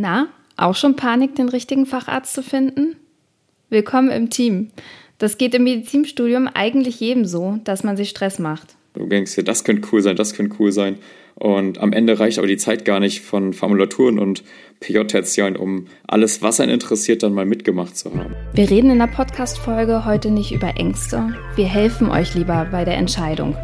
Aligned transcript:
Na, 0.00 0.28
auch 0.56 0.76
schon 0.76 0.94
Panik, 0.94 1.34
den 1.34 1.48
richtigen 1.48 1.84
Facharzt 1.84 2.32
zu 2.32 2.44
finden? 2.44 2.94
Willkommen 3.68 4.10
im 4.10 4.30
Team. 4.30 4.70
Das 5.18 5.38
geht 5.38 5.56
im 5.56 5.64
Medizinstudium 5.64 6.48
eigentlich 6.54 7.00
jedem 7.00 7.24
so, 7.24 7.58
dass 7.64 7.82
man 7.82 7.96
sich 7.96 8.10
Stress 8.10 8.38
macht. 8.38 8.76
Du 8.94 9.06
denkst 9.06 9.34
dir, 9.34 9.42
das 9.42 9.64
könnte 9.64 9.88
cool 9.90 10.00
sein, 10.00 10.14
das 10.14 10.34
könnte 10.34 10.54
cool 10.60 10.70
sein. 10.70 10.98
Und 11.34 11.78
am 11.78 11.92
Ende 11.92 12.20
reicht 12.20 12.38
aber 12.38 12.46
die 12.46 12.58
Zeit 12.58 12.84
gar 12.84 13.00
nicht 13.00 13.22
von 13.22 13.52
Formulaturen 13.52 14.20
und 14.20 14.44
PJ-Tertialen, 14.78 15.56
um 15.56 15.88
alles, 16.06 16.42
was 16.42 16.60
einen 16.60 16.74
interessiert, 16.74 17.24
dann 17.24 17.34
mal 17.34 17.44
mitgemacht 17.44 17.96
zu 17.96 18.14
haben. 18.14 18.36
Wir 18.54 18.70
reden 18.70 18.90
in 18.90 19.00
der 19.00 19.08
Podcast-Folge 19.08 20.04
heute 20.04 20.30
nicht 20.30 20.52
über 20.52 20.76
Ängste. 20.76 21.34
Wir 21.56 21.66
helfen 21.66 22.08
euch 22.08 22.36
lieber 22.36 22.68
bei 22.70 22.84
der 22.84 22.98
Entscheidung. 22.98 23.56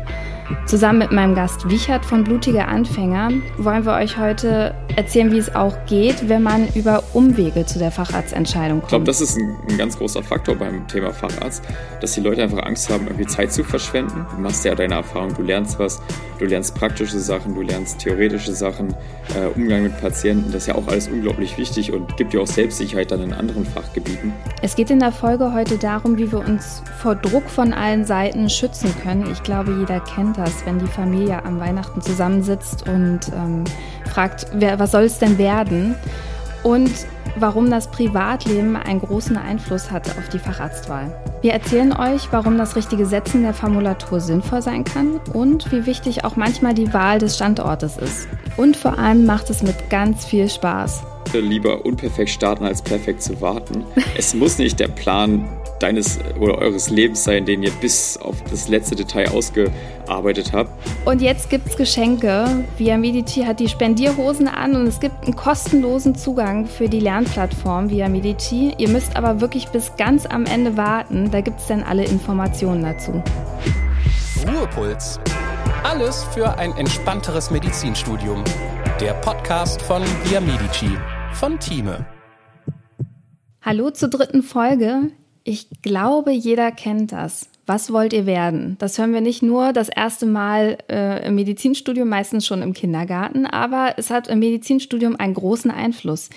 Zusammen 0.66 0.98
mit 0.98 1.12
meinem 1.12 1.34
Gast 1.34 1.68
Wichert 1.68 2.04
von 2.04 2.24
Blutige 2.24 2.66
Anfänger 2.66 3.30
wollen 3.58 3.84
wir 3.84 3.94
euch 3.94 4.18
heute 4.18 4.74
erzählen, 4.96 5.32
wie 5.32 5.38
es 5.38 5.54
auch 5.54 5.74
geht, 5.86 6.28
wenn 6.28 6.42
man 6.42 6.68
über 6.74 7.02
Umwege 7.12 7.66
zu 7.66 7.78
der 7.78 7.90
Facharztentscheidung 7.90 8.80
kommt. 8.80 8.84
Ich 8.84 8.88
glaube, 8.88 9.04
das 9.04 9.20
ist 9.20 9.36
ein, 9.36 9.56
ein, 9.68 9.78
ganz 9.78 9.98
großer 9.98 10.22
Faktor 10.22 10.56
beim 10.56 10.86
Thema 10.86 11.12
Facharzt, 11.12 11.62
dass 12.00 12.12
die 12.12 12.20
Leute 12.20 12.42
einfach 12.42 12.62
Angst 12.62 12.90
haben, 12.90 13.06
irgendwie 13.06 13.26
Zeit 13.26 13.52
zu 13.52 13.64
verschwenden. 13.64 14.26
Du 14.34 14.42
machst 14.42 14.64
ja 14.64 14.74
deine 14.74 14.94
Erfahrung, 14.94 15.34
du 15.34 15.42
lernst 15.42 15.78
was, 15.78 16.00
du 16.38 16.44
lernst 16.44 16.74
praktische 16.74 17.18
Sachen, 17.18 17.54
du 17.54 17.62
lernst 17.62 18.00
theoretische 18.00 18.52
Sachen, 18.52 18.94
äh, 19.34 19.46
Umgang 19.54 19.82
mit 19.82 20.00
Patienten, 20.00 20.52
das 20.52 20.62
ist 20.62 20.66
ja 20.68 20.74
auch 20.74 20.86
alles 20.88 21.08
unglaublich 21.08 21.56
wichtig 21.58 21.92
und 21.92 22.16
gibt 22.16 22.32
dir 22.32 22.42
auch 22.42 22.46
Selbstsicherheit 22.46 23.10
dann 23.10 23.22
in 23.22 23.32
anderen 23.32 23.64
Fachgebieten. 23.64 24.32
Es 24.62 24.76
geht 24.76 24.90
in 24.90 25.00
der 25.00 25.12
Folge 25.12 25.52
heute 25.52 25.78
darum, 25.78 26.18
wie 26.18 26.30
wir 26.30 26.40
uns 26.40 26.82
vor 27.00 27.14
Druck 27.14 27.48
von 27.48 27.72
allen 27.72 28.04
Seiten 28.04 28.48
schützen 28.48 28.94
können. 29.02 29.30
Ich 29.30 29.42
glaube, 29.42 29.72
jeder 29.78 30.00
kennt 30.00 30.33
das, 30.36 30.64
wenn 30.66 30.78
die 30.78 30.86
Familie 30.86 31.44
am 31.44 31.60
Weihnachten 31.60 32.00
zusammensitzt 32.00 32.88
und 32.88 33.20
ähm, 33.34 33.64
fragt, 34.12 34.46
wer, 34.52 34.78
was 34.78 34.92
soll 34.92 35.04
es 35.04 35.18
denn 35.18 35.38
werden? 35.38 35.94
Und 36.62 36.90
warum 37.36 37.70
das 37.70 37.90
Privatleben 37.90 38.76
einen 38.76 39.00
großen 39.00 39.36
Einfluss 39.36 39.90
hat 39.90 40.08
auf 40.18 40.28
die 40.28 40.38
Facharztwahl. 40.38 41.14
Wir 41.42 41.52
erzählen 41.52 41.92
euch, 41.92 42.28
warum 42.30 42.56
das 42.58 42.76
richtige 42.76 43.06
Setzen 43.06 43.42
der 43.42 43.54
Formulatur 43.54 44.20
sinnvoll 44.20 44.62
sein 44.62 44.84
kann 44.84 45.20
und 45.32 45.70
wie 45.72 45.86
wichtig 45.86 46.24
auch 46.24 46.36
manchmal 46.36 46.74
die 46.74 46.92
Wahl 46.92 47.18
des 47.18 47.36
Standortes 47.36 47.96
ist. 47.96 48.28
Und 48.56 48.76
vor 48.76 48.98
allem 48.98 49.26
macht 49.26 49.50
es 49.50 49.62
mit 49.62 49.90
ganz 49.90 50.24
viel 50.24 50.48
Spaß. 50.48 51.02
Lieber 51.32 51.84
unperfekt 51.84 52.30
starten 52.30 52.64
als 52.64 52.80
perfekt 52.80 53.22
zu 53.22 53.40
warten. 53.40 53.84
Es 54.16 54.34
muss 54.34 54.58
nicht 54.58 54.78
der 54.78 54.88
Plan 54.88 55.48
deines 55.84 56.18
oder 56.40 56.56
eures 56.58 56.88
Lebens 56.88 57.24
sein, 57.24 57.44
den 57.44 57.62
ihr 57.62 57.70
bis 57.70 58.16
auf 58.16 58.42
das 58.50 58.68
letzte 58.68 58.96
Detail 58.96 59.28
ausgearbeitet 59.28 60.52
habt. 60.54 60.70
Und 61.04 61.20
jetzt 61.20 61.50
gibt 61.50 61.66
es 61.66 61.76
Geschenke. 61.76 62.64
Via 62.78 62.96
Mediti 62.96 63.42
hat 63.42 63.60
die 63.60 63.68
Spendierhosen 63.68 64.48
an 64.48 64.76
und 64.76 64.86
es 64.86 64.98
gibt 64.98 65.24
einen 65.24 65.36
kostenlosen 65.36 66.14
Zugang 66.14 66.66
für 66.66 66.88
die 66.88 67.00
Lernplattform 67.00 67.90
Via 67.90 68.08
Mediti. 68.08 68.72
Ihr 68.78 68.88
müsst 68.88 69.14
aber 69.14 69.42
wirklich 69.42 69.68
bis 69.68 69.94
ganz 69.96 70.24
am 70.24 70.46
Ende 70.46 70.78
warten. 70.78 71.30
Da 71.30 71.42
gibt 71.42 71.60
es 71.60 71.66
dann 71.66 71.82
alle 71.82 72.04
Informationen 72.06 72.82
dazu. 72.82 73.22
Ruhepuls. 74.48 75.20
Alles 75.82 76.24
für 76.32 76.56
ein 76.56 76.72
entspannteres 76.78 77.50
Medizinstudium. 77.50 78.42
Der 79.00 79.12
Podcast 79.14 79.82
von 79.82 80.02
Via 80.24 80.40
Medici 80.40 80.88
von 81.34 81.58
Thieme. 81.60 82.06
Hallo 83.60 83.90
zur 83.90 84.08
dritten 84.08 84.42
Folge. 84.42 85.10
Ich 85.46 85.66
glaube, 85.82 86.32
jeder 86.32 86.72
kennt 86.72 87.12
das. 87.12 87.50
Was 87.66 87.92
wollt 87.92 88.14
ihr 88.14 88.24
werden? 88.24 88.76
Das 88.78 88.98
hören 88.98 89.12
wir 89.12 89.20
nicht 89.20 89.42
nur 89.42 89.74
das 89.74 89.90
erste 89.90 90.24
Mal 90.24 90.78
äh, 90.90 91.26
im 91.26 91.34
Medizinstudium, 91.34 92.08
meistens 92.08 92.46
schon 92.46 92.62
im 92.62 92.72
Kindergarten, 92.72 93.46
aber 93.46 93.94
es 93.98 94.10
hat 94.10 94.28
im 94.28 94.38
Medizinstudium 94.38 95.16
einen 95.16 95.34
großen 95.34 95.70
Einfluss. 95.70 96.30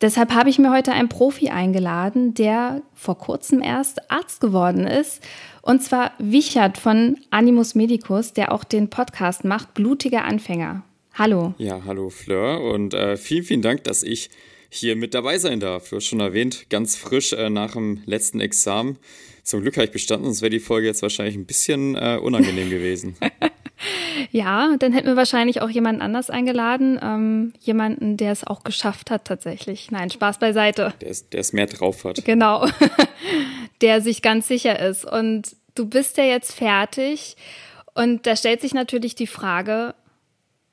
Deshalb 0.00 0.32
habe 0.32 0.48
ich 0.48 0.58
mir 0.58 0.70
heute 0.70 0.92
einen 0.92 1.10
Profi 1.10 1.50
eingeladen, 1.50 2.32
der 2.32 2.80
vor 2.94 3.18
kurzem 3.18 3.60
erst 3.60 4.10
Arzt 4.10 4.40
geworden 4.40 4.86
ist. 4.86 5.22
Und 5.60 5.82
zwar 5.82 6.12
Wichert 6.18 6.78
von 6.78 7.18
Animus 7.28 7.74
Medicus, 7.74 8.32
der 8.32 8.52
auch 8.52 8.64
den 8.64 8.88
Podcast 8.88 9.44
macht, 9.44 9.74
Blutige 9.74 10.22
Anfänger. 10.22 10.82
Hallo. 11.12 11.52
Ja, 11.58 11.82
hallo 11.84 12.08
Fleur 12.08 12.62
und 12.62 12.94
äh, 12.94 13.18
vielen, 13.18 13.44
vielen 13.44 13.62
Dank, 13.62 13.84
dass 13.84 14.02
ich 14.02 14.30
hier 14.70 14.96
mit 14.96 15.14
dabei 15.14 15.38
sein 15.38 15.60
darf. 15.60 15.90
Du 15.90 15.96
hast 15.96 16.06
schon 16.06 16.20
erwähnt, 16.20 16.70
ganz 16.70 16.96
frisch 16.96 17.32
äh, 17.32 17.50
nach 17.50 17.72
dem 17.72 18.02
letzten 18.06 18.40
Examen. 18.40 18.98
Zum 19.42 19.62
Glück 19.62 19.76
habe 19.76 19.86
ich 19.86 19.90
bestanden, 19.90 20.26
sonst 20.26 20.42
wäre 20.42 20.50
die 20.50 20.60
Folge 20.60 20.86
jetzt 20.86 21.02
wahrscheinlich 21.02 21.34
ein 21.34 21.44
bisschen 21.44 21.96
äh, 21.96 22.18
unangenehm 22.22 22.70
gewesen. 22.70 23.16
ja, 24.30 24.76
dann 24.78 24.92
hätten 24.92 25.08
wir 25.08 25.16
wahrscheinlich 25.16 25.60
auch 25.60 25.70
jemanden 25.70 26.02
anders 26.02 26.30
eingeladen. 26.30 27.00
Ähm, 27.02 27.52
jemanden, 27.60 28.16
der 28.16 28.30
es 28.32 28.46
auch 28.46 28.62
geschafft 28.62 29.10
hat 29.10 29.24
tatsächlich. 29.24 29.90
Nein, 29.90 30.10
Spaß 30.10 30.38
beiseite. 30.38 30.94
Der 31.00 31.10
es 31.10 31.28
der 31.28 31.44
mehr 31.52 31.66
drauf 31.66 32.04
hat. 32.04 32.24
Genau. 32.24 32.68
der 33.80 34.00
sich 34.00 34.22
ganz 34.22 34.46
sicher 34.46 34.78
ist. 34.78 35.04
Und 35.04 35.56
du 35.74 35.86
bist 35.86 36.16
ja 36.16 36.24
jetzt 36.24 36.52
fertig. 36.52 37.36
Und 37.94 38.26
da 38.26 38.36
stellt 38.36 38.60
sich 38.60 38.72
natürlich 38.72 39.16
die 39.16 39.26
Frage, 39.26 39.94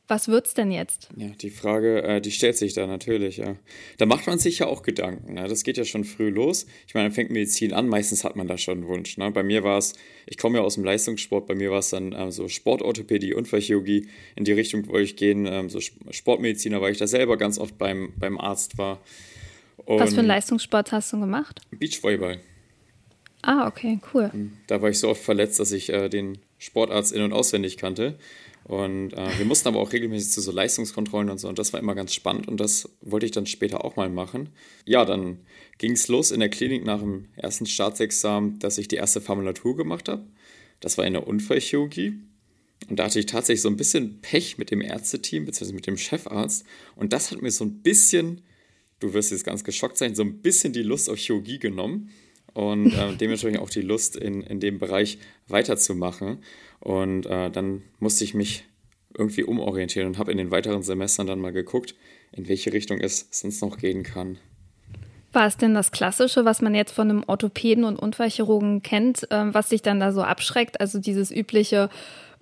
was 0.08 0.30
wird's 0.30 0.54
denn 0.54 0.72
jetzt? 0.72 1.10
Ja, 1.18 1.28
die 1.28 1.50
Frage, 1.50 2.02
äh, 2.04 2.22
die 2.22 2.32
stellt 2.32 2.58
sich 2.58 2.74
da 2.74 2.88
natürlich, 2.88 3.38
ja. 3.38 3.58
Da 3.98 4.06
macht 4.06 4.26
man 4.26 4.40
sich 4.40 4.60
ja 4.60 4.68
auch 4.68 4.82
Gedanken. 4.82 5.34
Ne? 5.34 5.48
Das 5.48 5.64
geht 5.64 5.78
ja 5.78 5.84
schon 5.84 6.06
früh 6.06 6.30
los. 6.30 6.66
Ich 6.88 6.94
meine, 6.94 7.08
dann 7.08 7.14
fängt 7.14 7.30
Medizin 7.30 7.74
an, 7.74 7.90
meistens 7.90 8.24
hat 8.24 8.36
man 8.36 8.48
da 8.48 8.58
schon 8.58 8.80
einen 8.80 8.88
Wunsch. 8.88 9.18
Ne? 9.18 9.30
Bei 9.32 9.44
mir 9.44 9.64
war 9.64 9.78
es, 9.78 9.94
ich 10.26 10.38
komme 10.38 10.60
ja 10.60 10.64
aus 10.64 10.76
dem 10.76 10.86
Leistungssport, 10.86 11.46
bei 11.46 11.56
mir 11.56 11.72
war 11.72 11.80
es 11.80 11.90
dann 11.90 12.14
äh, 12.14 12.32
so 12.32 12.48
Sportorthopädie, 12.48 13.34
Unfallchirurgie. 13.34 14.08
In 14.36 14.46
die 14.46 14.54
Richtung 14.54 14.88
wollte 14.88 15.04
ich 15.04 15.16
gehen, 15.18 15.46
ähm, 15.46 15.70
so 15.70 15.80
Sportmediziner, 15.80 16.82
weil 16.82 16.94
ich 16.94 17.00
da 17.00 17.08
selber 17.08 17.36
ganz 17.38 17.60
oft 17.60 17.78
beim, 17.78 18.14
beim 18.18 18.40
Arzt 18.40 18.78
war. 18.78 19.02
Und 19.86 20.00
Was 20.00 20.14
für 20.14 20.20
einen 20.20 20.28
Leistungssport 20.28 20.92
hast 20.92 21.12
du 21.14 21.20
gemacht? 21.20 21.62
Beachvolleyball. 21.72 22.40
Ah, 23.42 23.68
okay, 23.68 24.00
cool. 24.14 24.32
Da 24.68 24.82
war 24.82 24.90
ich 24.90 25.00
so 25.00 25.10
oft 25.10 25.22
verletzt, 25.22 25.60
dass 25.60 25.72
ich 25.72 25.90
äh, 25.90 26.10
den 26.10 26.40
Sportarzt 26.58 27.14
in- 27.14 27.22
und 27.22 27.34
auswendig 27.34 27.78
kannte. 27.78 28.18
Und 28.68 29.14
äh, 29.14 29.38
wir 29.38 29.46
mussten 29.46 29.70
aber 29.70 29.80
auch 29.80 29.94
regelmäßig 29.94 30.32
zu 30.32 30.42
so 30.42 30.52
Leistungskontrollen 30.52 31.30
und 31.30 31.40
so. 31.40 31.48
Und 31.48 31.58
das 31.58 31.72
war 31.72 31.80
immer 31.80 31.96
ganz 31.96 32.14
spannend. 32.14 32.50
Und 32.50 32.60
das 32.60 32.90
wollte 33.00 33.26
ich 33.26 33.32
dann 33.32 33.46
später 33.46 33.86
auch 33.86 33.96
mal 33.96 34.10
machen. 34.10 34.50
Ja, 34.86 35.06
dann 35.06 35.40
ging 35.78 35.94
es 35.94 36.10
los 36.10 36.32
in 36.32 36.42
der 36.42 36.50
Klinik 36.50 36.84
nach 36.84 37.00
dem 37.00 37.30
ersten 37.38 37.66
Staatsexamen, 37.66 38.60
dass 38.60 38.78
ich 38.78 38.90
die 38.90 38.98
erste 38.98 39.22
Formulatur 39.22 39.78
gemacht 39.78 40.10
habe. 40.10 40.26
Das 40.82 40.98
war 40.98 41.06
in 41.06 41.14
der 41.14 41.28
Unfallchirurgie. 41.28 42.20
Und 42.90 43.00
da 43.00 43.06
hatte 43.06 43.20
ich 43.20 43.26
tatsächlich 43.26 43.62
so 43.62 43.70
ein 43.70 43.78
bisschen 43.78 44.20
Pech 44.22 44.58
mit 44.58 44.70
dem 44.70 44.82
Ärzteteam, 44.82 45.46
beziehungsweise 45.46 45.74
mit 45.74 45.88
dem 45.88 45.98
Chefarzt. 45.98 46.66
Und 46.98 47.14
das 47.14 47.32
hat 47.32 47.42
mir 47.42 47.52
so 47.52 47.64
ein 47.64 47.82
bisschen, 47.82 48.42
du 49.00 49.14
wirst 49.14 49.32
jetzt 49.32 49.46
ganz 49.46 49.64
geschockt 49.64 49.98
sein, 49.98 50.14
so 50.14 50.24
ein 50.24 50.42
bisschen 50.42 50.74
die 50.74 50.84
Lust 50.84 51.10
auf 51.10 51.18
Chirurgie 51.18 51.60
genommen. 51.60 52.10
Und 52.54 52.92
äh, 52.94 53.16
dementsprechend 53.20 53.62
auch 53.62 53.70
die 53.70 53.82
Lust, 53.82 54.18
in, 54.18 54.42
in 54.42 54.60
dem 54.60 54.78
Bereich 54.78 55.20
weiterzumachen. 55.48 56.40
Und 56.80 57.26
äh, 57.26 57.50
dann 57.50 57.84
musste 58.00 58.24
ich 58.24 58.34
mich 58.34 58.66
irgendwie 59.18 59.44
umorientieren 59.44 60.08
und 60.08 60.18
habe 60.18 60.32
in 60.32 60.38
den 60.38 60.52
weiteren 60.52 60.84
Semestern 60.84 61.28
dann 61.28 61.40
mal 61.40 61.52
geguckt, 61.52 61.96
in 62.32 62.48
welche 62.48 62.72
Richtung 62.74 63.00
es 63.00 63.28
sonst 63.32 63.62
noch 63.62 63.78
gehen 63.78 64.04
kann. 64.04 64.38
War 65.34 65.48
es 65.48 65.58
denn 65.58 65.74
das 65.74 65.92
Klassische, 65.92 66.46
was 66.46 66.62
man 66.62 66.74
jetzt 66.74 66.94
von 66.94 67.10
einem 67.10 67.24
Orthopäden 67.26 67.84
und 67.84 67.98
Unfallchirurgen 67.98 68.82
kennt, 68.82 69.30
äh, 69.32 69.54
was 69.54 69.70
sich 69.70 69.82
dann 69.82 70.00
da 70.00 70.12
so 70.12 70.22
abschreckt? 70.22 70.80
Also 70.80 71.00
dieses 71.00 71.32
übliche 71.32 71.90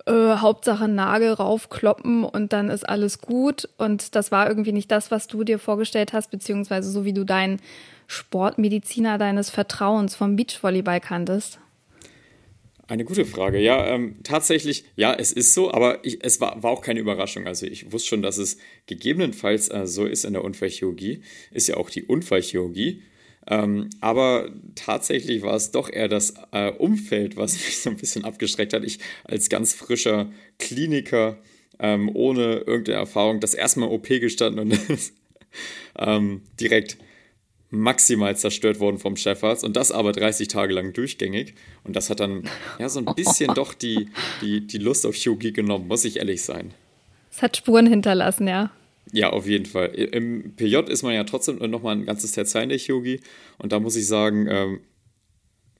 äh, 0.06 0.36
Hauptsache 0.36 0.86
Nagel 0.86 1.32
raufkloppen 1.32 2.24
und 2.24 2.52
dann 2.52 2.70
ist 2.70 2.88
alles 2.88 3.20
gut. 3.20 3.68
Und 3.76 4.14
das 4.14 4.30
war 4.30 4.48
irgendwie 4.48 4.72
nicht 4.72 4.90
das, 4.90 5.10
was 5.10 5.26
du 5.26 5.44
dir 5.44 5.58
vorgestellt 5.58 6.12
hast, 6.12 6.30
beziehungsweise 6.30 6.90
so 6.90 7.04
wie 7.04 7.12
du 7.12 7.24
deinen 7.24 7.60
Sportmediziner 8.06 9.18
deines 9.18 9.50
Vertrauens 9.50 10.14
vom 10.14 10.36
Beachvolleyball 10.36 11.00
kanntest. 11.00 11.58
Eine 12.88 13.04
gute 13.04 13.24
Frage. 13.24 13.58
Ja, 13.58 13.84
ähm, 13.86 14.16
tatsächlich, 14.22 14.84
ja, 14.94 15.12
es 15.12 15.32
ist 15.32 15.54
so, 15.54 15.72
aber 15.72 16.04
ich, 16.04 16.18
es 16.22 16.40
war, 16.40 16.62
war 16.62 16.70
auch 16.70 16.82
keine 16.82 17.00
Überraschung. 17.00 17.46
Also 17.46 17.66
ich 17.66 17.90
wusste 17.90 18.10
schon, 18.10 18.22
dass 18.22 18.38
es 18.38 18.58
gegebenenfalls 18.86 19.68
äh, 19.68 19.86
so 19.86 20.06
ist 20.06 20.24
in 20.24 20.34
der 20.34 20.44
Unfallchirurgie. 20.44 21.20
Ist 21.50 21.66
ja 21.66 21.76
auch 21.76 21.90
die 21.90 22.04
Unfallchirurgie. 22.04 23.02
Ähm, 23.48 23.90
aber 24.00 24.50
tatsächlich 24.76 25.42
war 25.42 25.54
es 25.54 25.72
doch 25.72 25.90
eher 25.90 26.08
das 26.08 26.34
äh, 26.52 26.70
Umfeld, 26.70 27.36
was 27.36 27.54
mich 27.66 27.78
so 27.78 27.90
ein 27.90 27.96
bisschen 27.96 28.24
abgeschreckt 28.24 28.72
hat. 28.72 28.84
Ich 28.84 29.00
als 29.24 29.48
ganz 29.48 29.74
frischer 29.74 30.30
Kliniker 30.58 31.38
ähm, 31.80 32.08
ohne 32.14 32.58
irgendeine 32.58 32.98
Erfahrung 32.98 33.40
das 33.40 33.54
erste 33.54 33.80
Mal 33.80 33.88
OP 33.88 34.08
gestanden 34.08 34.60
und 34.60 34.78
ähm, 35.98 36.42
direkt 36.60 36.98
maximal 37.70 38.36
zerstört 38.36 38.80
worden 38.80 38.98
vom 38.98 39.16
Chefarzt 39.16 39.64
und 39.64 39.76
das 39.76 39.90
aber 39.90 40.12
30 40.12 40.48
Tage 40.48 40.72
lang 40.72 40.92
durchgängig. 40.92 41.54
Und 41.84 41.96
das 41.96 42.10
hat 42.10 42.20
dann 42.20 42.48
ja 42.78 42.88
so 42.88 43.00
ein 43.00 43.14
bisschen 43.14 43.54
doch 43.54 43.74
die, 43.74 44.08
die, 44.40 44.66
die 44.66 44.78
Lust 44.78 45.04
auf 45.06 45.14
Chirurgie 45.14 45.52
genommen, 45.52 45.88
muss 45.88 46.04
ich 46.04 46.18
ehrlich 46.18 46.42
sein. 46.42 46.72
Es 47.30 47.42
hat 47.42 47.56
Spuren 47.56 47.86
hinterlassen, 47.86 48.48
ja. 48.48 48.70
Ja, 49.12 49.30
auf 49.30 49.46
jeden 49.46 49.66
Fall. 49.66 49.88
Im 49.88 50.54
PJ 50.56 50.76
ist 50.88 51.02
man 51.02 51.14
ja 51.14 51.24
trotzdem 51.24 51.58
nochmal 51.70 51.96
ein 51.96 52.06
ganzes 52.06 52.32
Terzain 52.32 52.64
in 52.64 52.68
der 52.70 52.78
Chirurgie 52.78 53.20
und 53.58 53.72
da 53.72 53.78
muss 53.78 53.96
ich 53.96 54.06
sagen, 54.06 54.46
ähm, 54.48 54.80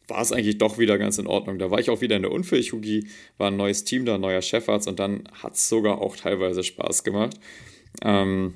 war 0.09 0.23
es 0.23 0.33
eigentlich 0.33 0.59
doch 0.59 0.79
wieder 0.79 0.99
ganz 0.99 1.19
in 1.19 1.27
Ordnung. 1.27 1.59
Da 1.59 1.71
war 1.71 1.81
ich 1.81 1.91
auch 1.91 2.01
wieder 2.01 2.17
in 2.17 2.23
der 2.23 2.31
Unfallchirurgie, 2.31 3.09
war 3.39 3.49
ein 3.49 3.57
neues 3.57 3.83
Team 3.85 4.05
da, 4.05 4.15
ein 4.15 4.21
neuer 4.21 4.43
Chefarzt 4.43 4.87
und 4.87 5.01
dann 5.01 5.25
hat 5.33 5.55
es 5.55 5.69
sogar 5.69 6.01
auch 6.01 6.17
teilweise 6.17 6.63
Spaß 6.63 7.03
gemacht. 7.03 7.35
Ähm, 8.03 8.55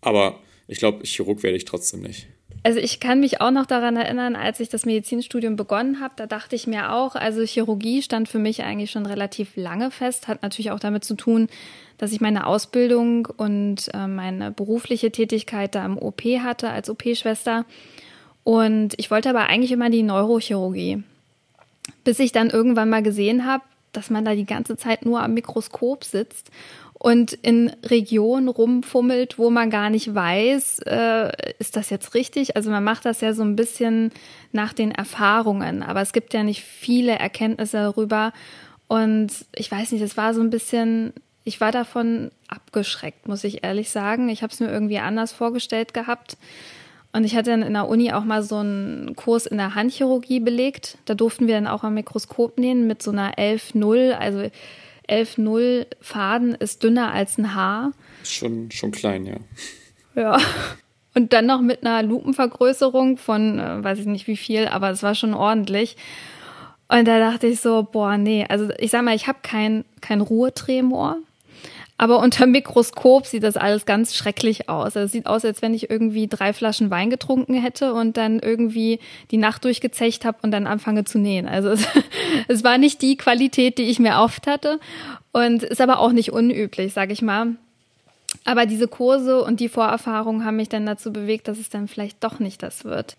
aber 0.00 0.40
ich 0.72 0.78
glaube, 0.78 1.04
Chirurg 1.04 1.42
werde 1.42 1.58
ich 1.58 1.66
trotzdem 1.66 2.00
nicht. 2.00 2.26
Also 2.62 2.78
ich 2.78 2.98
kann 2.98 3.20
mich 3.20 3.40
auch 3.40 3.50
noch 3.50 3.66
daran 3.66 3.96
erinnern, 3.96 4.36
als 4.36 4.58
ich 4.60 4.70
das 4.70 4.86
Medizinstudium 4.86 5.56
begonnen 5.56 6.00
habe, 6.00 6.14
da 6.16 6.26
dachte 6.26 6.56
ich 6.56 6.66
mir 6.66 6.92
auch, 6.92 7.14
also 7.14 7.42
Chirurgie 7.42 8.00
stand 8.00 8.28
für 8.28 8.38
mich 8.38 8.62
eigentlich 8.62 8.90
schon 8.90 9.04
relativ 9.04 9.54
lange 9.56 9.90
fest, 9.90 10.28
hat 10.28 10.42
natürlich 10.42 10.70
auch 10.70 10.80
damit 10.80 11.04
zu 11.04 11.14
tun, 11.14 11.48
dass 11.98 12.12
ich 12.12 12.20
meine 12.22 12.46
Ausbildung 12.46 13.26
und 13.36 13.90
äh, 13.92 14.06
meine 14.06 14.50
berufliche 14.50 15.10
Tätigkeit 15.10 15.74
da 15.74 15.84
im 15.84 15.98
OP 15.98 16.22
hatte 16.22 16.70
als 16.70 16.88
OP-Schwester. 16.88 17.66
Und 18.44 18.94
ich 18.96 19.10
wollte 19.10 19.28
aber 19.28 19.48
eigentlich 19.48 19.72
immer 19.72 19.90
die 19.90 20.02
Neurochirurgie. 20.02 21.02
Bis 22.04 22.18
ich 22.18 22.32
dann 22.32 22.48
irgendwann 22.48 22.88
mal 22.88 23.02
gesehen 23.02 23.44
habe, 23.44 23.64
dass 23.92 24.08
man 24.08 24.24
da 24.24 24.34
die 24.34 24.46
ganze 24.46 24.76
Zeit 24.76 25.04
nur 25.04 25.22
am 25.22 25.34
Mikroskop 25.34 26.04
sitzt 26.04 26.50
und 27.02 27.32
in 27.32 27.72
Regionen 27.84 28.46
rumfummelt, 28.46 29.36
wo 29.36 29.50
man 29.50 29.70
gar 29.70 29.90
nicht 29.90 30.14
weiß, 30.14 30.82
äh, 30.86 31.32
ist 31.58 31.76
das 31.76 31.90
jetzt 31.90 32.14
richtig? 32.14 32.54
Also 32.54 32.70
man 32.70 32.84
macht 32.84 33.04
das 33.06 33.20
ja 33.20 33.34
so 33.34 33.42
ein 33.42 33.56
bisschen 33.56 34.12
nach 34.52 34.72
den 34.72 34.92
Erfahrungen, 34.92 35.82
aber 35.82 36.00
es 36.00 36.12
gibt 36.12 36.32
ja 36.32 36.44
nicht 36.44 36.62
viele 36.62 37.18
Erkenntnisse 37.18 37.78
darüber. 37.78 38.32
Und 38.86 39.32
ich 39.56 39.68
weiß 39.68 39.90
nicht, 39.90 40.00
es 40.00 40.16
war 40.16 40.32
so 40.32 40.42
ein 40.42 40.50
bisschen, 40.50 41.12
ich 41.42 41.60
war 41.60 41.72
davon 41.72 42.30
abgeschreckt, 42.46 43.26
muss 43.26 43.42
ich 43.42 43.64
ehrlich 43.64 43.90
sagen. 43.90 44.28
Ich 44.28 44.44
habe 44.44 44.52
es 44.52 44.60
mir 44.60 44.70
irgendwie 44.70 45.00
anders 45.00 45.32
vorgestellt 45.32 45.94
gehabt. 45.94 46.36
Und 47.12 47.24
ich 47.24 47.34
hatte 47.34 47.50
dann 47.50 47.62
in 47.62 47.72
der 47.72 47.88
Uni 47.88 48.12
auch 48.12 48.22
mal 48.22 48.44
so 48.44 48.58
einen 48.58 49.16
Kurs 49.16 49.46
in 49.46 49.58
der 49.58 49.74
Handchirurgie 49.74 50.38
belegt. 50.38 50.98
Da 51.06 51.14
durften 51.14 51.48
wir 51.48 51.56
dann 51.56 51.66
auch 51.66 51.82
am 51.82 51.94
Mikroskop 51.94 52.60
nähen 52.60 52.86
mit 52.86 53.02
so 53.02 53.10
einer 53.10 53.34
11-0, 53.34 54.12
also 54.12 54.48
11,0 55.12 55.86
Faden 56.00 56.54
ist 56.54 56.82
dünner 56.82 57.12
als 57.12 57.38
ein 57.38 57.54
Haar. 57.54 57.92
Schon, 58.24 58.70
schon 58.70 58.90
klein, 58.90 59.26
ja. 59.26 59.36
Ja. 60.14 60.38
Und 61.14 61.32
dann 61.32 61.46
noch 61.46 61.60
mit 61.60 61.84
einer 61.84 62.02
Lupenvergrößerung 62.02 63.18
von, 63.18 63.58
äh, 63.58 63.84
weiß 63.84 63.98
ich 63.98 64.06
nicht 64.06 64.26
wie 64.26 64.36
viel, 64.36 64.66
aber 64.66 64.90
es 64.90 65.02
war 65.02 65.14
schon 65.14 65.34
ordentlich. 65.34 65.96
Und 66.88 67.06
da 67.06 67.18
dachte 67.18 67.46
ich 67.46 67.60
so, 67.60 67.82
boah, 67.90 68.16
nee, 68.16 68.46
also 68.48 68.70
ich 68.78 68.90
sag 68.90 69.02
mal, 69.02 69.14
ich 69.14 69.26
habe 69.26 69.38
kein, 69.42 69.84
kein 70.00 70.20
Ruhetremor. 70.20 71.18
Aber 72.02 72.18
unter 72.18 72.48
Mikroskop 72.48 73.28
sieht 73.28 73.44
das 73.44 73.56
alles 73.56 73.86
ganz 73.86 74.16
schrecklich 74.16 74.68
aus. 74.68 74.96
Also 74.96 74.98
es 75.02 75.12
sieht 75.12 75.26
aus, 75.26 75.44
als 75.44 75.62
wenn 75.62 75.72
ich 75.72 75.88
irgendwie 75.88 76.26
drei 76.26 76.52
Flaschen 76.52 76.90
Wein 76.90 77.10
getrunken 77.10 77.54
hätte 77.54 77.94
und 77.94 78.16
dann 78.16 78.40
irgendwie 78.40 78.98
die 79.30 79.36
Nacht 79.36 79.62
durchgezecht 79.64 80.24
habe 80.24 80.38
und 80.42 80.50
dann 80.50 80.66
anfange 80.66 81.04
zu 81.04 81.20
nähen. 81.20 81.46
Also 81.46 81.68
es, 81.68 81.86
es 82.48 82.64
war 82.64 82.76
nicht 82.76 83.02
die 83.02 83.16
Qualität, 83.16 83.78
die 83.78 83.84
ich 83.84 84.00
mir 84.00 84.18
oft 84.18 84.48
hatte 84.48 84.80
und 85.30 85.62
ist 85.62 85.80
aber 85.80 86.00
auch 86.00 86.10
nicht 86.10 86.32
unüblich, 86.32 86.92
sag 86.92 87.12
ich 87.12 87.22
mal. 87.22 87.54
Aber 88.44 88.66
diese 88.66 88.88
Kurse 88.88 89.40
und 89.44 89.60
die 89.60 89.68
Vorerfahrungen 89.68 90.44
haben 90.44 90.56
mich 90.56 90.68
dann 90.68 90.84
dazu 90.84 91.12
bewegt, 91.12 91.46
dass 91.46 91.60
es 91.60 91.70
dann 91.70 91.86
vielleicht 91.86 92.24
doch 92.24 92.40
nicht 92.40 92.64
das 92.64 92.84
wird. 92.84 93.16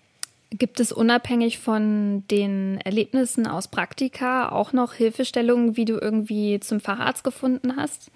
Gibt 0.51 0.81
es 0.81 0.91
unabhängig 0.91 1.57
von 1.57 2.25
den 2.29 2.81
Erlebnissen 2.83 3.47
aus 3.47 3.69
Praktika 3.69 4.49
auch 4.49 4.73
noch 4.73 4.91
Hilfestellungen, 4.91 5.77
wie 5.77 5.85
du 5.85 5.97
irgendwie 6.01 6.59
zum 6.59 6.81
Facharzt 6.81 7.23
gefunden 7.23 7.77
hast? 7.77 8.11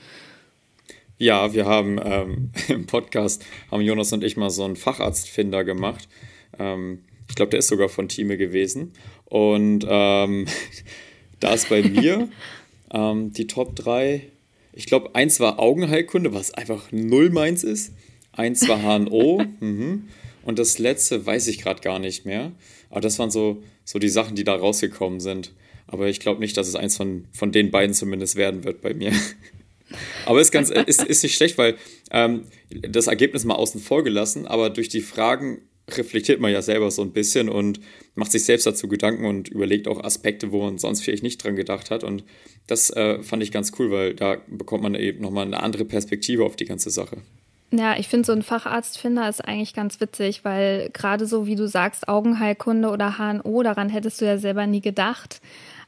Ja, 1.19 1.53
wir 1.53 1.65
haben 1.65 1.99
ähm, 2.03 2.51
im 2.67 2.85
Podcast, 2.85 3.43
haben 3.71 3.81
Jonas 3.81 4.13
und 4.13 4.23
ich 4.23 4.37
mal 4.37 4.51
so 4.51 4.63
einen 4.63 4.75
Facharztfinder 4.75 5.63
gemacht. 5.63 6.07
Ähm, 6.59 6.99
ich 7.27 7.35
glaube, 7.35 7.49
der 7.49 7.59
ist 7.59 7.67
sogar 7.67 7.89
von 7.89 8.07
Time 8.07 8.37
gewesen. 8.37 8.93
Und 9.25 9.85
ähm, 9.87 10.45
da 11.39 11.53
ist 11.53 11.69
bei 11.69 11.81
mir 11.81 12.29
ähm, 12.93 13.33
die 13.33 13.47
Top 13.47 13.75
3. 13.75 14.27
Ich 14.73 14.85
glaube, 14.85 15.15
eins 15.15 15.39
war 15.39 15.59
Augenheilkunde, 15.59 16.33
was 16.33 16.53
einfach 16.53 16.91
null 16.91 17.31
meins 17.31 17.63
ist. 17.63 17.93
Eins 18.31 18.67
war 18.67 18.79
HNO. 18.79 19.41
mhm. 19.59 20.07
Und 20.43 20.59
das 20.59 20.77
letzte 20.77 21.25
weiß 21.25 21.47
ich 21.47 21.57
gerade 21.57 21.81
gar 21.81 21.99
nicht 21.99 22.25
mehr. 22.25 22.51
Aber 22.89 23.01
das 23.01 23.17
waren 23.17 23.31
so, 23.31 23.63
so 23.83 23.97
die 23.99 24.07
Sachen, 24.07 24.35
die 24.35 24.43
da 24.43 24.55
rausgekommen 24.55 25.19
sind. 25.19 25.51
Aber 25.87 26.07
ich 26.07 26.19
glaube 26.19 26.39
nicht, 26.41 26.55
dass 26.57 26.67
es 26.67 26.75
eins 26.75 26.95
von, 26.95 27.25
von 27.33 27.51
den 27.51 27.71
beiden 27.71 27.93
zumindest 27.95 28.35
werden 28.35 28.63
wird 28.63 28.81
bei 28.81 28.93
mir. 28.93 29.11
Aber 30.25 30.41
ist 30.41 30.51
ganz, 30.51 30.69
ist, 30.69 31.03
ist 31.03 31.23
nicht 31.23 31.35
schlecht, 31.35 31.57
weil 31.57 31.75
ähm, 32.11 32.45
das 32.69 33.07
Ergebnis 33.07 33.45
mal 33.45 33.55
außen 33.55 33.81
vor 33.81 34.03
gelassen, 34.03 34.45
aber 34.45 34.69
durch 34.69 34.89
die 34.89 35.01
Fragen 35.01 35.61
reflektiert 35.89 36.41
man 36.41 36.51
ja 36.51 36.61
selber 36.61 36.91
so 36.91 37.01
ein 37.01 37.11
bisschen 37.11 37.47
und 37.47 37.79
macht 38.15 38.31
sich 38.31 38.43
selbst 38.43 38.65
dazu 38.65 38.87
Gedanken 38.87 39.25
und 39.25 39.47
überlegt 39.47 39.87
auch 39.87 40.03
Aspekte, 40.03 40.51
wo 40.51 40.61
man 40.61 40.77
sonst 40.77 41.01
vielleicht 41.01 41.23
nicht 41.23 41.41
dran 41.43 41.55
gedacht 41.55 41.91
hat. 41.91 42.03
Und 42.03 42.23
das 42.67 42.89
äh, 42.89 43.23
fand 43.23 43.41
ich 43.41 43.51
ganz 43.51 43.71
cool, 43.79 43.91
weil 43.91 44.13
da 44.13 44.37
bekommt 44.47 44.83
man 44.83 44.95
eben 44.95 45.21
nochmal 45.21 45.45
eine 45.45 45.63
andere 45.63 45.85
Perspektive 45.85 46.43
auf 46.43 46.57
die 46.57 46.65
ganze 46.65 46.89
Sache. 46.89 47.17
Ja, 47.71 47.97
ich 47.97 48.07
finde, 48.07 48.25
so 48.25 48.31
ein 48.31 48.43
Facharztfinder 48.43 49.27
ist 49.27 49.43
eigentlich 49.43 49.73
ganz 49.73 49.99
witzig, 49.99 50.45
weil 50.45 50.89
gerade 50.93 51.25
so 51.25 51.47
wie 51.47 51.55
du 51.55 51.67
sagst, 51.67 52.07
Augenheilkunde 52.07 52.89
oder 52.89 53.17
HNO, 53.17 53.61
daran 53.63 53.89
hättest 53.89 54.21
du 54.21 54.25
ja 54.25 54.37
selber 54.37 54.67
nie 54.67 54.81
gedacht. 54.81 55.41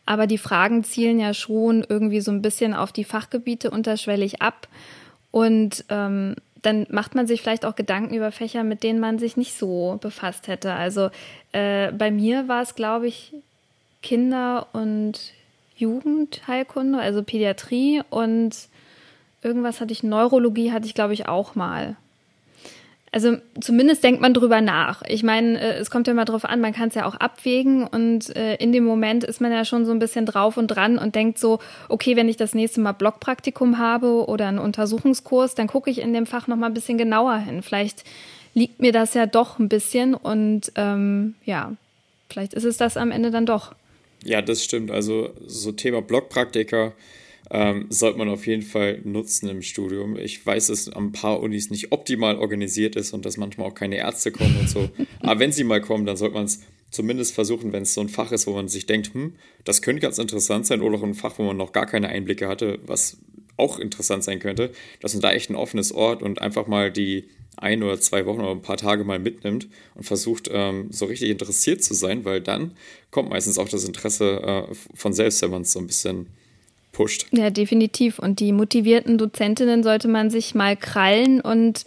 Aber 0.10 0.26
die 0.26 0.40
Fragen 0.40 0.84
zielen 0.84 1.20
ja 1.20 1.36
schon 1.36 1.86
irgendwie 1.88 2.20
so 2.20 2.32
ein 2.32 2.42
bisschen 2.42 2.74
auf 2.74 2.92
die 2.92 3.04
Fachgebiete 3.04 3.70
unterschwellig 3.70 4.42
ab. 4.42 4.68
Und 5.30 5.86
ähm, 5.90 6.36
dann 6.64 6.88
macht 6.90 7.14
man 7.14 7.28
sich 7.28 7.44
vielleicht 7.44 7.64
auch 7.64 7.76
Gedanken 7.76 8.16
über 8.16 8.32
Fächer, 8.32 8.64
mit 8.64 8.82
denen 8.82 9.00
man 9.00 9.20
sich 9.20 9.38
nicht 9.38 9.56
so 9.56 10.00
befasst 10.02 10.48
hätte. 10.48 10.74
Also 10.74 11.12
äh, 11.52 11.92
bei 11.92 12.10
mir 12.10 12.48
war 12.48 12.64
es, 12.64 12.74
glaube 12.74 13.06
ich, 13.06 13.36
Kinder- 14.02 14.66
und 14.74 15.32
Jugendheilkunde, 15.78 16.98
also 16.98 17.22
Pädiatrie 17.22 18.02
und 18.10 18.56
irgendwas 19.44 19.80
hatte 19.80 19.94
ich, 19.94 20.02
Neurologie 20.02 20.72
hatte 20.72 20.88
ich, 20.88 20.96
glaube 20.96 21.14
ich, 21.14 21.28
auch 21.28 21.54
mal. 21.54 21.98
Also 23.12 23.38
zumindest 23.60 24.04
denkt 24.04 24.22
man 24.22 24.34
drüber 24.34 24.62
nach. 24.62 25.02
Ich 25.08 25.24
meine, 25.24 25.60
äh, 25.60 25.78
es 25.78 25.90
kommt 25.90 26.08
ja 26.08 26.14
mal 26.14 26.26
drauf 26.26 26.46
an, 26.46 26.62
man 26.62 26.74
kann 26.74 26.90
es 26.90 26.96
ja 26.96 27.06
auch 27.06 27.16
abwägen 27.16 27.88
und 27.88 28.36
äh, 28.36 28.56
in 28.56 28.72
dem 28.72 28.84
Moment 28.84 29.24
ist 29.24 29.42
man 29.42 29.52
ja 29.52 29.66
schon 29.66 29.86
so 29.86 29.92
ein 29.92 30.00
bisschen 30.00 30.26
drauf 30.26 30.58
und 30.58 30.68
dran 30.68 30.98
und 30.98 31.16
denkt 31.16 31.40
so, 31.40 31.60
okay, 31.88 32.16
wenn 32.16 32.30
ich 32.30 32.38
das 32.38 32.54
nächste 32.54 32.82
Mal 32.82 32.92
Blockpraktikum 32.92 33.80
habe 33.80 34.28
oder 34.28 34.48
einen 34.48 34.60
Untersuchungskurs, 34.60 35.56
dann 35.56 35.68
gucke 35.68 35.90
ich 35.90 36.00
in 36.00 36.14
dem 36.14 36.26
Fach 36.26 36.48
noch 36.48 36.58
mal 36.58 36.68
ein 36.68 36.74
bisschen 36.74 36.98
genauer 36.98 37.38
hin. 37.38 37.64
Vielleicht 37.64 38.04
liegt 38.54 38.80
mir 38.80 38.92
das 38.92 39.14
ja 39.14 39.26
doch 39.26 39.58
ein 39.60 39.70
bisschen 39.70 40.14
und 40.14 40.72
ähm, 40.76 41.36
ja, 41.46 41.74
vielleicht 42.30 42.54
ist 42.54 42.66
es 42.66 42.78
das 42.78 42.98
am 42.98 43.12
Ende 43.12 43.32
dann 43.32 43.46
doch. 43.46 43.74
Ja, 44.24 44.42
das 44.42 44.64
stimmt. 44.64 44.92
Also 44.92 45.30
so 45.48 45.72
Thema 45.72 46.02
Blockpraktiker 46.02 46.94
ähm, 47.52 47.88
sollte 47.90 48.18
man 48.18 48.30
auf 48.30 48.46
jeden 48.46 48.62
Fall 48.62 49.02
nutzen 49.04 49.50
im 49.50 49.62
Studium. 49.62 50.18
Ich 50.18 50.46
weiß, 50.46 50.68
dass 50.68 50.88
an 50.90 51.08
ein 51.08 51.12
paar 51.12 51.40
Unis 51.40 51.70
nicht 51.70 51.92
optimal 51.92 52.38
organisiert 52.38 52.96
ist 52.96 53.14
und 53.14 53.26
dass 53.26 53.38
manchmal 53.38 53.68
auch 53.68 53.74
keine 53.74 53.98
Ärzte 53.98 54.32
kommen 54.32 54.56
und 54.60 54.70
so. 54.70 54.90
Aber 55.22 55.40
wenn 55.40 55.52
sie 55.52 55.64
mal 55.64 55.82
kommen, 55.82 56.06
dann 56.06 56.18
sollte 56.18 56.36
man 56.36 56.46
es 56.46 56.62
zumindest 56.92 57.34
versuchen, 57.34 57.72
wenn 57.74 57.84
es 57.84 57.94
so 57.94 58.02
ein 58.02 58.10
Fach 58.10 58.32
ist, 58.32 58.48
wo 58.48 58.54
man 58.54 58.68
sich 58.68 58.86
denkt, 58.86 59.14
hm, 59.14 59.36
das 59.64 59.82
könnte 59.82 60.02
ganz 60.02 60.18
interessant 60.18 60.68
sein 60.68 60.82
oder 60.82 60.98
auch 60.98 61.04
ein 61.04 61.14
Fach, 61.14 61.38
wo 61.38 61.44
man 61.44 61.58
noch 61.58 61.72
gar 61.72 61.86
keine 61.86 62.10
Einblicke 62.10 62.48
hatte, 62.48 62.80
was 62.86 63.18
auch 63.58 63.80
interessant 63.80 64.24
sein 64.24 64.40
könnte, 64.40 64.72
dass 65.02 65.14
man 65.14 65.22
da 65.22 65.32
echt 65.32 65.50
ein 65.50 65.56
offenes 65.56 65.92
Ort 65.92 66.24
und 66.24 66.42
einfach 66.42 66.68
mal 66.68 66.92
die 66.92 67.26
ein 67.58 67.84
oder 67.84 68.00
zwei 68.00 68.26
Wochen 68.26 68.40
oder 68.40 68.52
ein 68.52 68.62
paar 68.62 68.78
Tage 68.78 69.04
mal 69.04 69.20
mitnimmt 69.20 69.68
und 69.96 70.04
versucht, 70.04 70.50
ähm, 70.52 70.88
so 70.92 71.06
richtig 71.06 71.30
interessiert 71.30 71.84
zu 71.84 71.94
sein, 71.94 72.24
weil 72.24 72.40
dann 72.40 72.78
kommt 73.12 73.30
meistens 73.30 73.58
auch 73.58 73.68
das 73.68 73.84
Interesse 73.84 74.68
äh, 74.70 74.76
von 74.94 75.14
selbst, 75.14 75.42
wenn 75.42 75.52
man 75.52 75.64
es 75.64 75.74
so 75.74 75.80
ein 75.80 75.88
bisschen 75.88 76.28
pusht. 77.00 77.28
Ja, 77.32 77.50
definitiv. 77.50 78.20
Und 78.20 78.42
die 78.42 78.52
motivierten 78.52 79.18
Dozentinnen 79.18 79.84
sollte 79.84 80.10
man 80.10 80.30
sich 80.30 80.54
mal 80.54 80.76
krallen 80.76 81.40
und 81.40 81.86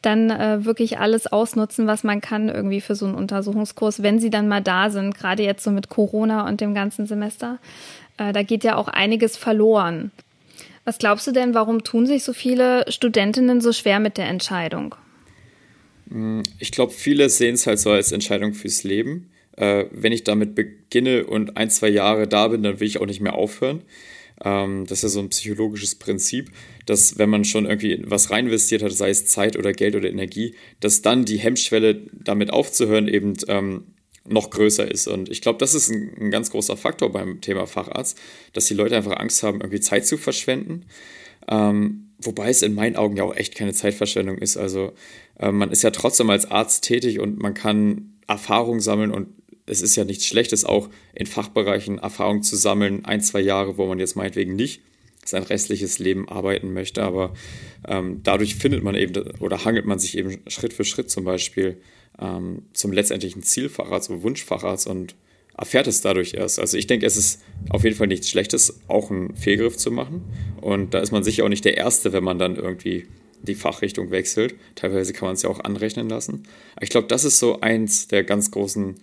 dann 0.00 0.30
äh, 0.30 0.64
wirklich 0.64 0.98
alles 0.98 1.26
ausnutzen, 1.26 1.86
was 1.86 2.04
man 2.04 2.22
kann 2.22 2.48
irgendwie 2.48 2.80
für 2.80 2.94
so 2.94 3.04
einen 3.04 3.16
Untersuchungskurs, 3.16 4.02
wenn 4.02 4.18
sie 4.18 4.30
dann 4.30 4.48
mal 4.48 4.62
da 4.62 4.88
sind, 4.88 5.14
gerade 5.14 5.42
jetzt 5.42 5.62
so 5.62 5.70
mit 5.70 5.90
Corona 5.90 6.48
und 6.48 6.62
dem 6.62 6.74
ganzen 6.74 7.06
Semester. 7.06 7.58
Äh, 8.16 8.32
da 8.32 8.42
geht 8.42 8.64
ja 8.64 8.76
auch 8.76 8.88
einiges 8.88 9.36
verloren. 9.36 10.10
Was 10.86 10.96
glaubst 10.96 11.26
du 11.26 11.32
denn, 11.32 11.52
warum 11.52 11.84
tun 11.84 12.06
sich 12.06 12.24
so 12.24 12.32
viele 12.32 12.90
Studentinnen 12.90 13.60
so 13.60 13.74
schwer 13.74 14.00
mit 14.00 14.16
der 14.16 14.28
Entscheidung? 14.28 14.94
Hm, 16.08 16.44
ich 16.58 16.72
glaube, 16.72 16.92
viele 16.92 17.28
sehen 17.28 17.56
es 17.56 17.66
halt 17.66 17.78
so 17.78 17.90
als 17.90 18.10
Entscheidung 18.10 18.54
fürs 18.54 18.84
Leben. 18.84 19.28
Äh, 19.56 19.84
wenn 19.90 20.12
ich 20.12 20.24
damit 20.24 20.54
beginne 20.54 21.26
und 21.26 21.58
ein, 21.58 21.68
zwei 21.68 21.88
Jahre 21.88 22.26
da 22.26 22.48
bin, 22.48 22.62
dann 22.62 22.80
will 22.80 22.86
ich 22.86 23.02
auch 23.02 23.06
nicht 23.06 23.20
mehr 23.20 23.34
aufhören. 23.34 23.82
Ähm, 24.44 24.86
das 24.86 24.98
ist 24.98 25.02
ja 25.02 25.08
so 25.08 25.20
ein 25.20 25.30
psychologisches 25.30 25.94
Prinzip, 25.94 26.50
dass 26.84 27.18
wenn 27.18 27.30
man 27.30 27.44
schon 27.44 27.66
irgendwie 27.66 28.02
was 28.06 28.30
reinvestiert 28.30 28.82
hat, 28.82 28.92
sei 28.92 29.10
es 29.10 29.26
Zeit 29.26 29.56
oder 29.56 29.72
Geld 29.72 29.96
oder 29.96 30.08
Energie, 30.08 30.54
dass 30.80 31.02
dann 31.02 31.24
die 31.24 31.38
Hemmschwelle 31.38 32.02
damit 32.12 32.52
aufzuhören 32.52 33.08
eben 33.08 33.34
ähm, 33.48 33.94
noch 34.28 34.50
größer 34.50 34.90
ist. 34.90 35.08
Und 35.08 35.28
ich 35.28 35.40
glaube, 35.40 35.58
das 35.58 35.74
ist 35.74 35.90
ein, 35.90 36.12
ein, 36.20 36.30
ganz 36.30 36.50
großer 36.50 36.76
Faktor 36.76 37.12
beim 37.12 37.40
Thema 37.40 37.66
Facharzt, 37.66 38.18
dass 38.52 38.66
die 38.66 38.74
Leute 38.74 38.96
einfach 38.96 39.16
Angst 39.18 39.42
haben, 39.42 39.60
irgendwie 39.60 39.80
Zeit 39.80 40.06
zu 40.06 40.18
verschwenden. 40.18 40.86
Ähm, 41.48 42.10
wobei 42.18 42.48
es 42.48 42.62
in 42.62 42.74
meinen 42.74 42.96
Augen 42.96 43.16
ja 43.16 43.24
auch 43.24 43.36
echt 43.36 43.54
keine 43.54 43.72
Zeitverschwendung 43.72 44.38
ist. 44.38 44.56
Also 44.56 44.92
äh, 45.38 45.52
man 45.52 45.70
ist 45.70 45.82
ja 45.82 45.90
trotzdem 45.90 46.30
als 46.30 46.50
Arzt 46.50 46.84
tätig 46.84 47.20
und 47.20 47.38
man 47.38 47.54
kann 47.54 48.16
Erfahrung 48.26 48.80
sammeln 48.80 49.12
und 49.12 49.28
es 49.66 49.82
ist 49.82 49.96
ja 49.96 50.04
nichts 50.04 50.26
Schlechtes, 50.26 50.64
auch 50.64 50.88
in 51.14 51.26
Fachbereichen 51.26 51.98
Erfahrung 51.98 52.42
zu 52.42 52.56
sammeln, 52.56 53.04
ein, 53.04 53.20
zwei 53.20 53.40
Jahre, 53.40 53.78
wo 53.78 53.86
man 53.86 53.98
jetzt 53.98 54.16
meinetwegen 54.16 54.56
nicht 54.56 54.80
sein 55.24 55.42
restliches 55.42 55.98
Leben 55.98 56.28
arbeiten 56.28 56.72
möchte. 56.72 57.02
Aber 57.02 57.34
ähm, 57.86 58.20
dadurch 58.22 58.56
findet 58.56 58.82
man 58.82 58.94
eben 58.94 59.14
oder 59.40 59.64
hangelt 59.64 59.86
man 59.86 59.98
sich 59.98 60.16
eben 60.16 60.38
Schritt 60.46 60.72
für 60.72 60.84
Schritt 60.84 61.10
zum 61.10 61.24
Beispiel 61.24 61.78
ähm, 62.20 62.62
zum 62.72 62.92
letztendlichen 62.92 63.42
Zielfacharzt 63.42 64.10
oder 64.10 64.22
Wunschfacharzt 64.22 64.86
und 64.86 65.16
erfährt 65.56 65.86
es 65.86 66.00
dadurch 66.00 66.34
erst. 66.34 66.60
Also 66.60 66.76
ich 66.76 66.86
denke, 66.86 67.06
es 67.06 67.16
ist 67.16 67.42
auf 67.70 67.84
jeden 67.84 67.96
Fall 67.96 68.06
nichts 68.06 68.28
Schlechtes, 68.28 68.80
auch 68.88 69.10
einen 69.10 69.34
Fehlgriff 69.34 69.76
zu 69.76 69.90
machen. 69.90 70.22
Und 70.60 70.94
da 70.94 70.98
ist 71.00 71.12
man 71.12 71.24
sicher 71.24 71.44
auch 71.44 71.48
nicht 71.48 71.64
der 71.64 71.76
Erste, 71.76 72.12
wenn 72.12 72.24
man 72.24 72.38
dann 72.38 72.56
irgendwie 72.56 73.06
die 73.42 73.54
Fachrichtung 73.54 74.10
wechselt. 74.10 74.54
Teilweise 74.74 75.12
kann 75.12 75.26
man 75.26 75.34
es 75.34 75.42
ja 75.42 75.50
auch 75.50 75.60
anrechnen 75.60 76.08
lassen. 76.08 76.42
Ich 76.80 76.90
glaube, 76.90 77.06
das 77.08 77.24
ist 77.24 77.38
so 77.38 77.60
eins 77.60 78.08
der 78.08 78.24
ganz 78.24 78.50
großen, 78.50 78.96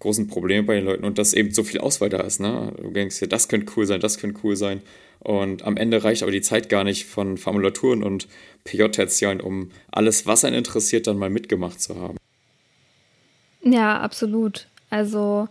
großen 0.00 0.26
Probleme 0.26 0.64
bei 0.64 0.74
den 0.74 0.84
Leuten 0.84 1.04
und 1.04 1.18
dass 1.18 1.34
eben 1.34 1.52
so 1.52 1.62
viel 1.62 1.78
Auswahl 1.78 2.08
da 2.08 2.20
ist. 2.20 2.40
Ne? 2.40 2.72
Du 2.80 2.90
denkst 2.90 3.20
dir, 3.20 3.28
das 3.28 3.48
könnte 3.48 3.72
cool 3.76 3.86
sein, 3.86 4.00
das 4.00 4.18
könnte 4.18 4.40
cool 4.42 4.56
sein. 4.56 4.82
Und 5.20 5.62
am 5.64 5.76
Ende 5.76 6.02
reicht 6.02 6.22
aber 6.22 6.32
die 6.32 6.40
Zeit 6.40 6.70
gar 6.70 6.82
nicht 6.82 7.04
von 7.04 7.36
Formulaturen 7.36 8.02
und 8.02 8.26
PJ-Tertialen, 8.64 9.40
um 9.40 9.70
alles, 9.92 10.26
was 10.26 10.44
einen 10.44 10.56
interessiert, 10.56 11.06
dann 11.06 11.18
mal 11.18 11.28
mitgemacht 11.28 11.80
zu 11.80 12.00
haben. 12.00 12.16
Ja, 13.62 14.00
absolut. 14.00 14.66
Also 14.88 15.48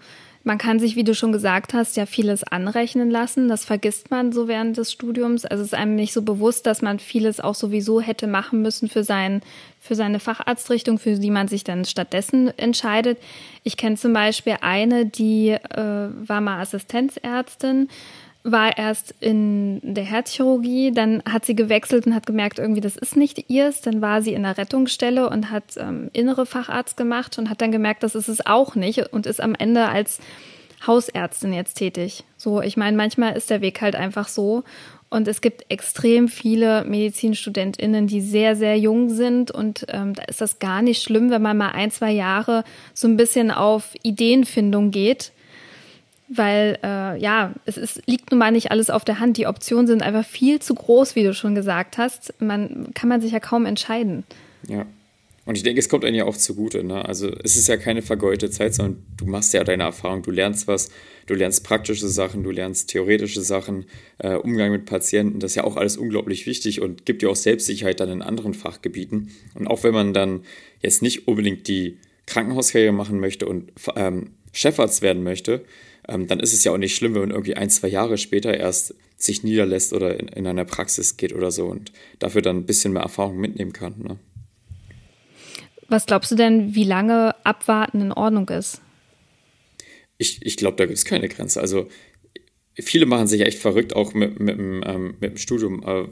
man 0.50 0.58
kann 0.58 0.80
sich, 0.80 0.96
wie 0.96 1.04
du 1.04 1.14
schon 1.14 1.32
gesagt 1.32 1.76
hast, 1.76 1.96
ja 1.96 2.08
vieles 2.08 2.44
anrechnen 2.44 3.12
lassen. 3.12 3.48
Das 3.48 3.66
vergisst 3.66 4.10
man 4.10 4.32
so 4.32 4.48
während 4.48 4.78
des 4.78 4.92
Studiums. 4.92 5.46
Also 5.46 5.62
es 5.62 5.74
ist 5.74 5.74
einem 5.76 5.94
nicht 5.94 6.12
so 6.12 6.24
bewusst, 6.24 6.66
dass 6.66 6.82
man 6.82 6.98
vieles 6.98 7.40
auch 7.40 7.54
sowieso 7.54 8.02
hätte 8.02 8.26
machen 8.26 8.64
müssen 8.64 8.90
für, 8.90 9.04
sein, 9.04 9.44
für 9.80 9.94
seine 9.94 10.20
Facharztrichtung, 10.20 10.98
für 10.98 11.20
die 11.20 11.30
man 11.30 11.48
sich 11.48 11.64
dann 11.64 11.86
stattdessen 11.86 12.52
entscheidet. 12.58 13.20
Ich 13.62 13.78
kenne 13.78 13.96
zum 13.96 14.12
Beispiel 14.12 14.56
eine, 14.62 15.06
die 15.06 15.50
äh, 15.50 15.60
war 15.78 16.42
mal 16.42 16.60
Assistenzärztin 16.62 17.88
war 18.44 18.78
erst 18.78 19.14
in 19.20 19.82
der 19.84 20.06
Herzchirurgie, 20.06 20.92
dann 20.92 21.22
hat 21.30 21.46
sie 21.46 21.56
gewechselt 21.56 22.08
und 22.08 22.16
hat 22.16 22.26
gemerkt, 22.26 22.58
irgendwie 22.58 22.82
das 22.82 22.96
ist 22.96 23.18
nicht 23.18 23.50
ihrs. 23.50 23.82
Dann 23.82 24.02
war 24.02 24.22
sie 24.22 24.34
in 24.34 24.44
der 24.44 24.58
Rettungsstelle 24.58 25.30
und 25.30 25.52
hat 25.52 25.76
ähm, 25.78 26.10
innere 26.14 26.46
Facharzt 26.46 26.96
gemacht 26.96 27.38
und 27.38 27.50
hat 27.50 27.62
dann 27.62 27.72
gemerkt, 27.72 28.04
das 28.04 28.16
ist 28.16 28.30
es 28.30 28.46
auch 28.46 28.76
nicht 28.76 29.12
und 29.12 29.26
ist 29.26 29.42
am 29.42 29.56
Ende 29.56 29.88
als 29.88 30.20
Hausärztin 30.88 31.52
jetzt 31.52 31.76
tätig. 31.76 32.24
So, 32.38 32.62
ich 32.62 32.78
meine, 32.78 32.96
manchmal 32.96 33.36
ist 33.36 33.50
der 33.50 33.62
Weg 33.62 33.82
halt 33.82 33.96
einfach 33.96 34.30
so. 34.30 34.64
Und 35.10 35.28
es 35.28 35.42
gibt 35.42 35.66
extrem 35.70 36.28
viele 36.28 36.86
MedizinstudentInnen, 36.86 38.06
die 38.06 38.22
sehr, 38.22 38.56
sehr 38.56 38.78
jung 38.78 39.10
sind. 39.10 39.52
Und 39.52 39.86
ähm, 39.90 40.14
da 40.14 40.24
ist 40.24 40.40
das 40.40 40.60
gar 40.60 40.82
nicht 40.82 41.02
schlimm, 41.02 41.32
wenn 41.32 41.42
man 41.42 41.58
mal 41.58 41.72
ein, 41.72 41.92
zwei 41.92 42.12
Jahre 42.12 42.64
so 42.94 43.08
ein 43.08 43.18
bisschen 43.18 43.52
auf 43.52 43.96
Ideenfindung 44.04 44.92
geht 44.92 45.34
weil 46.30 46.78
äh, 46.84 47.20
ja, 47.20 47.54
es 47.66 47.78
ist, 47.78 48.02
liegt 48.06 48.32
nun 48.32 48.40
mal 48.40 48.52
nicht 48.52 48.72
alles 48.72 48.90
auf 48.90 49.04
der 49.04 49.20
Hand. 49.20 49.38
Die 49.38 49.48
Optionen 49.48 49.88
sind 49.88 50.04
einfach 50.04 50.26
viel 50.26 50.60
zu 50.60 50.76
groß, 50.76 51.16
wie 51.16 51.24
du 51.24 51.34
schon 51.34 51.56
gesagt 51.56 51.98
hast. 51.98 52.34
Man 52.40 52.94
kann 52.94 53.10
man 53.10 53.22
sich 53.22 53.32
ja 53.32 53.40
kaum 53.40 53.66
entscheiden. 53.66 54.24
Ja. 54.68 54.86
Und 55.46 55.56
ich 55.56 55.64
denke, 55.64 55.80
es 55.80 55.90
kommt 55.90 56.06
einem 56.06 56.16
ja 56.16 56.26
auch 56.26 56.38
zugute. 56.38 56.84
Ne? 56.84 57.04
Also 57.04 57.32
es 57.44 57.56
ist 57.56 57.68
ja 57.68 57.78
keine 57.78 58.04
vergeudete 58.04 58.52
Zeit, 58.52 58.76
sondern 58.76 59.04
du 59.18 59.26
machst 59.26 59.52
ja 59.56 59.64
deine 59.64 59.82
Erfahrung, 59.82 60.22
du 60.22 60.30
lernst 60.30 60.68
was, 60.68 60.92
du 61.26 61.34
lernst 61.34 61.64
praktische 61.64 62.08
Sachen, 62.08 62.44
du 62.44 62.52
lernst 62.52 62.92
theoretische 62.92 63.42
Sachen, 63.42 63.86
äh, 64.20 64.36
Umgang 64.36 64.72
mit 64.72 64.86
Patienten. 64.86 65.40
Das 65.40 65.54
ist 65.54 65.56
ja 65.56 65.64
auch 65.64 65.76
alles 65.76 65.98
unglaublich 65.98 66.46
wichtig 66.46 66.82
und 66.82 67.08
gibt 67.08 67.24
dir 67.24 67.32
auch 67.32 67.36
Selbstsicherheit 67.36 68.00
dann 68.00 68.10
in 68.10 68.22
anderen 68.22 68.54
Fachgebieten. 68.54 69.32
Und 69.56 69.66
auch 69.66 69.84
wenn 69.84 69.96
man 69.96 70.14
dann 70.14 70.44
jetzt 70.84 71.02
nicht 71.02 71.28
unbedingt 71.28 71.68
die 71.68 71.98
Krankenhauskarriere 72.28 72.94
machen 72.94 73.20
möchte 73.20 73.48
und 73.48 73.72
ähm, 73.96 74.34
Chefarzt 74.54 75.02
werden 75.02 75.24
möchte, 75.24 75.66
ähm, 76.10 76.28
dann 76.28 76.40
ist 76.40 76.54
es 76.54 76.64
ja 76.64 76.72
auch 76.72 76.78
nicht 76.78 76.96
schlimm, 76.96 77.14
wenn 77.14 77.22
man 77.22 77.32
irgendwie 77.32 77.56
ein, 77.56 77.70
zwei 77.70 77.88
Jahre 77.88 78.18
später 78.18 78.56
erst 78.56 78.96
sich 79.18 79.44
niederlässt 79.44 79.94
oder 79.94 80.20
in, 80.20 80.28
in 80.28 80.48
einer 80.48 80.66
Praxis 80.66 81.18
geht 81.18 81.34
oder 81.34 81.52
so 81.52 81.68
und 81.68 81.92
dafür 82.20 82.42
dann 82.42 82.58
ein 82.58 82.66
bisschen 82.66 82.94
mehr 82.94 83.04
Erfahrung 83.04 83.38
mitnehmen 83.38 83.74
kann. 83.74 83.96
Ne? 84.00 84.18
Was 85.88 86.06
glaubst 86.06 86.32
du 86.32 86.36
denn, 86.36 86.76
wie 86.76 86.84
lange 86.84 87.36
Abwarten 87.46 88.02
in 88.02 88.12
Ordnung 88.12 88.48
ist? 88.50 88.82
Ich, 90.18 90.46
ich 90.46 90.58
glaube, 90.58 90.78
da 90.78 90.86
gibt 90.86 90.98
es 90.98 91.06
keine 91.06 91.30
Grenze. 91.30 91.62
Also 91.62 91.88
viele 92.76 93.06
machen 93.06 93.28
sich 93.28 93.42
echt 93.42 93.60
verrückt, 93.60 93.96
auch 93.96 94.14
mit, 94.14 94.40
mit, 94.40 94.58
ähm, 94.58 95.16
mit 95.20 95.32
dem 95.32 95.38
Studium, 95.38 95.84
äh, 95.84 96.02
äh, 96.02 96.08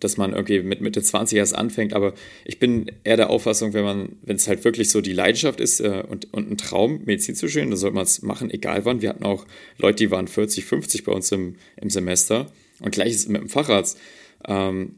dass 0.00 0.16
man 0.16 0.32
irgendwie 0.32 0.60
mit 0.60 0.80
Mitte 0.80 1.02
20 1.02 1.38
erst 1.38 1.54
anfängt. 1.54 1.92
Aber 1.92 2.14
ich 2.44 2.58
bin 2.58 2.90
eher 3.04 3.16
der 3.16 3.30
Auffassung, 3.30 3.72
wenn 3.72 3.84
man, 3.84 4.16
wenn 4.22 4.36
es 4.36 4.48
halt 4.48 4.64
wirklich 4.64 4.90
so 4.90 5.00
die 5.00 5.12
Leidenschaft 5.12 5.60
ist 5.60 5.80
äh, 5.80 6.04
und, 6.08 6.32
und 6.32 6.50
ein 6.50 6.56
Traum, 6.56 7.02
Medizin 7.04 7.34
zu 7.34 7.48
studieren, 7.48 7.70
dann 7.70 7.78
sollte 7.78 7.96
man 7.96 8.04
es 8.04 8.22
machen, 8.22 8.50
egal 8.50 8.84
wann. 8.84 9.02
Wir 9.02 9.10
hatten 9.10 9.24
auch 9.24 9.46
Leute, 9.78 10.04
die 10.04 10.10
waren 10.10 10.28
40, 10.28 10.64
50 10.64 11.04
bei 11.04 11.12
uns 11.12 11.30
im, 11.32 11.56
im 11.80 11.90
Semester. 11.90 12.46
Und 12.80 12.92
gleich 12.92 13.10
ist 13.10 13.20
es 13.20 13.28
mit 13.28 13.40
dem 13.40 13.48
Facharzt. 13.48 13.98
Ähm, 14.46 14.96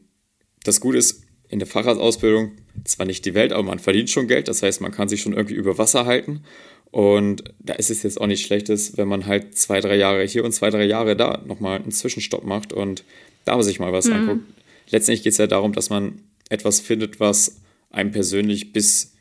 das 0.63 0.81
Gute 0.81 0.97
ist, 0.97 1.23
in 1.49 1.59
der 1.59 1.67
Facharztausbildung 1.67 2.51
zwar 2.83 3.05
nicht 3.05 3.25
die 3.25 3.33
Welt, 3.33 3.53
aber 3.53 3.63
man 3.63 3.79
verdient 3.79 4.09
schon 4.09 4.27
Geld. 4.27 4.47
Das 4.47 4.61
heißt, 4.63 4.81
man 4.81 4.91
kann 4.91 5.09
sich 5.09 5.21
schon 5.21 5.33
irgendwie 5.33 5.55
über 5.55 5.77
Wasser 5.77 6.05
halten. 6.05 6.43
Und 6.91 7.43
da 7.59 7.73
ist 7.73 7.89
es 7.89 8.03
jetzt 8.03 8.19
auch 8.19 8.27
nicht 8.27 8.45
schlechtes, 8.45 8.97
wenn 8.97 9.07
man 9.07 9.25
halt 9.25 9.57
zwei, 9.57 9.81
drei 9.81 9.97
Jahre 9.97 10.23
hier 10.23 10.43
und 10.43 10.51
zwei, 10.53 10.69
drei 10.69 10.85
Jahre 10.85 11.15
da 11.15 11.43
nochmal 11.45 11.79
einen 11.79 11.91
Zwischenstopp 11.91 12.45
macht 12.45 12.73
und 12.73 13.03
da 13.45 13.61
sich 13.61 13.79
mal 13.79 13.93
was 13.93 14.05
mhm. 14.07 14.13
anguckt. 14.13 14.43
Letztendlich 14.89 15.23
geht 15.23 15.33
es 15.33 15.37
ja 15.37 15.47
darum, 15.47 15.73
dass 15.73 15.89
man 15.89 16.21
etwas 16.49 16.79
findet, 16.79 17.19
was 17.19 17.61
einem 17.91 18.11
persönlich 18.11 18.73
bis 18.73 19.13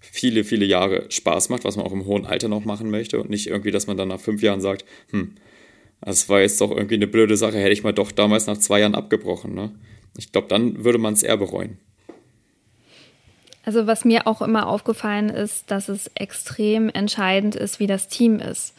viele, 0.00 0.44
viele 0.44 0.64
Jahre 0.64 1.06
Spaß 1.08 1.48
macht, 1.48 1.64
was 1.64 1.76
man 1.76 1.86
auch 1.86 1.92
im 1.92 2.04
hohen 2.04 2.26
Alter 2.26 2.48
noch 2.48 2.64
machen 2.64 2.90
möchte 2.90 3.20
und 3.20 3.30
nicht 3.30 3.46
irgendwie, 3.46 3.70
dass 3.70 3.86
man 3.86 3.96
dann 3.96 4.08
nach 4.08 4.20
fünf 4.20 4.42
Jahren 4.42 4.60
sagt, 4.60 4.84
hm, 5.10 5.36
das 6.00 6.28
war 6.28 6.40
jetzt 6.40 6.60
doch 6.60 6.70
irgendwie 6.70 6.94
eine 6.94 7.06
blöde 7.06 7.36
Sache, 7.36 7.58
hätte 7.58 7.72
ich 7.72 7.82
mal 7.82 7.92
doch 7.92 8.12
damals 8.12 8.46
nach 8.46 8.58
zwei 8.58 8.80
Jahren 8.80 8.94
abgebrochen. 8.94 9.54
Ne? 9.54 9.72
Ich 10.16 10.32
glaube, 10.32 10.48
dann 10.48 10.84
würde 10.84 10.98
man 10.98 11.14
es 11.14 11.22
eher 11.22 11.36
bereuen. 11.36 11.78
Also 13.68 13.86
was 13.86 14.06
mir 14.06 14.26
auch 14.26 14.40
immer 14.40 14.66
aufgefallen 14.66 15.28
ist, 15.28 15.70
dass 15.70 15.90
es 15.90 16.10
extrem 16.14 16.88
entscheidend 16.88 17.54
ist, 17.54 17.80
wie 17.80 17.86
das 17.86 18.08
Team 18.08 18.38
ist. 18.38 18.74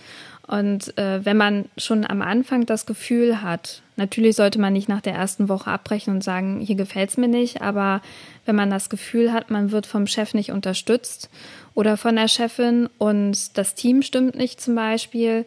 Und 0.48 0.98
äh, 0.98 1.24
wenn 1.24 1.38
man 1.38 1.66
schon 1.78 2.10
am 2.10 2.24
Anfang 2.24 2.66
das 2.66 2.88
Gefühl 2.88 3.44
hat, 3.44 3.84
natürlich 3.98 4.36
sollte 4.36 4.60
man 4.60 4.74
nicht 4.74 4.90
nach 4.90 5.02
der 5.02 5.14
ersten 5.14 5.48
Woche 5.48 5.70
abbrechen 5.70 6.16
und 6.16 6.24
sagen, 6.24 6.60
hier 6.60 6.76
gefällt 6.76 7.12
es 7.12 7.18
mir 7.18 7.28
nicht, 7.28 7.62
aber 7.62 8.02
wenn 8.48 8.56
man 8.56 8.72
das 8.72 8.90
Gefühl 8.90 9.32
hat, 9.32 9.52
man 9.52 9.70
wird 9.70 9.86
vom 9.86 10.08
Chef 10.08 10.34
nicht 10.34 10.52
unterstützt 10.52 11.30
oder 11.76 11.96
von 11.96 12.16
der 12.16 12.28
Chefin 12.28 12.90
und 12.98 13.60
das 13.60 13.76
Team 13.76 14.02
stimmt 14.02 14.36
nicht 14.36 14.60
zum 14.60 14.74
Beispiel, 14.74 15.46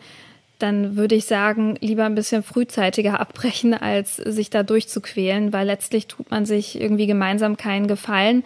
dann 0.63 0.97
würde 0.97 1.15
ich 1.15 1.27
sagen, 1.27 1.77
lieber 1.81 2.05
ein 2.05 2.15
bisschen 2.15 2.43
frühzeitiger 2.43 3.21
abbrechen, 3.21 3.75
als 3.75 4.17
sich 4.17 4.51
da 4.51 4.63
durchzuquälen, 4.63 5.53
weil 5.53 5.67
letztlich 5.67 6.07
tut 6.07 6.31
man 6.31 6.47
sich 6.47 6.81
irgendwie 6.81 7.07
gemeinsam 7.07 7.57
keinen 7.57 7.89
Gefallen. 7.89 8.45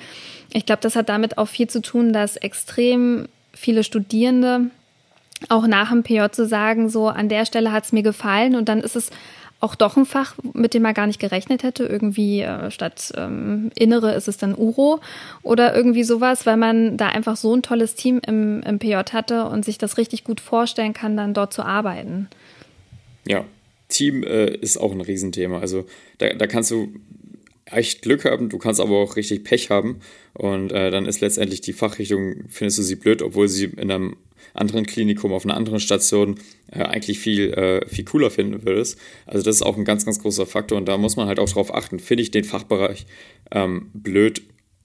Ich 0.53 0.67
glaube, 0.67 0.83
das 0.83 0.97
hat 0.97 1.09
damit 1.09 1.39
auch 1.39 1.49
viel 1.49 1.69
zu 1.69 1.83
tun, 1.83 2.13
dass 2.13 2.37
extrem 2.37 3.29
viele 3.53 3.85
Studierende 3.85 4.71
auch 5.49 5.67
nach 5.67 5.91
dem 5.91 6.03
PJ 6.03 6.31
zu 6.33 6.47
sagen, 6.47 6.89
so 6.89 7.09
an 7.09 7.29
der 7.29 7.45
Stelle 7.45 7.73
hat 7.73 7.85
es 7.85 7.93
mir 7.93 8.03
gefallen 8.03 8.57
und 8.57 8.69
dann 8.69 8.81
ist 8.81 8.97
es 8.97 9.11
auch 9.61 9.75
doch 9.75 9.97
ein 9.97 10.05
Fach, 10.05 10.35
mit 10.53 10.75
dem 10.75 10.83
man 10.83 10.95
gar 10.95 11.07
nicht 11.07 11.19
gerechnet 11.19 11.63
hätte. 11.63 11.85
Irgendwie 11.85 12.43
äh, 12.43 12.71
statt 12.71 13.13
ähm, 13.17 13.71
Innere 13.75 14.15
ist 14.15 14.29
es 14.29 14.37
dann 14.37 14.55
Uro 14.55 15.01
oder 15.43 15.75
irgendwie 15.75 16.05
sowas, 16.05 16.47
weil 16.47 16.57
man 16.57 16.97
da 16.97 17.09
einfach 17.09 17.37
so 17.37 17.55
ein 17.55 17.63
tolles 17.63 17.95
Team 17.95 18.21
im, 18.27 18.63
im 18.63 18.79
PJ 18.79 18.95
hatte 19.13 19.47
und 19.47 19.65
sich 19.65 19.79
das 19.79 19.97
richtig 19.97 20.25
gut 20.25 20.41
vorstellen 20.41 20.93
kann, 20.93 21.17
dann 21.17 21.35
dort 21.35 21.53
zu 21.53 21.63
arbeiten. 21.63 22.29
Ja, 23.27 23.45
Team 23.89 24.23
äh, 24.25 24.51
ist 24.51 24.77
auch 24.77 24.93
ein 24.93 25.01
Riesenthema. 25.01 25.59
Also 25.59 25.87
da, 26.19 26.29
da 26.35 26.47
kannst 26.47 26.71
du 26.71 26.89
echt 27.65 28.03
Glück 28.03 28.25
haben, 28.25 28.49
du 28.49 28.59
kannst 28.59 28.81
aber 28.81 28.97
auch 28.97 29.17
richtig 29.17 29.43
Pech 29.43 29.71
haben 29.71 30.01
und 30.35 30.71
äh, 30.71 30.91
dann 30.91 31.07
ist 31.07 31.21
letztendlich 31.21 31.61
die 31.61 31.73
Fachrichtung, 31.73 32.45
findest 32.49 32.79
du 32.79 32.83
sie 32.83 32.97
blöd, 32.97 33.23
obwohl 33.23 33.49
sie 33.49 33.65
in 33.65 33.91
einem 33.91 34.17
anderen 34.55 34.87
Klinikum, 34.87 35.33
auf 35.33 35.45
einer 35.45 35.57
anderen 35.57 35.81
Station 35.81 36.37
äh, 36.71 36.83
eigentlich 36.83 37.19
viel, 37.19 37.53
äh, 37.53 37.87
viel 37.87 38.05
cooler 38.05 38.31
finden 38.31 38.65
würdest. 38.65 38.99
Also 39.27 39.45
das 39.45 39.57
ist 39.57 39.63
auch 39.63 39.77
ein 39.77 39.85
ganz, 39.85 40.05
ganz 40.05 40.21
großer 40.21 40.47
Faktor 40.47 40.79
und 40.79 40.87
da 40.87 40.97
muss 40.97 41.17
man 41.17 41.29
halt 41.29 41.39
auch 41.39 41.49
drauf 41.49 41.75
achten. 41.75 41.99
Finde 41.99 42.23
ich 42.23 42.31
den 42.31 42.45
Fachbereich 42.45 43.07
ähm, 43.51 43.91
blöd, 43.95 44.43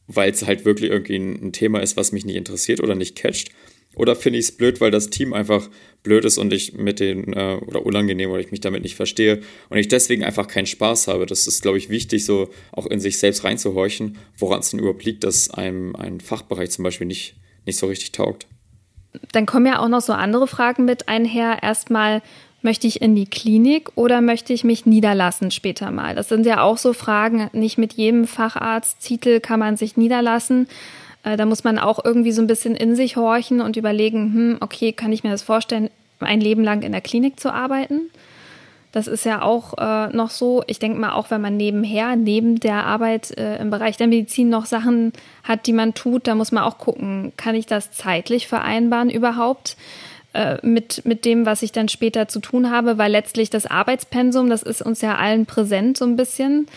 weil 0.07 0.31
es 0.31 0.45
halt 0.45 0.65
wirklich 0.65 0.91
irgendwie 0.91 1.15
ein, 1.15 1.47
ein 1.47 1.53
Thema 1.53 1.79
ist, 1.79 1.97
was 1.97 2.11
mich 2.11 2.25
nicht 2.25 2.35
interessiert 2.35 2.81
oder 2.81 2.95
nicht 2.95 3.15
catcht? 3.15 3.51
Oder 3.95 4.15
finde 4.15 4.39
ich 4.39 4.45
es 4.45 4.51
blöd, 4.53 4.79
weil 4.79 4.91
das 4.91 5.09
Team 5.09 5.33
einfach 5.33 5.69
blöd 6.01 6.23
ist 6.23 6.37
und 6.37 6.53
ich 6.53 6.73
mit 6.73 6.99
den, 6.99 7.33
äh, 7.33 7.57
oder 7.65 7.85
unangenehm 7.85 8.31
oder 8.31 8.39
ich 8.39 8.51
mich 8.51 8.61
damit 8.61 8.83
nicht 8.83 8.95
verstehe 8.95 9.41
und 9.69 9.77
ich 9.77 9.89
deswegen 9.89 10.23
einfach 10.23 10.47
keinen 10.47 10.65
Spaß 10.65 11.07
habe. 11.07 11.25
Das 11.25 11.45
ist, 11.45 11.61
glaube 11.61 11.77
ich, 11.77 11.89
wichtig, 11.89 12.23
so 12.23 12.49
auch 12.71 12.85
in 12.85 13.01
sich 13.01 13.17
selbst 13.17 13.43
reinzuhorchen, 13.43 14.17
woran 14.37 14.61
es 14.61 14.69
denn 14.69 14.79
überhaupt 14.79 15.03
liegt, 15.03 15.25
dass 15.25 15.49
einem 15.49 15.95
ein 15.95 16.21
Fachbereich 16.21 16.71
zum 16.71 16.83
Beispiel 16.83 17.07
nicht, 17.07 17.35
nicht 17.65 17.77
so 17.77 17.87
richtig 17.87 18.13
taugt 18.13 18.47
dann 19.31 19.45
kommen 19.45 19.65
ja 19.65 19.79
auch 19.79 19.89
noch 19.89 20.01
so 20.01 20.13
andere 20.13 20.47
Fragen 20.47 20.85
mit 20.85 21.07
einher. 21.09 21.61
Erstmal, 21.61 22.21
möchte 22.61 22.87
ich 22.87 23.01
in 23.01 23.15
die 23.15 23.25
Klinik 23.25 23.89
oder 23.95 24.21
möchte 24.21 24.53
ich 24.53 24.63
mich 24.63 24.85
niederlassen 24.85 25.51
später 25.51 25.91
mal? 25.91 26.15
Das 26.15 26.29
sind 26.29 26.45
ja 26.45 26.61
auch 26.61 26.77
so 26.77 26.93
Fragen. 26.93 27.49
Nicht 27.53 27.77
mit 27.77 27.93
jedem 27.93 28.27
Facharzttitel 28.27 29.39
kann 29.39 29.59
man 29.59 29.77
sich 29.77 29.97
niederlassen. 29.97 30.67
Äh, 31.23 31.37
da 31.37 31.45
muss 31.45 31.63
man 31.63 31.79
auch 31.79 32.03
irgendwie 32.03 32.31
so 32.31 32.41
ein 32.41 32.47
bisschen 32.47 32.75
in 32.75 32.95
sich 32.95 33.15
horchen 33.15 33.61
und 33.61 33.77
überlegen, 33.77 34.33
hm, 34.33 34.57
okay, 34.59 34.91
kann 34.91 35.11
ich 35.11 35.23
mir 35.23 35.31
das 35.31 35.41
vorstellen, 35.41 35.89
ein 36.19 36.41
Leben 36.41 36.63
lang 36.63 36.83
in 36.83 36.91
der 36.91 37.01
Klinik 37.01 37.39
zu 37.39 37.51
arbeiten? 37.51 38.11
Das 38.91 39.07
ist 39.07 39.23
ja 39.25 39.41
auch 39.41 39.77
äh, 39.77 40.07
noch 40.15 40.29
so. 40.29 40.63
Ich 40.67 40.79
denke 40.79 40.99
mal, 40.99 41.13
auch 41.13 41.31
wenn 41.31 41.41
man 41.41 41.55
nebenher, 41.55 42.15
neben 42.15 42.59
der 42.59 42.85
Arbeit 42.85 43.37
äh, 43.37 43.57
im 43.57 43.69
Bereich 43.69 43.97
der 43.97 44.07
Medizin 44.07 44.49
noch 44.49 44.65
Sachen 44.65 45.13
hat, 45.43 45.65
die 45.65 45.73
man 45.73 45.93
tut, 45.93 46.27
da 46.27 46.35
muss 46.35 46.51
man 46.51 46.63
auch 46.63 46.77
gucken, 46.77 47.31
kann 47.37 47.55
ich 47.55 47.65
das 47.65 47.91
zeitlich 47.91 48.47
vereinbaren 48.47 49.09
überhaupt? 49.09 49.77
Äh, 50.33 50.65
mit, 50.65 51.05
mit 51.05 51.25
dem, 51.25 51.45
was 51.45 51.61
ich 51.61 51.73
dann 51.73 51.89
später 51.89 52.29
zu 52.29 52.39
tun 52.39 52.71
habe, 52.71 52.97
weil 52.97 53.11
letztlich 53.11 53.49
das 53.49 53.65
Arbeitspensum, 53.65 54.49
das 54.49 54.63
ist 54.63 54.81
uns 54.81 55.01
ja 55.01 55.17
allen 55.17 55.45
präsent 55.45 55.97
so 55.97 56.05
ein 56.05 56.15
bisschen. 56.15 56.67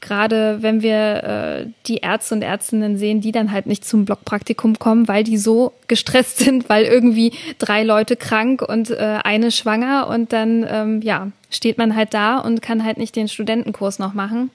Gerade 0.00 0.62
wenn 0.62 0.80
wir 0.80 1.22
äh, 1.22 1.66
die 1.86 1.98
Ärzte 1.98 2.34
und 2.34 2.40
Ärztinnen 2.40 2.96
sehen, 2.96 3.20
die 3.20 3.30
dann 3.30 3.52
halt 3.52 3.66
nicht 3.66 3.84
zum 3.84 4.06
Blockpraktikum 4.06 4.78
kommen, 4.78 5.08
weil 5.08 5.24
die 5.24 5.36
so 5.36 5.74
gestresst 5.88 6.38
sind, 6.44 6.70
weil 6.70 6.86
irgendwie 6.86 7.32
drei 7.58 7.82
Leute 7.82 8.16
krank 8.16 8.62
und 8.62 8.88
äh, 8.88 9.18
eine 9.22 9.50
schwanger 9.50 10.08
und 10.08 10.32
dann 10.32 10.66
ähm, 10.66 11.02
ja 11.02 11.30
steht 11.50 11.76
man 11.76 11.94
halt 11.94 12.14
da 12.14 12.38
und 12.38 12.62
kann 12.62 12.82
halt 12.82 12.96
nicht 12.96 13.14
den 13.14 13.28
Studentenkurs 13.28 13.98
noch 13.98 14.14
machen. 14.14 14.50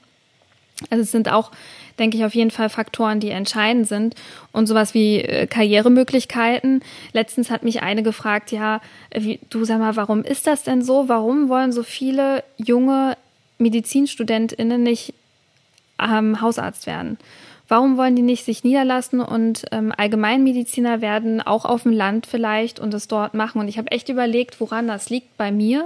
Also 0.90 1.02
es 1.02 1.12
sind 1.12 1.30
auch 1.30 1.52
denke 1.98 2.16
ich, 2.16 2.24
auf 2.24 2.34
jeden 2.34 2.50
Fall 2.50 2.68
Faktoren, 2.68 3.20
die 3.20 3.30
entscheidend 3.30 3.86
sind. 3.86 4.14
Und 4.52 4.66
sowas 4.66 4.94
wie 4.94 5.20
äh, 5.20 5.46
Karrieremöglichkeiten. 5.46 6.82
Letztens 7.12 7.50
hat 7.50 7.62
mich 7.62 7.82
eine 7.82 8.02
gefragt, 8.02 8.52
ja, 8.52 8.80
wie, 9.14 9.40
du 9.50 9.64
sag 9.64 9.78
mal, 9.78 9.96
warum 9.96 10.22
ist 10.22 10.46
das 10.46 10.62
denn 10.62 10.82
so? 10.82 11.08
Warum 11.08 11.48
wollen 11.48 11.72
so 11.72 11.82
viele 11.82 12.44
junge 12.56 13.16
MedizinstudentInnen 13.58 14.82
nicht 14.82 15.14
ähm, 16.00 16.40
Hausarzt 16.40 16.86
werden? 16.86 17.18
Warum 17.68 17.98
wollen 17.98 18.16
die 18.16 18.22
nicht 18.22 18.46
sich 18.46 18.64
niederlassen 18.64 19.20
und 19.20 19.66
ähm, 19.72 19.92
Allgemeinmediziner 19.94 21.02
werden, 21.02 21.42
auch 21.42 21.66
auf 21.66 21.82
dem 21.82 21.92
Land 21.92 22.26
vielleicht 22.26 22.80
und 22.80 22.94
es 22.94 23.08
dort 23.08 23.34
machen? 23.34 23.60
Und 23.60 23.68
ich 23.68 23.76
habe 23.76 23.90
echt 23.90 24.08
überlegt, 24.08 24.58
woran 24.58 24.88
das 24.88 25.10
liegt 25.10 25.36
bei 25.36 25.52
mir. 25.52 25.84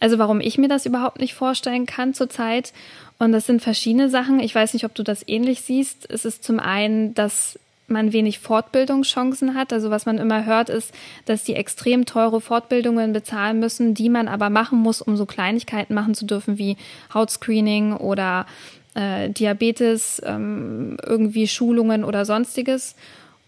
Also 0.00 0.18
warum 0.18 0.40
ich 0.40 0.58
mir 0.58 0.68
das 0.68 0.86
überhaupt 0.86 1.20
nicht 1.20 1.34
vorstellen 1.34 1.86
kann 1.86 2.14
zurzeit. 2.14 2.72
Und 3.18 3.32
das 3.32 3.46
sind 3.46 3.62
verschiedene 3.62 4.10
Sachen. 4.10 4.40
Ich 4.40 4.54
weiß 4.54 4.74
nicht, 4.74 4.84
ob 4.84 4.94
du 4.94 5.02
das 5.02 5.26
ähnlich 5.26 5.62
siehst. 5.62 6.10
Es 6.10 6.24
ist 6.24 6.44
zum 6.44 6.58
einen, 6.58 7.14
dass 7.14 7.58
man 7.86 8.12
wenig 8.12 8.38
Fortbildungschancen 8.38 9.54
hat. 9.54 9.72
Also 9.72 9.90
was 9.90 10.06
man 10.06 10.18
immer 10.18 10.44
hört, 10.46 10.68
ist, 10.68 10.92
dass 11.26 11.44
die 11.44 11.54
extrem 11.54 12.06
teure 12.06 12.40
Fortbildungen 12.40 13.12
bezahlen 13.12 13.60
müssen, 13.60 13.94
die 13.94 14.08
man 14.08 14.28
aber 14.28 14.50
machen 14.50 14.78
muss, 14.78 15.02
um 15.02 15.16
so 15.16 15.26
Kleinigkeiten 15.26 15.94
machen 15.94 16.14
zu 16.14 16.24
dürfen 16.24 16.58
wie 16.58 16.76
Hautscreening 17.12 17.94
oder 17.94 18.46
äh, 18.94 19.28
Diabetes, 19.30 20.22
ähm, 20.24 20.96
irgendwie 21.04 21.46
Schulungen 21.46 22.04
oder 22.04 22.24
sonstiges. 22.24 22.94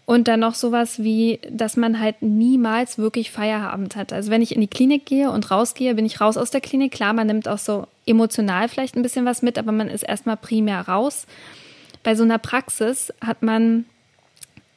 Und 0.05 0.29
dann 0.29 0.39
noch 0.39 0.55
sowas 0.55 1.03
wie, 1.03 1.39
dass 1.51 1.75
man 1.75 1.99
halt 1.99 2.21
niemals 2.21 2.97
wirklich 2.97 3.29
Feierabend 3.29 3.97
hat. 3.97 4.13
Also 4.13 4.31
wenn 4.31 4.41
ich 4.41 4.55
in 4.55 4.61
die 4.61 4.67
Klinik 4.67 5.05
gehe 5.05 5.29
und 5.31 5.51
rausgehe, 5.51 5.95
bin 5.95 6.05
ich 6.05 6.21
raus 6.21 6.37
aus 6.37 6.49
der 6.49 6.61
Klinik. 6.61 6.93
Klar, 6.93 7.11
man 7.11 7.27
nimmt 7.27 7.49
auch 7.49 7.57
so 7.57 7.87
emotional 8.07 8.69
vielleicht 8.69 8.95
ein 8.95 9.03
bisschen 9.03 9.25
was 9.25 9.41
mit, 9.41 9.57
aber 9.57 9.71
man 9.71 9.89
ist 9.89 10.03
erstmal 10.03 10.37
primär 10.37 10.81
raus. 10.81 11.27
Bei 12.03 12.15
so 12.15 12.23
einer 12.23 12.37
Praxis 12.37 13.13
hat 13.21 13.43
man 13.43 13.85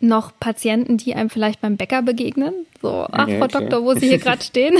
noch 0.00 0.32
Patienten, 0.40 0.96
die 0.96 1.14
einem 1.14 1.30
vielleicht 1.30 1.60
beim 1.60 1.76
Bäcker 1.76 2.02
begegnen. 2.02 2.54
So, 2.80 3.06
ach, 3.10 3.28
ja, 3.28 3.38
Frau 3.38 3.46
klar. 3.46 3.62
Doktor, 3.62 3.84
wo 3.84 3.94
Sie 3.94 4.08
hier 4.08 4.18
gerade 4.18 4.42
stehen. 4.44 4.78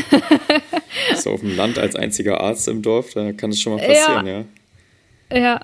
so 1.15 1.33
auf 1.33 1.41
dem 1.41 1.55
Land 1.57 1.79
als 1.79 1.95
einziger 1.95 2.41
Arzt 2.41 2.67
im 2.69 2.83
Dorf, 2.83 3.13
da 3.15 3.33
kann 3.33 3.51
es 3.51 3.61
schon 3.61 3.77
mal 3.77 3.87
passieren, 3.87 4.27
ja. 4.27 4.45
Ja, 5.31 5.39
ja. 5.39 5.61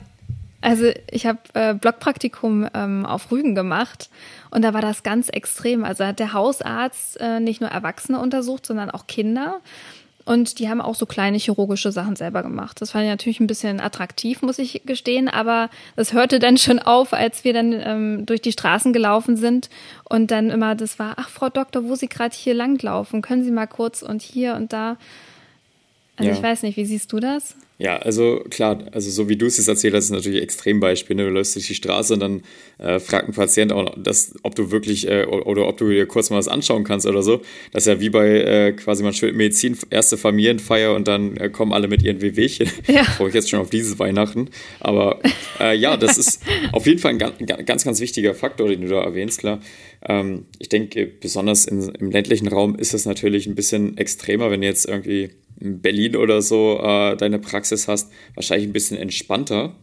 also 0.61 0.91
ich 1.11 1.27
habe 1.27 1.39
äh, 1.55 1.75
Blockpraktikum 1.75 2.69
ähm, 2.75 3.07
auf 3.07 3.33
Rügen 3.33 3.55
gemacht 3.55 4.11
und 4.51 4.63
da 4.63 4.75
war 4.75 4.83
das 4.83 5.03
ganz 5.03 5.31
extrem. 5.31 5.85
Also 5.85 6.05
hat 6.05 6.19
der 6.19 6.35
Hausarzt 6.35 7.19
äh, 7.21 7.41
nicht 7.41 7.63
nur 7.63 7.71
Erwachsene 7.71 8.21
untersucht, 8.21 8.67
sondern 8.67 8.91
auch 8.91 9.07
Kinder. 9.07 9.61
Und 10.27 10.59
die 10.59 10.69
haben 10.69 10.81
auch 10.81 10.97
so 10.97 11.07
kleine 11.07 11.39
chirurgische 11.39 11.93
Sachen 11.93 12.17
selber 12.17 12.43
gemacht. 12.43 12.81
Das 12.81 12.91
fand 12.91 13.05
ich 13.05 13.11
natürlich 13.11 13.39
ein 13.39 13.47
bisschen 13.47 13.81
attraktiv, 13.81 14.43
muss 14.43 14.59
ich 14.59 14.83
gestehen. 14.85 15.29
Aber 15.29 15.71
das 15.95 16.13
hörte 16.13 16.41
dann 16.41 16.59
schon 16.59 16.81
auf, 16.81 17.13
als 17.13 17.45
wir 17.45 17.53
dann 17.53 17.73
ähm, 17.73 18.27
durch 18.27 18.43
die 18.43 18.51
Straßen 18.51 18.93
gelaufen 18.93 19.37
sind. 19.37 19.71
Und 20.03 20.33
dann 20.33 20.51
immer, 20.51 20.75
das 20.75 20.99
war, 20.99 21.15
ach, 21.17 21.29
Frau 21.29 21.49
Doktor, 21.49 21.85
wo 21.85 21.95
Sie 21.95 22.09
gerade 22.09 22.35
hier 22.37 22.55
langlaufen? 22.55 23.23
Können 23.23 23.45
Sie 23.45 23.53
mal 23.53 23.69
kurz 23.69 24.03
und 24.03 24.21
hier 24.21 24.57
und 24.57 24.73
da. 24.73 24.97
Also 26.17 26.31
ja. 26.31 26.37
ich 26.37 26.43
weiß 26.43 26.65
nicht, 26.65 26.77
wie 26.77 26.87
siehst 26.87 27.13
du 27.13 27.21
das? 27.21 27.55
Ja, 27.79 27.99
also 27.99 28.43
klar, 28.49 28.85
also 28.93 29.11
so 29.11 29.29
wie 29.29 29.37
du 29.37 29.45
es 29.45 29.59
jetzt 29.59 29.69
erzählt 29.69 29.93
hast, 29.93 30.05
ist 30.05 30.11
natürlich 30.11 30.43
Extrembeispiel. 30.43 31.15
Ne? 31.15 31.25
Du 31.25 31.31
läufst 31.31 31.55
durch 31.57 31.67
die 31.67 31.75
Straße 31.75 32.15
und 32.15 32.21
dann 32.21 32.43
äh, 32.79 32.99
fragt 32.99 33.29
ein 33.29 33.35
Patient 33.35 33.71
auch, 33.71 33.95
dass, 33.99 34.35
ob 34.43 34.55
du 34.55 34.71
wirklich 34.71 35.07
äh, 35.07 35.27
oder 35.27 35.69
ob 35.69 35.77
du 35.77 35.91
dir 35.91 36.07
kurz 36.07 36.31
mal 36.31 36.39
was 36.39 36.49
anschauen 36.49 36.85
kannst 36.85 37.05
oder 37.07 37.23
so. 37.23 37.43
Das 37.73 37.83
ist 37.83 37.89
ja 37.89 38.01
wie 38.01 38.09
bei 38.09 38.29
äh, 38.29 38.73
quasi 38.73 39.03
man 39.03 39.15
Medizin, 39.35 39.77
erste 39.91 40.17
Familienfeier 40.17 40.95
und 40.95 41.07
dann 41.07 41.37
äh, 41.37 41.51
kommen 41.51 41.75
alle 41.75 41.87
mit 41.87 42.03
ihren 42.03 42.23
Wehwehchen. 42.23 42.71
Ja. 42.87 43.05
Freue 43.17 43.29
ich 43.29 43.35
jetzt 43.35 43.51
schon 43.51 43.61
auf 43.61 43.69
dieses 43.69 43.99
Weihnachten. 43.99 44.49
Aber 44.81 45.21
äh, 45.61 45.77
ja, 45.77 45.99
das 45.99 46.17
ist 46.17 46.43
auf 46.73 46.87
jeden 46.87 46.99
Fall 46.99 47.13
ein 47.13 47.19
ganz, 47.19 47.35
ganz, 47.67 47.85
ganz 47.85 48.01
wichtiger 48.01 48.35
Faktor, 48.35 48.69
den 48.69 48.81
du 48.81 48.89
da 48.89 49.03
erwähnst, 49.03 49.41
klar. 49.41 49.61
Ähm, 50.09 50.47
ich 50.59 50.71
denke, 50.71 51.07
besonders 51.07 51.67
in, 51.67 51.91
im 51.91 52.11
ländlichen 52.11 52.49
Raum 52.49 52.75
ist 52.77 52.95
es 52.95 53.05
natürlich 53.05 53.47
ein 53.47 53.55
bisschen 53.55 53.99
extremer, 53.99 54.51
wenn 54.51 54.63
jetzt 54.63 54.89
irgendwie 54.89 55.31
in 55.59 55.81
Berlin 55.81 56.17
oder 56.17 56.43
so 56.43 56.81
äh, 56.83 57.17
deine 57.17 57.39
Praxis 57.39 57.89
hast, 57.89 58.11
wahrscheinlich 58.35 58.69
ein 58.69 58.73
bisschen 58.73 58.99
entspannter. 58.99 59.75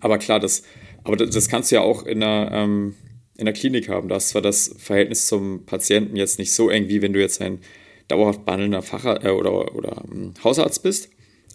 Aber 0.00 0.18
klar, 0.18 0.40
das, 0.40 0.64
aber 1.04 1.16
das, 1.16 1.48
kannst 1.48 1.70
du 1.70 1.76
ja 1.76 1.82
auch 1.82 2.04
in 2.04 2.22
einer, 2.22 2.50
ähm, 2.52 2.94
in 3.36 3.44
der 3.44 3.54
Klinik 3.54 3.88
haben. 3.88 4.08
Da 4.08 4.16
ist 4.16 4.30
zwar 4.30 4.42
das 4.42 4.74
Verhältnis 4.78 5.26
zum 5.26 5.66
Patienten 5.66 6.16
jetzt 6.16 6.38
nicht 6.38 6.52
so 6.52 6.70
eng, 6.70 6.88
wie 6.88 7.02
wenn 7.02 7.12
du 7.12 7.20
jetzt 7.20 7.40
ein 7.40 7.60
dauerhaft 8.08 8.44
behandelnder 8.44 8.82
Facharzt 8.82 9.24
äh, 9.24 9.30
oder, 9.30 9.74
oder 9.74 10.02
ähm, 10.10 10.34
Hausarzt 10.42 10.82
bist. 10.82 11.10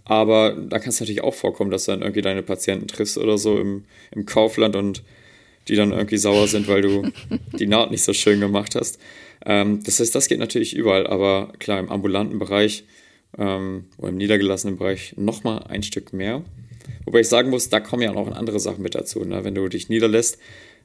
Aber 0.06 0.54
da 0.54 0.80
kann 0.80 0.90
es 0.90 1.00
natürlich 1.00 1.24
auch 1.24 1.36
vorkommen, 1.36 1.70
dass 1.70 1.86
du 1.86 1.92
dann 1.92 2.02
irgendwie 2.02 2.22
deine 2.22 2.42
Patienten 2.42 2.88
triffst 2.88 3.18
oder 3.18 3.38
so 3.38 3.60
im, 3.60 3.86
im 4.12 4.26
Kaufland 4.26 4.76
und 4.76 5.04
die 5.68 5.76
dann 5.76 5.92
irgendwie 5.92 6.18
sauer 6.18 6.48
sind, 6.48 6.68
weil 6.68 6.82
du 6.82 7.12
die 7.60 7.68
Naht 7.68 7.92
nicht 7.92 8.04
so 8.04 8.14
schön 8.14 8.40
gemacht 8.40 8.76
hast. 8.76 9.00
Ähm, 9.46 9.84
das 9.84 10.00
heißt, 10.00 10.14
das 10.14 10.28
geht 10.28 10.40
natürlich 10.40 10.76
überall, 10.76 11.06
aber 11.06 11.54
klar, 11.60 11.80
im 11.80 11.90
ambulanten 11.90 12.40
Bereich 12.40 12.86
ähm, 13.38 13.86
oder 13.98 14.10
im 14.10 14.18
niedergelassenen 14.18 14.78
Bereich 14.78 15.14
nochmal 15.18 15.64
ein 15.68 15.84
Stück 15.84 16.14
mehr. 16.14 16.44
Wobei 17.06 17.22
ich 17.22 17.30
sagen 17.30 17.50
muss, 17.50 17.70
da 17.70 17.80
kommen 17.80 18.04
ja 18.04 18.14
auch 18.14 18.32
andere 18.32 18.60
Sachen 18.60 18.82
mit 18.82 18.96
dazu. 18.96 19.24
Ne? 19.24 19.44
Wenn 19.44 19.56
du 19.56 19.68
dich 19.68 19.90
niederlässt, 19.90 20.38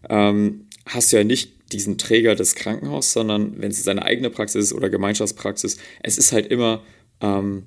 ähm, 0.09 0.67
hast 0.87 1.13
du 1.13 1.17
ja 1.17 1.25
nicht 1.25 1.73
diesen 1.73 1.99
Träger 1.99 2.35
des 2.35 2.55
Krankenhauses, 2.55 3.13
sondern 3.13 3.61
wenn 3.61 3.71
es 3.71 3.83
seine 3.83 4.05
eigene 4.05 4.31
Praxis 4.31 4.67
ist 4.67 4.73
oder 4.73 4.91
Gemeinschaftspraxis, 4.91 5.79
es 6.03 6.19
ist 6.19 6.33
halt 6.33 6.47
immer 6.47 6.83
ähm, 7.21 7.65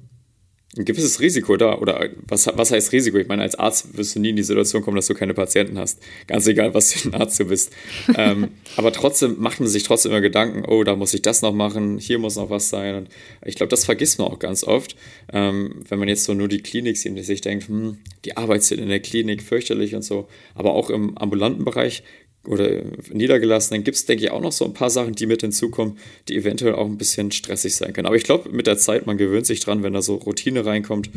ein 0.75 0.85
gewisses 0.85 1.19
Risiko 1.19 1.55
da. 1.55 1.77
Oder 1.77 2.09
was, 2.27 2.47
was 2.53 2.71
heißt 2.71 2.91
Risiko? 2.91 3.17
Ich 3.17 3.27
meine, 3.27 3.41
als 3.41 3.55
Arzt 3.55 3.97
wirst 3.97 4.15
du 4.15 4.19
nie 4.19 4.29
in 4.29 4.35
die 4.35 4.43
Situation 4.43 4.81
kommen, 4.81 4.95
dass 4.95 5.07
du 5.07 5.13
keine 5.13 5.33
Patienten 5.33 5.77
hast. 5.77 5.99
Ganz 6.27 6.45
egal, 6.47 6.73
was 6.73 6.93
für 6.93 7.09
ein 7.09 7.13
Arzt 7.15 7.39
du 7.39 7.45
bist. 7.45 7.71
ähm, 8.15 8.49
aber 8.75 8.91
trotzdem 8.91 9.39
macht 9.39 9.59
man 9.59 9.69
sich 9.69 9.83
trotzdem 9.83 10.11
immer 10.11 10.21
Gedanken, 10.21 10.65
oh, 10.67 10.83
da 10.83 10.95
muss 10.95 11.13
ich 11.13 11.21
das 11.21 11.41
noch 11.41 11.53
machen, 11.53 11.97
hier 11.97 12.19
muss 12.19 12.35
noch 12.35 12.49
was 12.49 12.69
sein. 12.69 12.95
Und 12.95 13.09
ich 13.45 13.55
glaube, 13.55 13.69
das 13.69 13.85
vergisst 13.85 14.19
man 14.19 14.27
auch 14.27 14.39
ganz 14.39 14.63
oft, 14.63 14.95
ähm, 15.31 15.83
wenn 15.87 15.99
man 15.99 16.09
jetzt 16.09 16.25
so 16.25 16.33
nur 16.33 16.47
die 16.47 16.61
Klinik 16.61 16.97
sieht 16.97 17.13
und 17.13 17.23
sich 17.23 17.41
denkt, 17.41 17.67
hm, 17.67 17.97
die 18.25 18.35
Arbeitszeit 18.35 18.79
in 18.79 18.89
der 18.89 18.99
Klinik 18.99 19.41
fürchterlich 19.41 19.95
und 19.95 20.03
so. 20.03 20.27
Aber 20.53 20.73
auch 20.73 20.89
im 20.89 21.17
ambulanten 21.17 21.63
Bereich 21.63 22.03
oder 22.47 22.81
Niedergelassenen 23.11 23.83
gibt 23.83 23.97
es, 23.97 24.05
denke 24.05 24.23
ich, 24.23 24.31
auch 24.31 24.41
noch 24.41 24.51
so 24.51 24.65
ein 24.65 24.73
paar 24.73 24.89
Sachen, 24.89 25.13
die 25.13 25.25
mit 25.25 25.41
hinzukommen, 25.41 25.97
die 26.27 26.35
eventuell 26.35 26.75
auch 26.75 26.85
ein 26.85 26.97
bisschen 26.97 27.31
stressig 27.31 27.75
sein 27.75 27.93
können. 27.93 28.07
Aber 28.07 28.15
ich 28.15 28.23
glaube, 28.23 28.49
mit 28.49 28.67
der 28.67 28.77
Zeit, 28.77 29.05
man 29.05 29.17
gewöhnt 29.17 29.45
sich 29.45 29.59
dran, 29.59 29.83
wenn 29.83 29.93
da 29.93 30.01
so 30.01 30.15
Routine 30.15 30.65
reinkommt. 30.65 31.09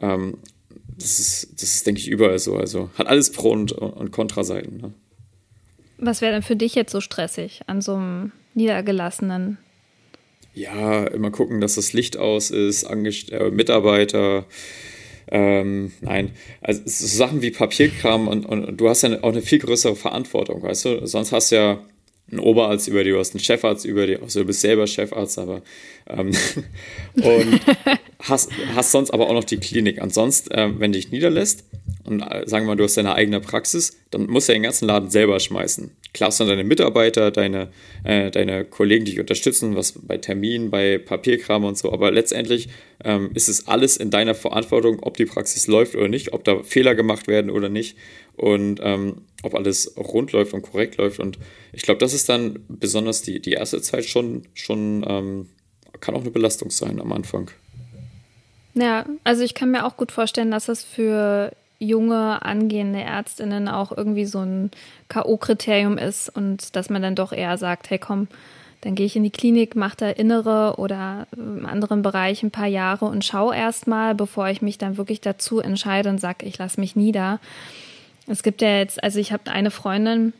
Ähm, 0.00 0.38
das, 0.96 1.20
ist, 1.20 1.52
das 1.54 1.74
ist, 1.74 1.86
denke 1.86 2.00
ich, 2.00 2.08
überall 2.08 2.38
so. 2.38 2.56
Also 2.56 2.90
hat 2.94 3.06
alles 3.06 3.30
Pro- 3.30 3.52
und, 3.52 3.72
und 3.72 4.10
Kontraseiten. 4.10 4.78
Ne? 4.78 4.92
Was 5.98 6.20
wäre 6.20 6.32
denn 6.32 6.42
für 6.42 6.56
dich 6.56 6.74
jetzt 6.74 6.92
so 6.92 7.00
stressig 7.00 7.62
an 7.66 7.80
so 7.80 7.94
einem 7.94 8.32
Niedergelassenen? 8.54 9.58
Ja, 10.54 11.04
immer 11.04 11.30
gucken, 11.30 11.60
dass 11.60 11.76
das 11.76 11.92
Licht 11.92 12.16
aus 12.16 12.50
ist, 12.50 12.84
Angest 12.84 13.30
äh, 13.30 13.50
Mitarbeiter, 13.50 14.46
ähm, 15.30 15.92
nein, 16.00 16.30
also 16.60 16.82
so 16.84 17.06
Sachen 17.06 17.42
wie 17.42 17.50
Papierkram 17.50 18.28
und, 18.28 18.46
und, 18.46 18.76
du 18.76 18.88
hast 18.88 19.02
ja 19.02 19.22
auch 19.22 19.32
eine 19.32 19.42
viel 19.42 19.58
größere 19.58 19.96
Verantwortung, 19.96 20.62
weißt 20.62 20.84
du? 20.84 21.06
Sonst 21.06 21.32
hast 21.32 21.52
du 21.52 21.56
ja 21.56 21.84
einen 22.30 22.40
Oberarzt 22.40 22.88
über 22.88 23.04
dir, 23.04 23.14
du 23.14 23.18
hast 23.18 23.34
einen 23.34 23.42
Chefarzt 23.42 23.84
über 23.84 24.06
dir, 24.06 24.22
also 24.22 24.40
du 24.40 24.46
bist 24.46 24.60
selber 24.60 24.86
Chefarzt, 24.86 25.38
aber 25.38 25.62
ähm, 26.08 26.30
und 27.14 27.60
hast, 28.20 28.50
hast 28.74 28.92
sonst 28.92 29.10
aber 29.10 29.28
auch 29.28 29.34
noch 29.34 29.44
die 29.44 29.58
Klinik. 29.58 30.00
Ansonsten, 30.00 30.50
äh, 30.52 30.70
wenn 30.78 30.92
dich 30.92 31.10
niederlässt 31.10 31.64
und 32.08 32.22
äh, 32.22 32.46
sagen 32.46 32.64
wir 32.64 32.68
mal, 32.68 32.76
du 32.76 32.84
hast 32.84 32.96
deine 32.96 33.14
eigene 33.14 33.40
Praxis, 33.40 33.96
dann 34.10 34.26
musst 34.26 34.48
du 34.48 34.54
den 34.54 34.62
ganzen 34.62 34.86
Laden 34.86 35.10
selber 35.10 35.38
schmeißen. 35.38 35.90
Klar 36.14 36.28
hast 36.28 36.40
du 36.40 36.44
deine 36.46 36.64
Mitarbeiter, 36.64 37.30
deine, 37.30 37.68
äh, 38.02 38.30
deine 38.30 38.64
Kollegen, 38.64 39.04
die 39.04 39.12
dich 39.12 39.20
unterstützen, 39.20 39.76
was 39.76 39.92
bei 39.92 40.16
Terminen, 40.16 40.70
bei 40.70 40.96
Papierkram 40.96 41.64
und 41.64 41.76
so, 41.76 41.92
aber 41.92 42.10
letztendlich 42.10 42.70
ähm, 43.04 43.30
ist 43.34 43.48
es 43.48 43.68
alles 43.68 43.98
in 43.98 44.10
deiner 44.10 44.34
Verantwortung, 44.34 45.00
ob 45.02 45.18
die 45.18 45.26
Praxis 45.26 45.66
läuft 45.66 45.94
oder 45.94 46.08
nicht, 46.08 46.32
ob 46.32 46.44
da 46.44 46.62
Fehler 46.62 46.94
gemacht 46.94 47.28
werden 47.28 47.50
oder 47.50 47.68
nicht 47.68 47.96
und 48.36 48.80
ähm, 48.82 49.22
ob 49.42 49.54
alles 49.54 49.94
rund 49.98 50.32
läuft 50.32 50.54
und 50.54 50.62
korrekt 50.62 50.96
läuft. 50.96 51.20
Und 51.20 51.38
ich 51.72 51.82
glaube, 51.82 51.98
das 51.98 52.14
ist 52.14 52.28
dann 52.28 52.64
besonders 52.68 53.20
die, 53.20 53.40
die 53.40 53.52
erste 53.52 53.82
Zeit 53.82 54.06
schon, 54.06 54.44
schon 54.54 55.04
ähm, 55.06 55.48
kann 56.00 56.14
auch 56.14 56.22
eine 56.22 56.30
Belastung 56.30 56.70
sein 56.70 57.00
am 57.00 57.12
Anfang. 57.12 57.50
Ja, 58.74 59.06
also 59.24 59.42
ich 59.42 59.54
kann 59.54 59.72
mir 59.72 59.84
auch 59.84 59.96
gut 59.96 60.12
vorstellen, 60.12 60.50
dass 60.50 60.66
das 60.66 60.84
für 60.84 61.52
junge 61.78 62.42
angehende 62.42 63.00
Ärztinnen 63.00 63.68
auch 63.68 63.96
irgendwie 63.96 64.24
so 64.24 64.40
ein 64.40 64.70
K.O.-Kriterium 65.08 65.96
ist 65.96 66.28
und 66.28 66.74
dass 66.74 66.90
man 66.90 67.02
dann 67.02 67.14
doch 67.14 67.32
eher 67.32 67.56
sagt, 67.56 67.90
hey 67.90 67.98
komm, 67.98 68.28
dann 68.80 68.94
gehe 68.94 69.06
ich 69.06 69.16
in 69.16 69.24
die 69.24 69.30
Klinik, 69.30 69.74
mache 69.74 69.96
da 69.96 70.08
innere 70.08 70.74
oder 70.78 71.26
im 71.36 71.66
anderen 71.66 72.02
Bereich 72.02 72.42
ein 72.42 72.50
paar 72.50 72.66
Jahre 72.66 73.06
und 73.06 73.24
schaue 73.24 73.56
erstmal, 73.56 74.14
bevor 74.14 74.48
ich 74.48 74.62
mich 74.62 74.78
dann 74.78 74.96
wirklich 74.96 75.20
dazu 75.20 75.60
entscheide 75.60 76.08
und 76.08 76.20
sage, 76.20 76.46
ich 76.46 76.58
lasse 76.58 76.80
mich 76.80 76.94
nieder. 76.94 77.40
Es 78.26 78.42
gibt 78.42 78.60
ja 78.60 78.78
jetzt, 78.78 79.02
also 79.02 79.18
ich 79.18 79.32
habe 79.32 79.50
eine 79.50 79.70
Freundin, 79.70 80.32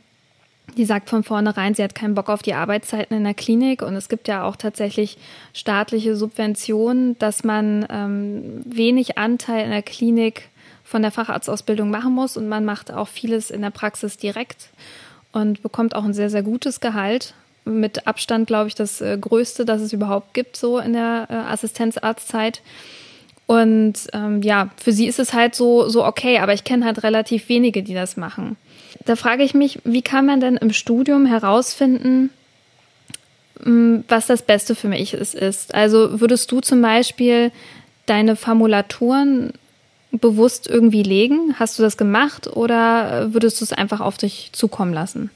die 0.77 0.85
sagt 0.85 1.09
von 1.09 1.24
vornherein, 1.24 1.74
sie 1.74 1.83
hat 1.83 1.94
keinen 1.94 2.14
Bock 2.14 2.29
auf 2.29 2.42
die 2.42 2.55
Arbeitszeiten 2.55 3.16
in 3.16 3.24
der 3.24 3.35
Klinik 3.35 3.83
und 3.83 3.96
es 3.96 4.09
gibt 4.09 4.29
ja 4.29 4.44
auch 4.44 4.55
tatsächlich 4.55 5.18
staatliche 5.53 6.14
Subventionen, 6.14 7.18
dass 7.18 7.42
man 7.42 7.87
ähm, 7.90 8.62
wenig 8.64 9.18
Anteil 9.18 9.64
in 9.64 9.70
der 9.70 9.83
Klinik 9.83 10.48
von 10.88 11.03
der 11.03 11.11
Facharztausbildung 11.11 11.90
machen 11.90 12.14
muss 12.14 12.38
und 12.38 12.48
man 12.48 12.64
macht 12.64 12.90
auch 12.90 13.09
vieles 13.09 13.51
in 13.51 13.61
der 13.61 13.70
Praxis 13.70 14.16
direkt 14.16 14.70
und 15.33 15.61
bekommt 15.62 15.94
auch 15.94 16.05
ein 16.05 16.14
sehr, 16.14 16.31
sehr 16.31 16.42
gutes 16.42 16.81
Gehalt. 16.81 17.35
Mit 17.66 18.07
Abstand, 18.07 18.46
glaube 18.46 18.68
ich, 18.68 18.74
das 18.74 19.03
äh, 19.03 19.18
Größte, 19.20 19.66
das 19.66 19.83
es 19.83 19.92
überhaupt 19.92 20.33
gibt, 20.33 20.57
so 20.57 20.79
in 20.79 20.94
der 20.94 21.27
äh, 21.29 21.35
Assistenzarztzeit. 21.35 22.62
Und 23.46 23.94
ähm, 24.14 24.40
ja, 24.40 24.70
für 24.83 24.92
sie 24.92 25.07
ist 25.07 25.18
es 25.18 25.35
halt 25.35 25.55
so, 25.55 25.90
so 25.90 26.07
okay, 26.07 26.38
aber 26.38 26.55
ich 26.55 26.64
kenne 26.64 26.87
halt 26.87 27.03
relativ 27.03 27.51
wenige, 27.51 27.83
die 27.83 27.94
das 27.94 28.16
machen. 28.16 28.57
Da 29.05 29.14
frage 29.14 29.42
ich 29.42 29.53
mich, 29.53 29.81
wie 29.85 30.03
kann 30.03 30.24
man 30.24 30.40
denn 30.40 30.57
im 30.57 30.72
Studium 30.72 31.27
herausfinden, 31.27 32.31
mm, 33.62 33.98
was 34.09 34.27
das 34.27 34.40
Beste 34.40 34.74
für 34.74 34.88
mich 34.88 35.12
ist? 35.12 35.74
Also 35.74 36.20
würdest 36.20 36.51
du 36.51 36.61
zum 36.61 36.81
Beispiel 36.81 37.53
deine 38.07 38.37
Formulaturen 38.37 39.53
bewusst 40.12 40.66
irgendwie 40.68 41.03
legen? 41.03 41.55
Hast 41.59 41.79
du 41.79 41.83
das 41.83 41.97
gemacht 41.97 42.49
oder 42.57 43.33
würdest 43.33 43.61
du 43.61 43.64
es 43.64 43.73
einfach 43.73 44.01
auf 44.01 44.16
dich 44.16 44.51
zukommen 44.53 44.92
lassen? 44.92 45.31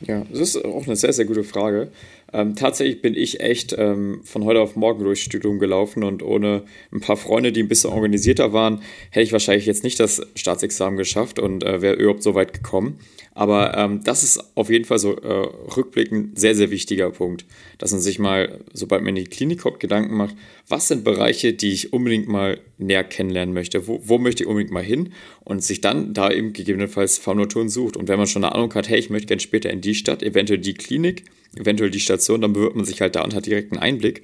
Ja, 0.00 0.22
das 0.30 0.40
ist 0.40 0.64
auch 0.64 0.86
eine 0.86 0.96
sehr, 0.96 1.12
sehr 1.12 1.24
gute 1.24 1.44
Frage. 1.44 1.88
Ähm, 2.32 2.56
tatsächlich 2.56 3.02
bin 3.02 3.14
ich 3.14 3.40
echt 3.40 3.74
ähm, 3.76 4.20
von 4.24 4.44
heute 4.44 4.60
auf 4.60 4.74
morgen 4.74 5.04
durchs 5.04 5.20
Studium 5.20 5.58
gelaufen 5.58 6.02
und 6.02 6.22
ohne 6.22 6.62
ein 6.90 7.00
paar 7.00 7.16
Freunde, 7.16 7.52
die 7.52 7.62
ein 7.62 7.68
bisschen 7.68 7.90
organisierter 7.90 8.52
waren, 8.52 8.82
hätte 9.10 9.24
ich 9.24 9.32
wahrscheinlich 9.32 9.66
jetzt 9.66 9.84
nicht 9.84 10.00
das 10.00 10.22
Staatsexamen 10.34 10.96
geschafft 10.96 11.38
und 11.38 11.62
äh, 11.62 11.82
wäre 11.82 11.94
überhaupt 11.94 12.22
so 12.22 12.34
weit 12.34 12.54
gekommen. 12.54 12.98
Aber 13.34 13.76
ähm, 13.78 14.00
das 14.04 14.22
ist 14.22 14.56
auf 14.56 14.68
jeden 14.68 14.84
Fall 14.84 14.98
so 14.98 15.16
äh, 15.16 15.48
rückblickend 15.76 16.38
sehr, 16.38 16.54
sehr 16.54 16.70
wichtiger 16.70 17.10
Punkt, 17.10 17.46
dass 17.78 17.92
man 17.92 18.00
sich 18.00 18.18
mal, 18.18 18.60
sobald 18.74 19.02
man 19.02 19.16
in 19.16 19.24
die 19.24 19.30
Klinik 19.30 19.60
kommt, 19.60 19.80
Gedanken 19.80 20.16
macht, 20.16 20.36
was 20.68 20.88
sind 20.88 21.02
Bereiche, 21.02 21.54
die 21.54 21.72
ich 21.72 21.92
unbedingt 21.92 22.28
mal 22.28 22.60
näher 22.76 23.04
kennenlernen 23.04 23.54
möchte, 23.54 23.86
wo, 23.86 24.00
wo 24.04 24.18
möchte 24.18 24.42
ich 24.42 24.48
unbedingt 24.48 24.72
mal 24.72 24.82
hin 24.82 25.12
und 25.44 25.64
sich 25.64 25.80
dann 25.80 26.12
da 26.12 26.30
eben 26.30 26.52
gegebenenfalls 26.52 27.18
Formulaturen 27.18 27.70
sucht. 27.70 27.96
Und 27.96 28.08
wenn 28.08 28.18
man 28.18 28.26
schon 28.26 28.44
eine 28.44 28.54
Ahnung 28.54 28.74
hat, 28.74 28.88
hey, 28.88 28.98
ich 28.98 29.08
möchte 29.08 29.28
gerne 29.28 29.40
später 29.40 29.70
in 29.70 29.80
die 29.80 29.94
Stadt, 29.94 30.22
eventuell 30.22 30.58
die 30.58 30.74
Klinik, 30.74 31.24
eventuell 31.56 31.90
die 31.90 32.00
Station, 32.22 32.40
dann 32.40 32.52
bewirbt 32.52 32.76
man 32.76 32.84
sich 32.84 33.00
halt 33.00 33.16
da 33.16 33.22
und 33.22 33.34
hat 33.34 33.46
direkt 33.46 33.72
einen 33.72 33.82
Einblick. 33.82 34.22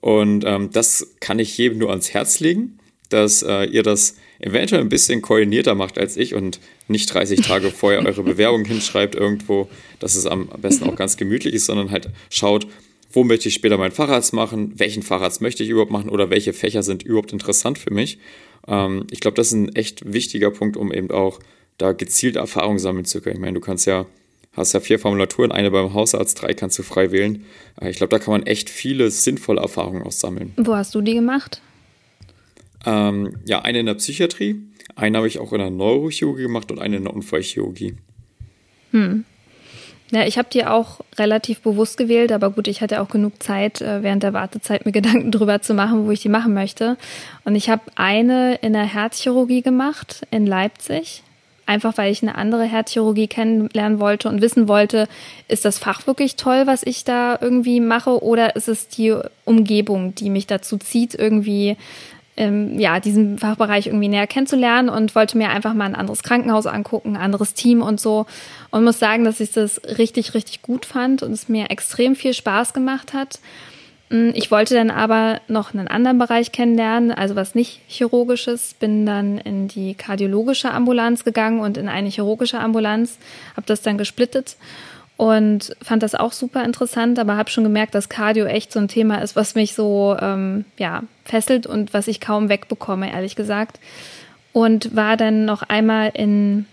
Und 0.00 0.44
ähm, 0.46 0.70
das 0.72 1.14
kann 1.20 1.38
ich 1.38 1.56
jedem 1.58 1.78
nur 1.78 1.90
ans 1.90 2.12
Herz 2.14 2.40
legen, 2.40 2.78
dass 3.08 3.42
äh, 3.42 3.64
ihr 3.64 3.82
das 3.82 4.16
eventuell 4.40 4.80
ein 4.80 4.88
bisschen 4.88 5.22
koordinierter 5.22 5.74
macht 5.74 5.98
als 5.98 6.16
ich 6.16 6.34
und 6.34 6.60
nicht 6.88 7.12
30 7.12 7.40
Tage 7.40 7.70
vorher 7.70 8.04
eure 8.04 8.22
Bewerbung 8.22 8.64
hinschreibt 8.64 9.14
irgendwo, 9.14 9.68
dass 9.98 10.14
es 10.14 10.26
am 10.26 10.48
besten 10.60 10.88
auch 10.88 10.96
ganz 10.96 11.16
gemütlich 11.16 11.54
ist, 11.54 11.66
sondern 11.66 11.90
halt 11.90 12.10
schaut, 12.30 12.66
wo 13.12 13.24
möchte 13.24 13.48
ich 13.48 13.54
später 13.54 13.78
meinen 13.78 13.92
Facharzt 13.92 14.32
machen, 14.32 14.72
welchen 14.76 15.02
Facharzt 15.02 15.40
möchte 15.40 15.62
ich 15.62 15.70
überhaupt 15.70 15.92
machen 15.92 16.10
oder 16.10 16.30
welche 16.30 16.52
Fächer 16.52 16.82
sind 16.82 17.02
überhaupt 17.02 17.32
interessant 17.32 17.78
für 17.78 17.92
mich. 17.92 18.18
Ähm, 18.66 19.06
ich 19.10 19.20
glaube, 19.20 19.36
das 19.36 19.48
ist 19.48 19.54
ein 19.54 19.74
echt 19.74 20.12
wichtiger 20.12 20.50
Punkt, 20.50 20.76
um 20.76 20.92
eben 20.92 21.10
auch 21.10 21.40
da 21.78 21.92
gezielt 21.92 22.36
Erfahrung 22.36 22.78
sammeln 22.78 23.04
zu 23.04 23.20
können. 23.20 23.36
Ich 23.36 23.40
meine, 23.40 23.54
du 23.54 23.60
kannst 23.60 23.86
ja 23.86 24.06
hast 24.56 24.72
ja 24.72 24.80
vier 24.80 24.98
Formulaturen, 24.98 25.52
eine 25.52 25.70
beim 25.70 25.92
Hausarzt, 25.94 26.40
drei 26.40 26.54
kannst 26.54 26.78
du 26.78 26.82
frei 26.82 27.12
wählen. 27.12 27.44
Äh, 27.80 27.90
ich 27.90 27.98
glaube, 27.98 28.10
da 28.10 28.18
kann 28.18 28.32
man 28.32 28.46
echt 28.46 28.70
viele 28.70 29.10
sinnvolle 29.10 29.60
Erfahrungen 29.60 30.02
aussammeln. 30.02 30.52
Wo 30.56 30.74
hast 30.74 30.94
du 30.94 31.00
die 31.00 31.14
gemacht? 31.14 31.60
Ähm, 32.84 33.36
ja, 33.44 33.62
eine 33.62 33.80
in 33.80 33.86
der 33.86 33.94
Psychiatrie, 33.94 34.62
eine 34.94 35.18
habe 35.18 35.28
ich 35.28 35.38
auch 35.38 35.52
in 35.52 35.58
der 35.58 35.70
Neurochirurgie 35.70 36.42
gemacht 36.42 36.70
und 36.70 36.78
eine 36.78 36.96
in 36.96 37.04
der 37.04 37.14
Unfallchirurgie. 37.14 37.96
Hm. 38.92 39.24
Ja, 40.12 40.24
ich 40.24 40.38
habe 40.38 40.48
die 40.52 40.64
auch 40.64 41.00
relativ 41.18 41.60
bewusst 41.60 41.98
gewählt, 41.98 42.30
aber 42.30 42.50
gut, 42.50 42.68
ich 42.68 42.80
hatte 42.80 43.00
auch 43.00 43.08
genug 43.08 43.42
Zeit, 43.42 43.80
äh, 43.80 44.04
während 44.04 44.22
der 44.22 44.32
Wartezeit 44.32 44.86
mir 44.86 44.92
Gedanken 45.00 45.32
drüber 45.32 45.60
zu 45.62 45.74
machen, 45.74 46.06
wo 46.06 46.12
ich 46.12 46.20
die 46.20 46.28
machen 46.28 46.54
möchte. 46.54 46.96
Und 47.44 47.56
ich 47.56 47.68
habe 47.68 47.82
eine 47.96 48.54
in 48.56 48.72
der 48.72 48.84
Herzchirurgie 48.84 49.62
gemacht 49.62 50.22
in 50.30 50.46
Leipzig 50.46 51.24
einfach 51.66 51.98
weil 51.98 52.12
ich 52.12 52.22
eine 52.22 52.36
andere 52.36 52.64
Herzchirurgie 52.64 53.26
kennenlernen 53.26 54.00
wollte 54.00 54.28
und 54.28 54.40
wissen 54.40 54.68
wollte, 54.68 55.08
ist 55.48 55.64
das 55.64 55.78
Fach 55.78 56.06
wirklich 56.06 56.36
toll, 56.36 56.62
was 56.66 56.82
ich 56.82 57.04
da 57.04 57.38
irgendwie 57.40 57.80
mache, 57.80 58.22
oder 58.22 58.56
ist 58.56 58.68
es 58.68 58.88
die 58.88 59.14
Umgebung, 59.44 60.14
die 60.14 60.30
mich 60.30 60.46
dazu 60.46 60.78
zieht, 60.78 61.14
irgendwie 61.14 61.76
ähm, 62.36 62.78
ja, 62.78 63.00
diesen 63.00 63.38
Fachbereich 63.38 63.86
irgendwie 63.86 64.08
näher 64.08 64.26
kennenzulernen 64.26 64.88
und 64.88 65.14
wollte 65.14 65.38
mir 65.38 65.48
einfach 65.48 65.74
mal 65.74 65.86
ein 65.86 65.94
anderes 65.94 66.22
Krankenhaus 66.22 66.66
angucken, 66.66 67.16
ein 67.16 67.22
anderes 67.22 67.54
Team 67.54 67.82
und 67.82 67.98
so. 67.98 68.26
Und 68.70 68.84
muss 68.84 68.98
sagen, 68.98 69.24
dass 69.24 69.40
ich 69.40 69.52
das 69.52 69.80
richtig, 69.98 70.34
richtig 70.34 70.62
gut 70.62 70.84
fand 70.84 71.22
und 71.22 71.32
es 71.32 71.48
mir 71.48 71.70
extrem 71.70 72.14
viel 72.14 72.34
Spaß 72.34 72.74
gemacht 72.74 73.14
hat. 73.14 73.40
Mm, 74.08 74.30
ich 74.34 74.50
wollte 74.50 74.74
dann 74.74 74.90
aber 74.90 75.40
noch 75.48 75.74
einen 75.74 75.88
anderen 75.88 76.18
Bereich 76.18 76.52
kennenlernen, 76.52 77.10
also 77.12 77.36
was 77.36 77.54
nicht 77.54 77.80
chirurgisches, 77.88 78.74
bin 78.74 79.06
dann 79.06 79.38
in 79.38 79.68
die 79.68 79.94
kardiologische 79.94 80.70
Ambulanz 80.70 81.24
gegangen 81.24 81.60
und 81.60 81.76
in 81.76 81.88
eine 81.88 82.08
chirurgische 82.08 82.60
Ambulanz, 82.60 83.18
habe 83.56 83.66
das 83.66 83.82
dann 83.82 83.98
gesplittet 83.98 84.56
und 85.16 85.74
fand 85.82 86.02
das 86.02 86.14
auch 86.14 86.32
super 86.32 86.62
interessant, 86.62 87.18
aber 87.18 87.36
habe 87.36 87.50
schon 87.50 87.64
gemerkt, 87.64 87.94
dass 87.94 88.08
Cardio 88.08 88.44
echt 88.44 88.72
so 88.72 88.78
ein 88.78 88.88
Thema 88.88 89.22
ist, 89.22 89.34
was 89.34 89.54
mich 89.54 89.74
so 89.74 90.16
ähm, 90.20 90.66
ja 90.78 91.02
fesselt 91.24 91.66
und 91.66 91.94
was 91.94 92.06
ich 92.06 92.20
kaum 92.20 92.48
wegbekomme, 92.48 93.10
ehrlich 93.10 93.34
gesagt. 93.34 93.80
Und 94.52 94.94
war 94.94 95.16
dann 95.16 95.44
noch 95.44 95.62
einmal 95.62 96.12
in 96.14 96.66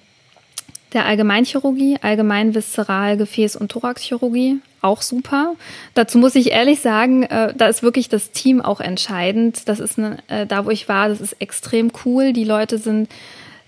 der 0.93 1.05
Allgemeinchirurgie, 1.05 1.97
allgemein 2.01 2.53
viszeral 2.53 3.15
Gefäß- 3.15 3.57
und 3.57 3.71
Thoraxchirurgie, 3.71 4.59
auch 4.83 5.01
super. 5.01 5.55
Dazu 5.93 6.17
muss 6.17 6.35
ich 6.35 6.51
ehrlich 6.51 6.81
sagen, 6.81 7.23
äh, 7.23 7.53
da 7.55 7.67
ist 7.67 7.83
wirklich 7.83 8.09
das 8.09 8.31
Team 8.31 8.61
auch 8.61 8.79
entscheidend. 8.79 9.67
Das 9.67 9.79
ist 9.79 9.97
eine, 9.97 10.17
äh, 10.27 10.45
da, 10.45 10.65
wo 10.65 10.69
ich 10.69 10.89
war, 10.89 11.09
das 11.09 11.21
ist 11.21 11.33
extrem 11.39 11.91
cool. 12.05 12.33
Die 12.33 12.43
Leute 12.43 12.77
sind 12.77 13.09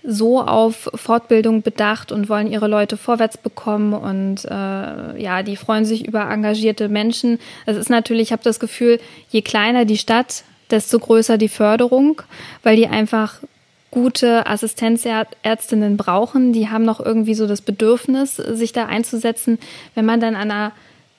so 0.06 0.40
auf 0.40 0.88
Fortbildung 0.94 1.62
bedacht 1.62 2.12
und 2.12 2.28
wollen 2.28 2.50
ihre 2.50 2.68
Leute 2.68 2.96
vorwärts 2.96 3.36
bekommen 3.36 3.92
und 3.92 4.44
äh, 4.44 5.20
ja, 5.20 5.42
die 5.42 5.56
freuen 5.56 5.84
sich 5.84 6.06
über 6.06 6.30
engagierte 6.30 6.88
Menschen. 6.88 7.40
Es 7.66 7.76
ist 7.76 7.90
natürlich, 7.90 8.28
ich 8.28 8.32
habe 8.32 8.44
das 8.44 8.60
Gefühl, 8.60 9.00
je 9.30 9.42
kleiner 9.42 9.84
die 9.84 9.98
Stadt, 9.98 10.44
desto 10.70 11.00
größer 11.00 11.38
die 11.38 11.48
Förderung, 11.48 12.22
weil 12.62 12.76
die 12.76 12.86
einfach 12.86 13.40
gute 13.90 14.46
Assistenzärztinnen 14.46 15.96
brauchen. 15.96 16.52
Die 16.52 16.68
haben 16.68 16.84
noch 16.84 17.00
irgendwie 17.00 17.34
so 17.34 17.46
das 17.46 17.60
Bedürfnis, 17.60 18.36
sich 18.36 18.72
da 18.72 18.86
einzusetzen. 18.86 19.58
Wenn 19.94 20.04
man 20.04 20.20
dann 20.20 20.36
an 20.36 20.50
einer 20.50 20.72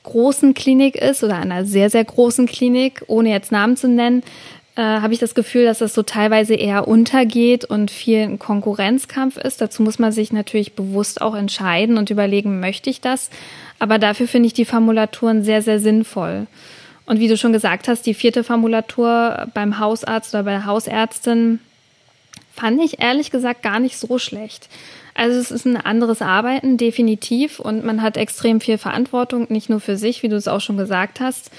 großen 0.07 0.53
Klinik 0.53 0.95
ist 0.95 1.23
oder 1.23 1.37
einer 1.37 1.65
sehr, 1.65 1.89
sehr 1.89 2.03
großen 2.03 2.47
Klinik, 2.47 3.03
ohne 3.07 3.29
jetzt 3.29 3.51
Namen 3.51 3.77
zu 3.77 3.87
nennen, 3.87 4.23
äh, 4.75 4.81
habe 4.81 5.13
ich 5.13 5.19
das 5.19 5.35
Gefühl, 5.35 5.65
dass 5.65 5.79
das 5.79 5.93
so 5.93 6.03
teilweise 6.03 6.55
eher 6.55 6.87
untergeht 6.87 7.65
und 7.65 7.91
viel 7.91 8.19
ein 8.19 8.39
Konkurrenzkampf 8.39 9.37
ist. 9.37 9.59
Dazu 9.59 9.83
muss 9.83 9.99
man 9.99 10.11
sich 10.11 10.31
natürlich 10.31 10.73
bewusst 10.73 11.21
auch 11.21 11.35
entscheiden 11.35 11.97
und 11.97 12.09
überlegen, 12.09 12.59
möchte 12.59 12.89
ich 12.89 13.01
das? 13.01 13.29
Aber 13.79 13.99
dafür 13.99 14.27
finde 14.27 14.47
ich 14.47 14.53
die 14.53 14.65
Formulaturen 14.65 15.43
sehr, 15.43 15.61
sehr 15.61 15.79
sinnvoll. 15.79 16.47
Und 17.05 17.19
wie 17.19 17.27
du 17.27 17.37
schon 17.37 17.53
gesagt 17.53 17.87
hast, 17.87 18.05
die 18.05 18.13
vierte 18.13 18.43
Formulatur 18.43 19.47
beim 19.53 19.79
Hausarzt 19.79 20.33
oder 20.33 20.43
bei 20.43 20.51
der 20.51 20.65
Hausärztin 20.65 21.59
fand 22.55 22.81
ich 22.81 23.01
ehrlich 23.01 23.31
gesagt 23.31 23.61
gar 23.61 23.79
nicht 23.79 23.97
so 23.97 24.17
schlecht. 24.17 24.67
Also 25.17 25.39
es 25.39 25.49
ist 25.49 25.65
ein 25.65 25.77
anderes 25.77 26.21
Arbeiten, 26.21 26.77
definitiv. 26.77 27.59
Und 27.59 27.83
man 27.83 28.01
hat 28.01 28.17
extrem 28.17 28.61
viel 28.61 28.77
Verantwortung, 28.77 29.47
nicht 29.49 29.69
nur 29.69 29.79
für 29.79 29.97
sich, 29.97 30.21
wie 30.21 30.29
du 30.29 30.35
es 30.35 30.47
auch 30.47 30.61
schon 30.61 30.77
gesagt 30.77 31.19
hast, 31.19 31.51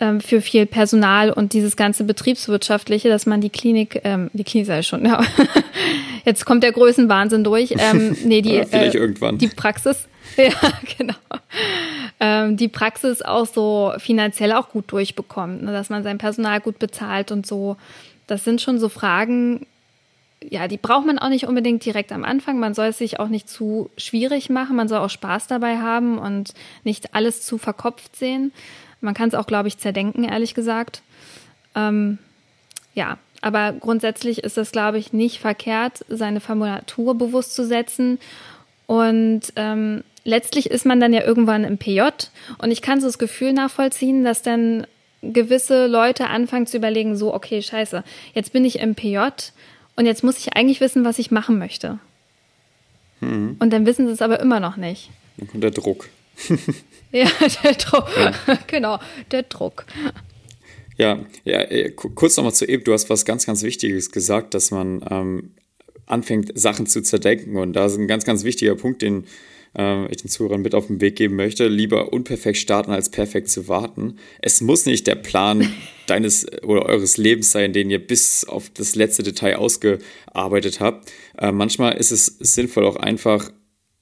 ähm, 0.00 0.20
für 0.20 0.40
viel 0.40 0.66
Personal 0.66 1.30
und 1.30 1.52
dieses 1.52 1.76
ganze 1.76 2.02
Betriebswirtschaftliche, 2.04 3.08
dass 3.08 3.24
man 3.24 3.40
die 3.40 3.48
Klinik, 3.48 4.00
ähm, 4.04 4.28
die 4.32 4.42
Klinik 4.44 4.66
sei 4.66 4.82
schon, 4.82 5.06
ja, 5.06 5.24
jetzt 6.24 6.44
kommt 6.44 6.64
der 6.64 6.72
Größenwahnsinn 6.72 7.44
durch. 7.44 7.74
Ähm, 7.78 8.16
nee, 8.24 8.42
die, 8.42 8.56
äh, 8.72 8.90
irgendwann. 8.90 9.38
die 9.38 9.48
Praxis, 9.48 10.08
ja, 10.36 10.50
genau. 10.98 11.14
Ähm, 12.18 12.56
die 12.56 12.68
Praxis 12.68 13.22
auch 13.22 13.46
so 13.46 13.92
finanziell 13.98 14.52
auch 14.52 14.68
gut 14.68 14.90
durchbekommt, 14.90 15.62
ne, 15.62 15.72
dass 15.72 15.90
man 15.90 16.02
sein 16.02 16.18
Personal 16.18 16.60
gut 16.60 16.80
bezahlt 16.80 17.30
und 17.30 17.46
so. 17.46 17.76
Das 18.26 18.42
sind 18.42 18.60
schon 18.60 18.80
so 18.80 18.88
Fragen, 18.88 19.64
ja, 20.48 20.68
die 20.68 20.76
braucht 20.76 21.06
man 21.06 21.18
auch 21.18 21.28
nicht 21.28 21.46
unbedingt 21.46 21.84
direkt 21.84 22.12
am 22.12 22.24
Anfang. 22.24 22.58
Man 22.58 22.74
soll 22.74 22.86
es 22.86 22.98
sich 22.98 23.18
auch 23.18 23.28
nicht 23.28 23.48
zu 23.48 23.90
schwierig 23.96 24.50
machen. 24.50 24.76
Man 24.76 24.88
soll 24.88 24.98
auch 24.98 25.10
Spaß 25.10 25.46
dabei 25.46 25.78
haben 25.78 26.18
und 26.18 26.54
nicht 26.84 27.14
alles 27.14 27.42
zu 27.42 27.58
verkopft 27.58 28.16
sehen. 28.16 28.52
Man 29.00 29.14
kann 29.14 29.28
es 29.28 29.34
auch, 29.34 29.46
glaube 29.46 29.68
ich, 29.68 29.78
zerdenken, 29.78 30.24
ehrlich 30.24 30.54
gesagt. 30.54 31.02
Ähm, 31.74 32.18
ja, 32.94 33.18
aber 33.42 33.72
grundsätzlich 33.72 34.44
ist 34.44 34.56
es, 34.56 34.72
glaube 34.72 34.98
ich, 34.98 35.12
nicht 35.12 35.40
verkehrt, 35.40 36.04
seine 36.08 36.40
Formulatur 36.40 37.16
bewusst 37.16 37.54
zu 37.54 37.66
setzen. 37.66 38.18
Und 38.86 39.52
ähm, 39.56 40.04
letztlich 40.24 40.70
ist 40.70 40.86
man 40.86 41.00
dann 41.00 41.12
ja 41.12 41.22
irgendwann 41.22 41.64
im 41.64 41.78
PJ. 41.78 42.02
Und 42.58 42.70
ich 42.70 42.82
kann 42.82 43.00
so 43.00 43.06
das 43.06 43.18
Gefühl 43.18 43.52
nachvollziehen, 43.52 44.24
dass 44.24 44.42
dann 44.42 44.86
gewisse 45.22 45.86
Leute 45.86 46.28
anfangen 46.28 46.66
zu 46.66 46.76
überlegen, 46.76 47.16
so, 47.16 47.34
okay, 47.34 47.60
scheiße, 47.62 48.04
jetzt 48.34 48.52
bin 48.52 48.64
ich 48.64 48.78
im 48.78 48.94
PJ 48.94 49.18
und 49.96 50.06
jetzt 50.06 50.22
muss 50.22 50.38
ich 50.38 50.54
eigentlich 50.54 50.80
wissen, 50.80 51.04
was 51.04 51.18
ich 51.18 51.30
machen 51.30 51.58
möchte. 51.58 51.98
Mhm. 53.20 53.56
Und 53.58 53.72
dann 53.72 53.86
wissen 53.86 54.06
sie 54.06 54.12
es 54.12 54.22
aber 54.22 54.40
immer 54.40 54.60
noch 54.60 54.76
nicht. 54.76 55.10
Dann 55.38 55.48
kommt 55.48 55.64
der 55.64 55.70
Druck. 55.70 56.08
ja, 57.12 57.28
der 57.64 57.74
Druck. 57.74 58.08
Ja. 58.16 58.32
genau, 58.66 58.98
der 59.30 59.42
Druck. 59.44 59.86
Ja, 60.98 61.20
ja 61.44 61.60
äh, 61.60 61.90
kurz 61.90 62.36
nochmal 62.36 62.54
zu 62.54 62.68
Eb, 62.68 62.84
du 62.84 62.92
hast 62.92 63.10
was 63.10 63.24
ganz, 63.24 63.46
ganz 63.46 63.62
Wichtiges 63.62 64.10
gesagt, 64.10 64.54
dass 64.54 64.70
man 64.70 65.04
ähm, 65.10 65.50
anfängt, 66.06 66.58
Sachen 66.58 66.86
zu 66.86 67.02
zerdenken. 67.02 67.56
Und 67.56 67.74
da 67.74 67.86
ist 67.86 67.96
ein 67.96 68.08
ganz, 68.08 68.24
ganz 68.24 68.44
wichtiger 68.44 68.76
Punkt, 68.76 69.02
den 69.02 69.24
äh, 69.76 70.06
ich 70.06 70.18
den 70.18 70.28
Zuhörern 70.28 70.62
mit 70.62 70.74
auf 70.74 70.86
den 70.88 71.00
Weg 71.00 71.16
geben 71.16 71.36
möchte. 71.36 71.68
Lieber 71.68 72.12
unperfekt 72.12 72.58
starten, 72.58 72.90
als 72.90 73.10
perfekt 73.10 73.48
zu 73.48 73.68
warten. 73.68 74.18
Es 74.40 74.60
muss 74.60 74.86
nicht 74.86 75.06
der 75.06 75.16
Plan 75.16 75.72
deines 76.06 76.46
oder 76.62 76.86
eures 76.86 77.16
Lebens 77.16 77.52
sein, 77.52 77.72
den 77.72 77.90
ihr 77.90 78.04
bis 78.04 78.44
auf 78.44 78.70
das 78.70 78.94
letzte 78.94 79.22
Detail 79.22 79.56
ausgearbeitet 79.56 80.80
habt. 80.80 81.10
Äh, 81.38 81.52
manchmal 81.52 81.96
ist 81.96 82.10
es 82.10 82.26
sinnvoll, 82.26 82.84
auch 82.86 82.96
einfach 82.96 83.50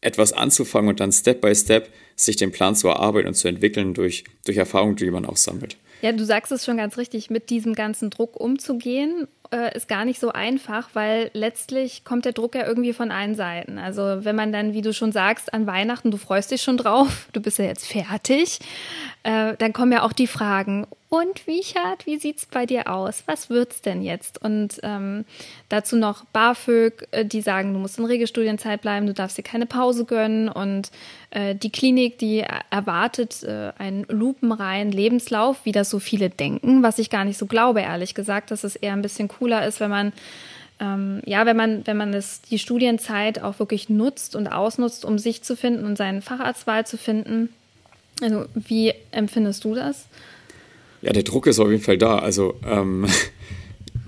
etwas 0.00 0.32
anzufangen 0.32 0.90
und 0.90 1.00
dann 1.00 1.12
Step 1.12 1.40
by 1.40 1.54
Step 1.54 1.90
sich 2.14 2.36
den 2.36 2.52
Plan 2.52 2.76
zu 2.76 2.88
erarbeiten 2.88 3.28
und 3.28 3.34
zu 3.34 3.48
entwickeln 3.48 3.94
durch, 3.94 4.24
durch 4.44 4.58
Erfahrungen, 4.58 4.96
die 4.96 5.10
man 5.10 5.24
auch 5.24 5.36
sammelt. 5.36 5.78
Ja, 6.02 6.12
du 6.12 6.24
sagst 6.24 6.52
es 6.52 6.64
schon 6.64 6.76
ganz 6.76 6.98
richtig, 6.98 7.30
mit 7.30 7.48
diesem 7.48 7.74
ganzen 7.74 8.10
Druck 8.10 8.38
umzugehen 8.38 9.26
äh, 9.54 9.76
ist 9.76 9.86
gar 9.86 10.04
nicht 10.04 10.18
so 10.18 10.32
einfach, 10.32 10.88
weil 10.94 11.30
letztlich 11.32 12.04
kommt 12.04 12.24
der 12.24 12.32
Druck 12.32 12.56
ja 12.56 12.66
irgendwie 12.66 12.92
von 12.92 13.12
allen 13.12 13.36
Seiten. 13.36 13.78
Also 13.78 14.24
wenn 14.24 14.34
man 14.34 14.52
dann, 14.52 14.74
wie 14.74 14.82
du 14.82 14.92
schon 14.92 15.12
sagst, 15.12 15.54
an 15.54 15.66
Weihnachten, 15.66 16.10
du 16.10 16.16
freust 16.16 16.50
dich 16.50 16.62
schon 16.62 16.76
drauf, 16.76 17.28
du 17.32 17.40
bist 17.40 17.58
ja 17.58 17.64
jetzt 17.66 17.86
fertig, 17.86 18.58
äh, 19.22 19.54
dann 19.56 19.72
kommen 19.72 19.92
ja 19.92 20.02
auch 20.02 20.12
die 20.12 20.26
Fragen, 20.26 20.86
und 21.14 21.46
Wiechert, 21.46 22.06
wie 22.06 22.18
sieht's 22.18 22.44
bei 22.44 22.66
dir 22.66 22.90
aus? 22.90 23.22
Was 23.26 23.48
wird's 23.48 23.80
denn 23.80 24.02
jetzt? 24.02 24.42
Und 24.42 24.80
ähm, 24.82 25.24
dazu 25.68 25.94
noch 25.94 26.24
BAföG, 26.32 27.06
äh, 27.12 27.24
die 27.24 27.40
sagen, 27.40 27.72
du 27.72 27.78
musst 27.78 28.00
in 28.00 28.04
Regelstudienzeit 28.04 28.82
bleiben, 28.82 29.06
du 29.06 29.14
darfst 29.14 29.38
dir 29.38 29.44
keine 29.44 29.66
Pause 29.66 30.06
gönnen. 30.06 30.48
Und 30.48 30.90
äh, 31.30 31.54
die 31.54 31.70
Klinik, 31.70 32.18
die 32.18 32.44
erwartet 32.68 33.44
äh, 33.44 33.70
einen 33.78 34.04
lupenreinen 34.08 34.90
Lebenslauf, 34.90 35.64
wie 35.64 35.70
das 35.70 35.88
so 35.88 36.00
viele 36.00 36.30
denken, 36.30 36.82
was 36.82 36.98
ich 36.98 37.10
gar 37.10 37.24
nicht 37.24 37.38
so 37.38 37.46
glaube, 37.46 37.82
ehrlich 37.82 38.16
gesagt, 38.16 38.50
dass 38.50 38.64
es 38.64 38.74
eher 38.74 38.92
ein 38.92 39.02
bisschen 39.02 39.28
cooler 39.44 39.66
ist, 39.66 39.80
wenn 39.80 39.90
man 39.90 40.12
ähm, 40.80 41.22
ja, 41.24 41.46
wenn 41.46 41.56
man, 41.56 41.86
wenn 41.86 41.96
man 41.96 42.12
das, 42.12 42.42
die 42.42 42.58
Studienzeit 42.58 43.40
auch 43.40 43.58
wirklich 43.58 43.88
nutzt 43.88 44.34
und 44.34 44.48
ausnutzt, 44.48 45.04
um 45.04 45.18
sich 45.18 45.42
zu 45.42 45.56
finden 45.56 45.84
und 45.84 45.96
seinen 45.96 46.20
Facharztwahl 46.20 46.84
zu 46.84 46.96
finden. 46.96 47.50
Also, 48.20 48.46
wie 48.54 48.92
empfindest 49.12 49.64
du 49.64 49.74
das? 49.74 50.06
Ja, 51.00 51.12
der 51.12 51.22
Druck 51.22 51.46
ist 51.46 51.60
auf 51.60 51.70
jeden 51.70 51.82
Fall 51.82 51.98
da. 51.98 52.18
Also, 52.18 52.54
ähm, 52.66 53.06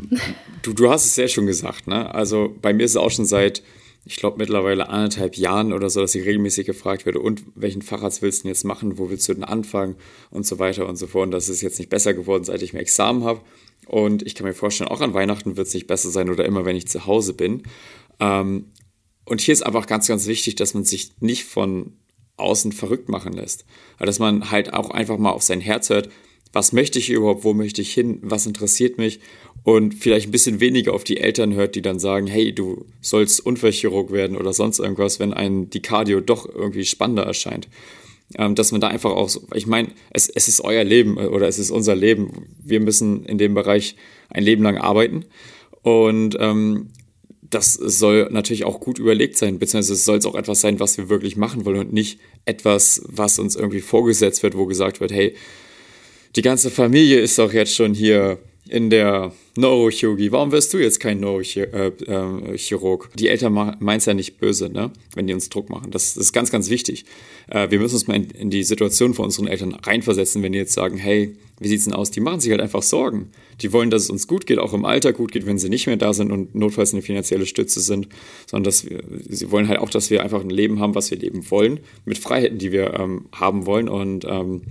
du, 0.62 0.72
du 0.72 0.90
hast 0.90 1.05
es 1.05 1.14
sehr 1.14 1.29
schon 1.29 1.46
gesagt, 1.46 1.87
ne? 1.87 2.12
Also, 2.12 2.53
bei 2.61 2.72
mir 2.72 2.85
ist 2.85 2.92
es 2.92 2.96
auch 2.96 3.11
schon 3.12 3.27
seit, 3.27 3.62
ich 4.05 4.16
glaube, 4.16 4.38
mittlerweile 4.38 4.88
anderthalb 4.88 5.37
Jahren 5.37 5.72
oder 5.72 5.88
so, 5.88 6.01
dass 6.01 6.16
ich 6.16 6.25
regelmäßig 6.25 6.66
gefragt 6.66 7.07
werde, 7.07 7.20
und 7.20 7.44
welchen 7.55 7.83
Facharzt 7.83 8.22
willst 8.22 8.40
du 8.40 8.42
denn 8.44 8.51
jetzt 8.51 8.64
machen? 8.64 8.99
Wo 8.99 9.09
willst 9.09 9.29
du 9.29 9.35
denn 9.35 9.44
anfangen? 9.44 9.94
Und 10.31 10.46
so 10.46 10.59
weiter 10.59 10.88
und 10.88 10.96
so 10.96 11.07
fort. 11.07 11.27
Und 11.27 11.31
das 11.31 11.49
ist 11.49 11.62
jetzt 11.62 11.79
nicht 11.79 11.90
besser 11.90 12.12
geworden, 12.12 12.42
seit 12.42 12.62
ich 12.62 12.72
mein 12.72 12.83
Examen 12.83 13.22
habe. 13.22 13.40
Und 13.87 14.22
ich 14.27 14.35
kann 14.35 14.46
mir 14.46 14.55
vorstellen, 14.55 14.90
auch 14.90 15.01
an 15.01 15.14
Weihnachten 15.14 15.57
wird 15.57 15.68
es 15.68 15.75
nicht 15.75 15.87
besser 15.87 16.11
sein 16.11 16.29
oder 16.29 16.44
immer, 16.44 16.64
wenn 16.64 16.77
ich 16.77 16.88
zu 16.88 17.07
Hause 17.07 17.35
bin. 17.35 17.62
Ähm, 18.20 18.66
und 19.25 19.40
hier 19.40 19.53
ist 19.53 19.62
einfach 19.62 19.87
ganz, 19.87 20.07
ganz 20.07 20.27
wichtig, 20.27 20.57
dass 20.57 20.75
man 20.75 20.85
sich 20.85 21.12
nicht 21.20 21.44
von 21.44 21.92
außen 22.37 22.72
verrückt 22.72 23.09
machen 23.09 23.33
lässt. 23.33 23.64
Also, 23.94 24.07
dass 24.07 24.18
man 24.18 24.51
halt 24.51 24.72
auch 24.75 24.90
einfach 24.90 25.18
mal 25.18 25.31
auf 25.31 25.42
sein 25.42 25.61
Herz 25.61 25.90
hört, 25.90 26.11
was 26.53 26.72
möchte 26.72 26.99
ich 26.99 27.11
überhaupt, 27.11 27.44
wo 27.44 27.55
möchte 27.55 27.83
ich 27.83 27.92
hin, 27.92 28.18
was 28.22 28.46
interessiert 28.46 28.99
mich 28.99 29.20
und 29.62 29.94
vielleicht 29.94 30.29
ein 30.29 30.33
bisschen 30.33 30.61
weniger 30.61 30.94
auf 30.94 31.05
die 31.05 31.18
Eltern 31.18 31.55
hört, 31.55 31.75
die 31.75 31.83
dann 31.83 31.99
sagen, 31.99 32.27
hey, 32.27 32.55
du 32.55 32.87
sollst 33.01 33.44
Unfallchirurg 33.44 34.12
werden 34.12 34.37
oder 34.37 34.53
sonst 34.53 34.79
irgendwas, 34.79 35.18
wenn 35.18 35.33
ein 35.35 35.70
die 35.70 35.83
Cardio 35.83 36.20
doch 36.20 36.49
irgendwie 36.49 36.85
spannender 36.85 37.25
erscheint. 37.25 37.68
Ähm, 38.34 38.56
dass 38.56 38.72
man 38.72 38.80
da 38.80 38.88
einfach 38.88 39.12
auch, 39.12 39.28
so, 39.28 39.42
ich 39.54 39.68
meine, 39.68 39.88
es, 40.10 40.28
es 40.28 40.48
ist 40.48 40.60
euer 40.60 40.82
Leben 40.82 41.16
äh, 41.16 41.26
oder 41.26 41.46
es 41.46 41.58
ist 41.58 41.70
unser 41.70 41.94
Leben. 41.94 42.48
Wir 42.62 42.80
müssen 42.80 43.24
in 43.24 43.38
dem 43.38 43.54
Bereich 43.54 43.94
ein 44.30 44.42
Leben 44.42 44.64
lang 44.64 44.78
arbeiten 44.78 45.24
und 45.82 46.36
ähm, 46.40 46.90
das 47.48 47.74
soll 47.74 48.28
natürlich 48.32 48.64
auch 48.64 48.80
gut 48.80 48.98
überlegt 48.98 49.36
sein, 49.36 49.60
beziehungsweise 49.60 49.92
es 49.92 50.04
soll 50.04 50.18
es 50.18 50.26
auch 50.26 50.34
etwas 50.34 50.60
sein, 50.60 50.80
was 50.80 50.98
wir 50.98 51.08
wirklich 51.08 51.36
machen 51.36 51.64
wollen 51.64 51.78
und 51.78 51.92
nicht 51.92 52.18
etwas, 52.44 53.02
was 53.06 53.38
uns 53.38 53.54
irgendwie 53.54 53.80
vorgesetzt 53.80 54.42
wird, 54.42 54.56
wo 54.56 54.66
gesagt 54.66 55.00
wird, 55.00 55.12
hey, 55.12 55.34
die 56.34 56.42
ganze 56.42 56.70
Familie 56.70 57.20
ist 57.20 57.38
doch 57.38 57.52
jetzt 57.52 57.74
schon 57.74 57.94
hier 57.94 58.38
in 58.68 58.90
der 58.90 59.33
Neurochirurgie. 59.57 60.33
Warum 60.33 60.52
wirst 60.52 60.72
du 60.74 60.79
jetzt 60.79 61.00
kein 61.00 61.20
Neurochirurg? 61.20 63.05
Äh, 63.05 63.16
die 63.16 63.29
Eltern 63.29 63.52
meinen 63.52 63.98
es 63.98 64.07
ja 64.07 64.14
nicht 64.14 64.38
böse, 64.38 64.68
ne? 64.68 64.90
wenn 65.14 65.26
die 65.26 65.35
uns 65.35 65.48
Druck 65.48 65.70
machen. 65.70 65.90
Das, 65.90 66.16
ist 66.16 66.33
ganz, 66.33 66.50
ganz 66.50 66.68
wichtig. 66.70 67.05
Äh, 67.48 67.70
wir 67.70 67.79
müssen 67.79 67.94
uns 67.94 68.07
mal 68.07 68.22
in, 68.22 68.50
die 68.50 68.62
Situation 68.64 69.14
von 69.14 69.26
unseren 69.26 69.46
Eltern 69.46 69.74
reinversetzen, 69.74 70.42
wenn 70.42 70.52
die 70.52 70.59
jetzt 70.59 70.72
sagen, 70.72 70.96
hey, 70.98 71.37
wie 71.59 71.68
sieht 71.68 71.79
es 71.79 71.85
denn 71.85 71.94
aus? 71.94 72.11
Die 72.11 72.20
machen 72.20 72.40
sich 72.40 72.50
halt 72.50 72.61
einfach 72.61 72.83
Sorgen. 72.83 73.31
Die 73.62 73.72
wollen, 73.72 73.90
dass 73.90 74.02
es 74.02 74.11
uns 74.11 74.26
gut 74.26 74.46
geht, 74.46 74.59
auch 74.59 74.74
im 74.74 74.85
Alter 74.85 75.12
gut 75.12 75.33
geht, 75.33 75.46
wenn 75.46 75.59
sie 75.59 75.70
nicht 75.70 75.87
mehr 75.87 75.96
da 75.96 76.12
sind 76.12 76.31
und 76.31 76.55
notfalls 76.55 76.92
eine 76.92 77.02
finanzielle 77.02 77.46
Stütze 77.46 77.81
sind, 77.81 78.09
sondern 78.46 78.64
dass 78.64 78.88
wir, 78.88 79.02
sie 79.29 79.50
wollen 79.50 79.68
halt 79.68 79.79
auch, 79.79 79.90
dass 79.90 80.11
wir 80.11 80.22
einfach 80.22 80.40
ein 80.40 80.50
Leben 80.50 80.81
haben, 80.81 80.94
was 80.94 81.11
wir 81.11 81.18
leben 81.18 81.50
wollen, 81.50 81.81
mit 82.05 82.18
Freiheiten, 82.18 82.59
die 82.59 82.72
wir 82.72 82.94
ähm, 82.94 83.26
haben 83.33 83.64
wollen 83.64 83.88
und 83.88 84.26
ähm, 84.29 84.62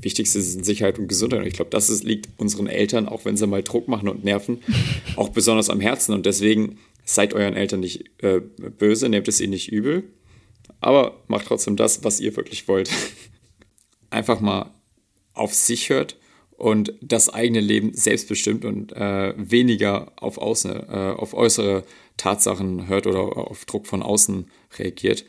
Wichtigste 0.00 0.40
sind 0.40 0.64
Sicherheit 0.64 0.98
und 0.98 1.08
Gesundheit. 1.08 1.40
Und 1.40 1.46
ich 1.46 1.54
glaube, 1.54 1.70
das 1.70 1.90
ist, 1.90 2.04
liegt 2.04 2.28
unseren 2.38 2.66
Eltern, 2.66 3.08
auch 3.08 3.24
wenn 3.24 3.36
sie 3.36 3.46
mal 3.46 3.62
Druck 3.62 3.88
machen 3.88 4.08
und 4.08 4.24
nerven, 4.24 4.62
auch 5.16 5.30
besonders 5.30 5.70
am 5.70 5.80
Herzen. 5.80 6.14
Und 6.14 6.26
deswegen 6.26 6.78
seid 7.04 7.34
euren 7.34 7.54
Eltern 7.54 7.80
nicht 7.80 8.10
äh, 8.22 8.40
böse, 8.40 9.08
nehmt 9.08 9.28
es 9.28 9.40
ihnen 9.40 9.50
nicht 9.50 9.70
übel, 9.70 10.04
aber 10.80 11.22
macht 11.28 11.46
trotzdem 11.46 11.76
das, 11.76 12.04
was 12.04 12.20
ihr 12.20 12.36
wirklich 12.36 12.68
wollt. 12.68 12.90
Einfach 14.10 14.40
mal 14.40 14.70
auf 15.34 15.54
sich 15.54 15.88
hört 15.88 16.16
und 16.56 16.94
das 17.00 17.28
eigene 17.28 17.60
Leben 17.60 17.92
selbstbestimmt 17.94 18.64
und 18.64 18.92
äh, 18.92 19.34
weniger 19.36 20.12
auf 20.16 20.38
außen, 20.38 20.70
äh, 20.70 21.14
auf 21.16 21.34
äußere 21.34 21.84
Tatsachen 22.16 22.88
hört 22.88 23.06
oder 23.06 23.20
auf 23.36 23.64
Druck 23.64 23.86
von 23.86 24.02
außen 24.02 24.48
reagiert. 24.78 25.24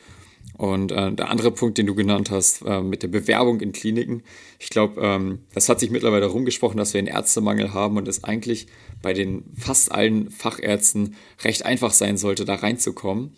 Und 0.57 0.91
äh, 0.91 1.11
der 1.11 1.29
andere 1.29 1.51
Punkt, 1.51 1.77
den 1.77 1.87
du 1.87 1.95
genannt 1.95 2.29
hast, 2.29 2.61
äh, 2.65 2.81
mit 2.81 3.01
der 3.01 3.07
Bewerbung 3.07 3.59
in 3.59 3.71
Kliniken, 3.71 4.23
ich 4.59 4.69
glaube, 4.69 5.01
ähm, 5.01 5.39
das 5.53 5.67
hat 5.67 5.79
sich 5.79 5.89
mittlerweile 5.89 6.27
rumgesprochen, 6.27 6.77
dass 6.77 6.93
wir 6.93 6.99
einen 6.99 7.07
Ärztemangel 7.07 7.73
haben 7.73 7.97
und 7.97 8.07
es 8.07 8.23
eigentlich 8.23 8.67
bei 9.01 9.13
den 9.13 9.43
fast 9.57 9.91
allen 9.91 10.29
Fachärzten 10.29 11.15
recht 11.43 11.65
einfach 11.65 11.91
sein 11.91 12.17
sollte, 12.17 12.45
da 12.45 12.55
reinzukommen. 12.55 13.35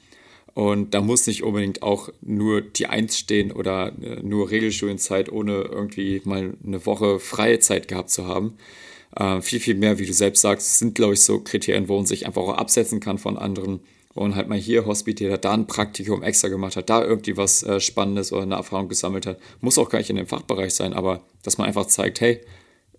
Und 0.54 0.94
da 0.94 1.02
muss 1.02 1.28
nicht 1.28 1.44
unbedingt 1.44 1.84
auch 1.84 2.10
nur 2.22 2.62
die 2.62 2.88
Eins 2.88 3.18
stehen 3.18 3.52
oder 3.52 3.92
äh, 4.02 4.22
nur 4.22 4.52
Regelstudienzeit, 4.52 5.32
ohne 5.32 5.64
irgendwie 5.64 6.22
mal 6.26 6.54
eine 6.66 6.86
Woche 6.86 7.20
freie 7.20 7.60
Zeit 7.60 7.88
gehabt 7.88 8.10
zu 8.10 8.26
haben. 8.26 8.58
Äh, 9.16 9.42
viel, 9.42 9.60
viel 9.60 9.76
mehr, 9.76 10.00
wie 10.00 10.06
du 10.06 10.14
selbst 10.14 10.42
sagst, 10.42 10.80
sind, 10.80 10.96
glaube 10.96 11.14
ich, 11.14 11.22
so 11.22 11.40
Kriterien, 11.40 11.88
wo 11.88 11.96
man 11.96 12.06
sich 12.06 12.26
einfach 12.26 12.42
auch 12.42 12.58
absetzen 12.58 13.00
kann 13.00 13.18
von 13.18 13.38
anderen 13.38 13.80
und 14.16 14.36
halt 14.36 14.48
mal 14.48 14.58
hier 14.58 14.86
hospitiert 14.86 15.32
hat, 15.32 15.46
da 15.46 15.54
ein 15.54 15.68
Praktikum 15.68 16.24
extra 16.24 16.48
gemacht 16.48 16.78
hat, 16.78 16.90
da 16.90 17.04
irgendwie 17.04 17.38
was 17.38 17.64
äh, 17.64 17.82
Spannendes 17.82 18.32
oder 18.32 18.44
eine 18.44 18.56
Erfahrung 18.56 18.88
gesammelt 18.88 19.26
hat. 19.26 19.40
Muss 19.60 19.78
auch 19.78 19.90
gar 19.90 20.00
nicht 20.00 20.10
in 20.10 20.16
dem 20.16 20.26
Fachbereich 20.26 20.74
sein, 20.74 20.94
aber 20.94 21.22
dass 21.44 21.58
man 21.58 21.68
einfach 21.68 21.86
zeigt, 21.86 22.22
hey, 22.22 22.40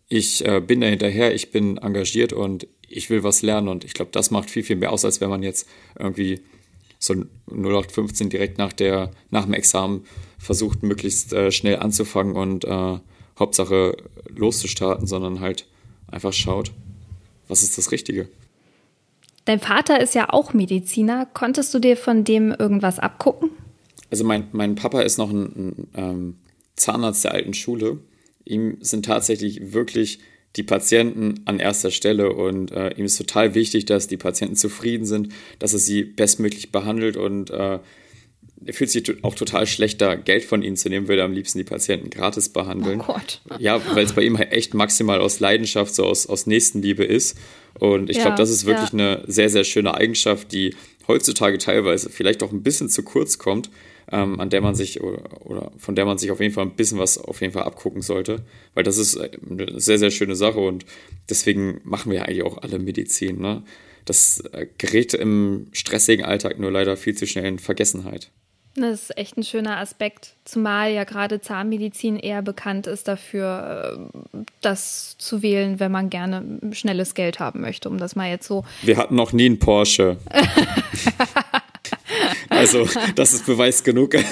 ich 0.08 0.44
äh, 0.44 0.60
bin 0.60 0.82
da 0.82 0.86
hinterher, 0.86 1.34
ich 1.34 1.50
bin 1.50 1.78
engagiert 1.78 2.34
und 2.34 2.68
ich 2.86 3.08
will 3.08 3.24
was 3.24 3.42
lernen 3.42 3.68
und 3.68 3.82
ich 3.82 3.94
glaube, 3.94 4.10
das 4.12 4.30
macht 4.30 4.50
viel, 4.50 4.62
viel 4.62 4.76
mehr 4.76 4.92
aus, 4.92 5.04
als 5.04 5.20
wenn 5.22 5.30
man 5.30 5.42
jetzt 5.42 5.66
irgendwie 5.98 6.42
so 6.98 7.14
0815 7.50 8.28
direkt 8.28 8.58
nach, 8.58 8.74
der, 8.74 9.10
nach 9.30 9.46
dem 9.46 9.54
Examen 9.54 10.04
versucht, 10.38 10.82
möglichst 10.82 11.32
äh, 11.32 11.50
schnell 11.50 11.76
anzufangen 11.76 12.36
und 12.36 12.64
äh, 12.66 12.98
Hauptsache 13.38 13.96
loszustarten, 14.28 15.06
sondern 15.06 15.40
halt 15.40 15.66
einfach 16.08 16.34
schaut, 16.34 16.72
was 17.48 17.62
ist 17.62 17.78
das 17.78 17.90
Richtige. 17.90 18.28
Dein 19.46 19.60
Vater 19.60 20.00
ist 20.00 20.14
ja 20.14 20.28
auch 20.30 20.52
Mediziner. 20.52 21.26
Konntest 21.32 21.72
du 21.72 21.78
dir 21.78 21.96
von 21.96 22.24
dem 22.24 22.52
irgendwas 22.52 22.98
abgucken? 22.98 23.50
Also 24.10 24.24
mein, 24.24 24.48
mein 24.52 24.74
Papa 24.74 25.00
ist 25.00 25.18
noch 25.18 25.30
ein, 25.30 25.42
ein 25.44 25.88
ähm, 25.94 26.36
Zahnarzt 26.74 27.24
der 27.24 27.32
alten 27.32 27.54
Schule. 27.54 28.00
Ihm 28.44 28.78
sind 28.80 29.06
tatsächlich 29.06 29.72
wirklich 29.72 30.18
die 30.56 30.64
Patienten 30.64 31.42
an 31.44 31.60
erster 31.60 31.90
Stelle 31.90 32.32
und 32.32 32.72
äh, 32.72 32.90
ihm 32.94 33.04
ist 33.04 33.18
total 33.18 33.54
wichtig, 33.54 33.84
dass 33.84 34.08
die 34.08 34.16
Patienten 34.16 34.56
zufrieden 34.56 35.06
sind, 35.06 35.28
dass 35.58 35.72
er 35.74 35.78
sie 35.78 36.02
bestmöglich 36.02 36.72
behandelt 36.72 37.16
und 37.16 37.50
äh, 37.50 37.78
er 38.64 38.72
fühlt 38.72 38.90
sich 38.90 39.22
auch 39.22 39.34
total 39.34 39.66
schlechter, 39.66 40.16
Geld 40.16 40.44
von 40.44 40.62
ihnen 40.62 40.76
zu 40.76 40.88
nehmen, 40.88 41.08
würde 41.08 41.24
am 41.24 41.32
liebsten 41.32 41.58
die 41.58 41.64
Patienten 41.64 42.10
gratis 42.10 42.48
behandeln. 42.48 43.00
Oh 43.02 43.12
Gott. 43.12 43.40
Ja, 43.58 43.80
weil 43.94 44.04
es 44.04 44.12
bei 44.12 44.22
ihm 44.22 44.38
halt 44.38 44.52
echt 44.52 44.74
maximal 44.74 45.20
aus 45.20 45.40
Leidenschaft, 45.40 45.94
so 45.94 46.04
aus, 46.04 46.26
aus 46.26 46.46
Nächstenliebe 46.46 47.04
ist. 47.04 47.36
Und 47.78 48.08
ich 48.08 48.16
Ja, 48.16 48.22
glaube, 48.24 48.38
das 48.38 48.50
ist 48.50 48.64
wirklich 48.64 48.92
ja. 48.92 48.98
eine 48.98 49.24
sehr, 49.26 49.50
sehr 49.50 49.64
schöne 49.64 49.94
Eigenschaft, 49.94 50.52
die 50.52 50.74
heutzutage 51.06 51.58
teilweise 51.58 52.10
vielleicht 52.10 52.42
auch 52.42 52.52
ein 52.52 52.62
bisschen 52.62 52.88
zu 52.88 53.02
kurz 53.02 53.38
kommt, 53.38 53.70
ähm, 54.10 54.40
an 54.40 54.50
der 54.50 54.60
man 54.60 54.74
sich 54.74 55.02
oder, 55.02 55.46
oder 55.46 55.72
von 55.78 55.94
der 55.94 56.04
man 56.04 56.18
sich 56.18 56.30
auf 56.30 56.40
jeden 56.40 56.54
Fall 56.54 56.64
ein 56.64 56.74
bisschen 56.76 56.98
was 56.98 57.18
auf 57.18 57.40
jeden 57.40 57.52
Fall 57.52 57.64
abgucken 57.64 58.02
sollte. 58.02 58.44
Weil 58.74 58.84
das 58.84 58.98
ist 58.98 59.16
äh, 59.16 59.30
eine 59.48 59.78
sehr, 59.78 59.98
sehr 59.98 60.10
schöne 60.10 60.36
Sache 60.36 60.60
und 60.60 60.86
deswegen 61.28 61.80
machen 61.84 62.10
wir 62.10 62.24
eigentlich 62.24 62.42
auch 62.42 62.58
alle 62.58 62.78
Medizin. 62.78 63.40
Ne? 63.40 63.62
Das 64.04 64.40
äh, 64.52 64.66
gerät 64.78 65.14
im 65.14 65.66
stressigen 65.72 66.24
Alltag 66.24 66.58
nur 66.58 66.70
leider 66.70 66.96
viel 66.96 67.14
zu 67.14 67.26
schnell 67.26 67.46
in 67.46 67.58
Vergessenheit. 67.58 68.30
Das 68.82 69.02
ist 69.02 69.18
echt 69.18 69.36
ein 69.36 69.42
schöner 69.42 69.78
Aspekt, 69.78 70.34
zumal 70.44 70.92
ja 70.92 71.04
gerade 71.04 71.40
Zahnmedizin 71.40 72.18
eher 72.18 72.42
bekannt 72.42 72.86
ist 72.86 73.08
dafür, 73.08 74.10
äh, 74.32 74.38
das 74.60 75.16
zu 75.18 75.42
wählen, 75.42 75.80
wenn 75.80 75.90
man 75.90 76.10
gerne 76.10 76.60
schnelles 76.72 77.14
Geld 77.14 77.40
haben 77.40 77.60
möchte, 77.60 77.88
um 77.88 77.98
das 77.98 78.16
mal 78.16 78.28
jetzt 78.28 78.46
so. 78.46 78.64
Wir 78.82 78.96
hatten 78.96 79.14
noch 79.14 79.32
nie 79.32 79.46
einen 79.46 79.58
Porsche. 79.58 80.18
also, 82.48 82.88
das 83.14 83.32
ist 83.32 83.46
Beweis 83.46 83.82
genug. 83.82 84.14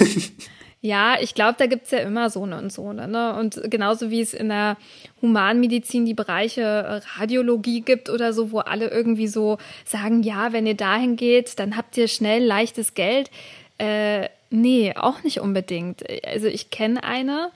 Ja, 0.85 1.17
ich 1.19 1.35
glaube, 1.35 1.55
da 1.57 1.65
gibt's 1.65 1.93
ja 1.93 2.01
immer 2.01 2.29
so 2.29 2.43
eine 2.43 2.59
und 2.59 2.71
so 2.71 2.91
eine. 2.91 3.09
Ne? 3.09 3.35
Und 3.37 3.59
genauso 3.71 4.11
wie 4.11 4.21
es 4.21 4.35
in 4.35 4.51
der 4.51 4.77
Humanmedizin 5.23 6.05
die 6.05 6.13
Bereiche 6.13 6.61
äh, 6.61 7.01
Radiologie 7.19 7.81
gibt 7.81 8.11
oder 8.11 8.35
so, 8.35 8.53
wo 8.53 8.59
alle 8.59 8.91
irgendwie 8.91 9.27
so 9.27 9.57
sagen, 9.87 10.23
ja, 10.23 10.53
wenn 10.53 10.67
ihr 10.67 10.77
dahin 10.77 11.17
geht, 11.17 11.59
dann 11.59 11.79
habt 11.79 11.97
ihr 11.97 12.07
schnell 12.07 12.45
leichtes 12.45 12.93
Geld. 12.93 13.31
Äh, 13.79 14.29
nee, 14.51 14.95
auch 14.97 15.23
nicht 15.23 15.41
unbedingt. 15.41 16.05
Also 16.25 16.47
ich 16.47 16.71
kenne 16.71 17.03
eine, 17.03 17.51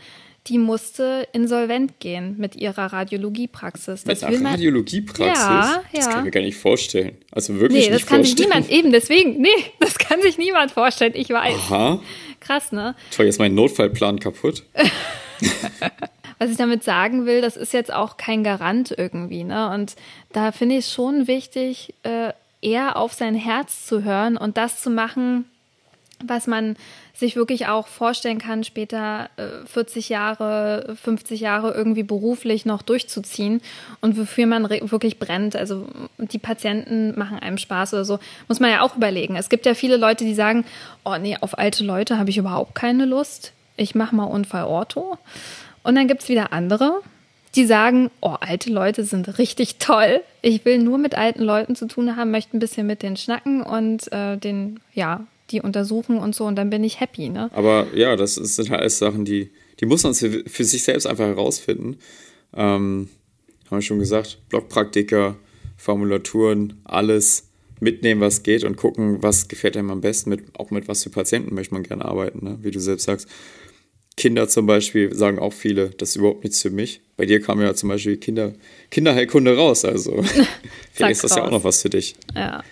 die 0.49 0.59
musste 0.59 1.29
insolvent 1.33 2.01
gehen 2.01 2.37
mit 2.39 2.57
ihrer 2.57 2.93
Radiologiepraxis. 2.93 4.07
Mit 4.07 4.23
will 4.23 4.39
einer 4.39 4.51
Radiologiepraxis? 4.53 5.43
Ja, 5.43 5.83
Das 5.93 6.05
ja. 6.05 6.11
kann 6.11 6.21
ich 6.21 6.25
mir 6.25 6.31
gar 6.31 6.41
nicht 6.41 6.57
vorstellen. 6.57 7.19
Also 7.31 7.61
wirklich 7.61 7.85
Nee, 7.85 7.91
das 7.91 8.01
nicht 8.01 8.09
kann 8.09 8.25
sich 8.25 8.37
niemand, 8.37 8.71
eben 8.71 8.91
deswegen, 8.93 9.41
nee, 9.41 9.49
das 9.81 9.99
kann 9.99 10.23
sich 10.23 10.39
niemand 10.39 10.71
vorstellen, 10.73 11.13
ich 11.15 11.31
weiß. 11.31 11.55
Aha. 11.55 12.01
Krass, 12.41 12.73
ne? 12.73 12.95
Toll, 13.15 13.27
jetzt 13.27 13.39
mein 13.39 13.55
Notfallplan 13.55 14.21
kaputt. 14.21 14.65
Was 16.39 16.51
ich 16.51 16.57
damit 16.57 16.85
sagen 16.85 17.27
will, 17.27 17.41
das 17.41 17.57
ist 17.57 17.73
jetzt 17.73 17.93
auch 17.93 18.17
kein 18.17 18.45
Garant 18.45 18.95
irgendwie, 18.97 19.43
ne? 19.43 19.71
Und 19.71 19.97
da 20.33 20.53
finde 20.53 20.77
ich 20.77 20.87
es 20.87 20.93
schon 20.93 21.27
wichtig, 21.27 21.95
äh, 22.05 22.33
eher 22.63 22.97
auf 22.97 23.13
sein 23.13 23.35
Herz 23.35 23.87
zu 23.87 24.05
hören 24.05 24.37
und 24.37 24.57
das 24.57 24.81
zu 24.81 24.91
machen, 24.91 25.47
was 26.25 26.47
man 26.47 26.77
sich 27.15 27.37
wirklich 27.37 27.67
auch 27.67 27.87
vorstellen 27.87 28.39
kann, 28.39 28.65
später 28.65 29.31
äh, 29.37 29.67
40 29.67 30.09
Jahre, 30.09 30.97
50 31.03 31.41
Jahre 31.41 31.73
irgendwie 31.73 32.03
beruflich 32.03 32.65
noch 32.65 32.83
durchzuziehen 32.83 33.61
und 34.01 34.19
wofür 34.19 34.47
man 34.47 34.69
wirklich 34.69 35.19
brennt. 35.19 35.57
Also 35.57 35.87
die 36.19 36.39
Patienten 36.39 37.19
machen 37.19 37.39
einem 37.39 37.59
Spaß 37.59 37.95
oder 37.95 38.05
so. 38.05 38.19
Muss 38.49 38.61
man 38.61 38.71
ja 38.71 38.83
auch 38.83 38.97
überlegen. 38.97 39.37
Es 39.37 39.49
gibt 39.49 39.67
ja 39.67 39.75
viele 39.75 39.97
Leute, 39.97 40.25
die 40.25 40.35
sagen, 40.35 40.65
oh 41.05 41.17
nee, 41.17 41.37
auf 41.41 41.59
alte 41.59 41.85
Leute 41.85 42.19
habe 42.19 42.31
ich 42.31 42.39
überhaupt 42.39 42.75
keine 42.75 43.05
Lust. 43.05 43.53
Ich 43.77 43.95
mache 43.95 44.15
mal 44.15 44.25
Unfall-Ortho. 44.25 45.19
Und 45.83 45.95
dann 45.95 46.09
gibt's 46.09 46.29
wieder 46.29 46.53
andere, 46.53 47.01
die 47.55 47.65
sagen, 47.65 48.11
oh, 48.21 48.37
alte 48.41 48.71
Leute 48.71 49.05
sind 49.05 49.39
richtig 49.39 49.79
toll. 49.79 50.21
Ich 50.43 50.65
will 50.65 50.79
nur 50.79 50.99
mit 50.99 51.17
alten 51.17 51.43
Leuten 51.43 51.77
zu 51.77 51.87
tun 51.87 52.17
haben, 52.17 52.31
möchte 52.31 52.57
ein 52.57 52.61
bisschen 52.61 52.87
mit 52.87 53.03
denen 53.03 53.17
schnacken 53.17 53.63
und 53.63 54.13
äh, 54.13 54.37
den, 54.37 54.81
ja, 54.93 55.27
die 55.51 55.61
untersuchen 55.61 56.19
und 56.19 56.35
so 56.35 56.45
und 56.45 56.57
dann 56.57 56.71
bin 56.71 56.85
ich 56.85 57.01
happy, 57.01 57.29
ne? 57.29 57.51
Aber 57.53 57.87
ja, 57.95 58.17
das 58.17 58.35
sind 58.35 58.71
halt 58.71 58.81
alles 58.81 58.99
Sachen, 58.99 59.25
die, 59.25 59.51
die 59.81 59.87
muss 59.87 60.03
man 60.05 60.15
für, 60.15 60.45
für 60.47 60.65
sich 60.65 60.83
selbst 60.83 61.07
einfach 61.07 61.27
herausfinden. 61.27 61.99
Ähm, 62.55 63.09
haben 63.71 63.79
wir 63.79 63.83
schon 63.83 63.99
gesagt, 63.99 64.39
Blockpraktiker, 64.49 65.37
Formulaturen, 65.77 66.81
alles 66.85 67.49
mitnehmen, 67.81 68.21
was 68.21 68.43
geht 68.43 68.65
und 68.65 68.77
gucken, 68.77 69.23
was 69.23 69.49
gefällt 69.49 69.77
einem 69.77 69.91
am 69.91 70.01
besten, 70.01 70.31
mit, 70.31 70.59
auch 70.59 70.71
mit 70.71 70.89
was 70.89 71.05
für 71.05 71.11
Patienten 71.11 71.55
möchte 71.55 71.75
man 71.75 71.83
gerne 71.83 72.05
arbeiten, 72.05 72.45
ne? 72.45 72.59
wie 72.63 72.71
du 72.71 72.81
selbst 72.81 73.05
sagst. 73.05 73.29
Kinder 74.17 74.49
zum 74.49 74.67
Beispiel 74.67 75.15
sagen 75.15 75.39
auch 75.39 75.53
viele, 75.53 75.91
das 75.91 76.11
ist 76.11 76.17
überhaupt 76.17 76.43
nichts 76.43 76.61
für 76.61 76.71
mich. 76.71 77.03
Bei 77.17 77.25
dir 77.25 77.41
kam 77.41 77.61
ja 77.61 77.73
zum 77.75 77.89
Beispiel 77.89 78.17
Kinder, 78.17 78.53
Kinderheilkunde 78.91 79.57
raus, 79.57 79.85
also 79.85 80.25
vielleicht 80.93 81.13
ist 81.13 81.25
das 81.25 81.37
ja 81.37 81.43
auch 81.43 81.47
raus. 81.47 81.53
noch 81.53 81.65
was 81.65 81.83
für 81.83 81.91
dich. 81.91 82.17
Ja. 82.35 82.65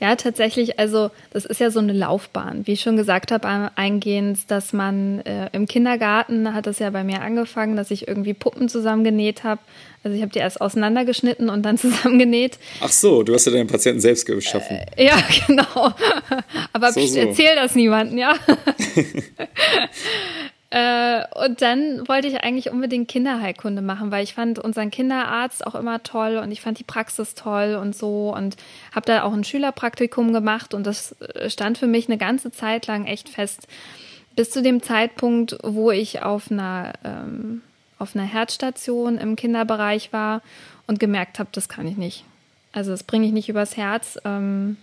Ja, 0.00 0.14
tatsächlich, 0.14 0.78
also 0.78 1.10
das 1.32 1.44
ist 1.44 1.60
ja 1.60 1.70
so 1.72 1.80
eine 1.80 1.92
Laufbahn. 1.92 2.66
Wie 2.66 2.72
ich 2.74 2.80
schon 2.82 2.96
gesagt 2.96 3.32
habe, 3.32 3.48
ein- 3.48 3.70
eingehend, 3.74 4.50
dass 4.50 4.72
man 4.72 5.20
äh, 5.22 5.48
im 5.52 5.66
Kindergarten 5.66 6.54
hat 6.54 6.66
es 6.68 6.78
ja 6.78 6.90
bei 6.90 7.02
mir 7.02 7.20
angefangen, 7.22 7.74
dass 7.76 7.90
ich 7.90 8.06
irgendwie 8.06 8.32
Puppen 8.32 8.68
zusammengenäht 8.68 9.42
habe. 9.42 9.60
Also 10.04 10.14
ich 10.16 10.22
habe 10.22 10.30
die 10.32 10.38
erst 10.38 10.60
auseinandergeschnitten 10.60 11.50
und 11.50 11.62
dann 11.64 11.78
zusammengenäht. 11.78 12.58
Ach 12.80 12.90
so, 12.92 13.24
du 13.24 13.34
hast 13.34 13.46
ja 13.46 13.52
deinen 13.52 13.66
Patienten 13.66 14.00
selbst 14.00 14.24
geschaffen. 14.26 14.78
Ja, 14.96 15.16
genau. 15.46 15.92
Aber 16.72 16.92
So, 16.92 17.04
so. 17.04 17.18
erzähl 17.18 17.56
das 17.56 17.74
niemandem, 17.74 18.18
ja. 18.18 18.34
äh, 20.70 21.24
und 21.34 21.62
dann 21.62 22.06
wollte 22.08 22.28
ich 22.28 22.42
eigentlich 22.42 22.70
unbedingt 22.70 23.08
Kinderheilkunde 23.08 23.80
machen, 23.80 24.10
weil 24.10 24.22
ich 24.22 24.34
fand 24.34 24.58
unseren 24.58 24.90
Kinderarzt 24.90 25.66
auch 25.66 25.74
immer 25.74 26.02
toll 26.02 26.36
und 26.36 26.52
ich 26.52 26.60
fand 26.60 26.78
die 26.78 26.84
Praxis 26.84 27.34
toll 27.34 27.78
und 27.80 27.96
so 27.96 28.34
und 28.34 28.56
habe 28.94 29.06
da 29.06 29.22
auch 29.22 29.32
ein 29.32 29.44
Schülerpraktikum 29.44 30.34
gemacht 30.34 30.74
und 30.74 30.86
das 30.86 31.12
äh, 31.20 31.48
stand 31.48 31.78
für 31.78 31.86
mich 31.86 32.08
eine 32.08 32.18
ganze 32.18 32.50
Zeit 32.50 32.86
lang 32.86 33.06
echt 33.06 33.30
fest. 33.30 33.66
Bis 34.36 34.50
zu 34.50 34.62
dem 34.62 34.82
Zeitpunkt, 34.82 35.56
wo 35.62 35.90
ich 35.90 36.22
auf 36.22 36.50
einer, 36.50 36.92
ähm, 37.02 37.62
auf 37.98 38.14
einer 38.14 38.26
Herzstation 38.26 39.16
im 39.16 39.36
Kinderbereich 39.36 40.12
war 40.12 40.42
und 40.86 41.00
gemerkt 41.00 41.38
habe, 41.38 41.48
das 41.50 41.70
kann 41.70 41.86
ich 41.86 41.96
nicht. 41.96 42.24
Also 42.72 42.90
das 42.90 43.04
bringe 43.04 43.26
ich 43.26 43.32
nicht 43.32 43.48
übers 43.48 43.78
Herz. 43.78 44.18
Ähm, 44.26 44.76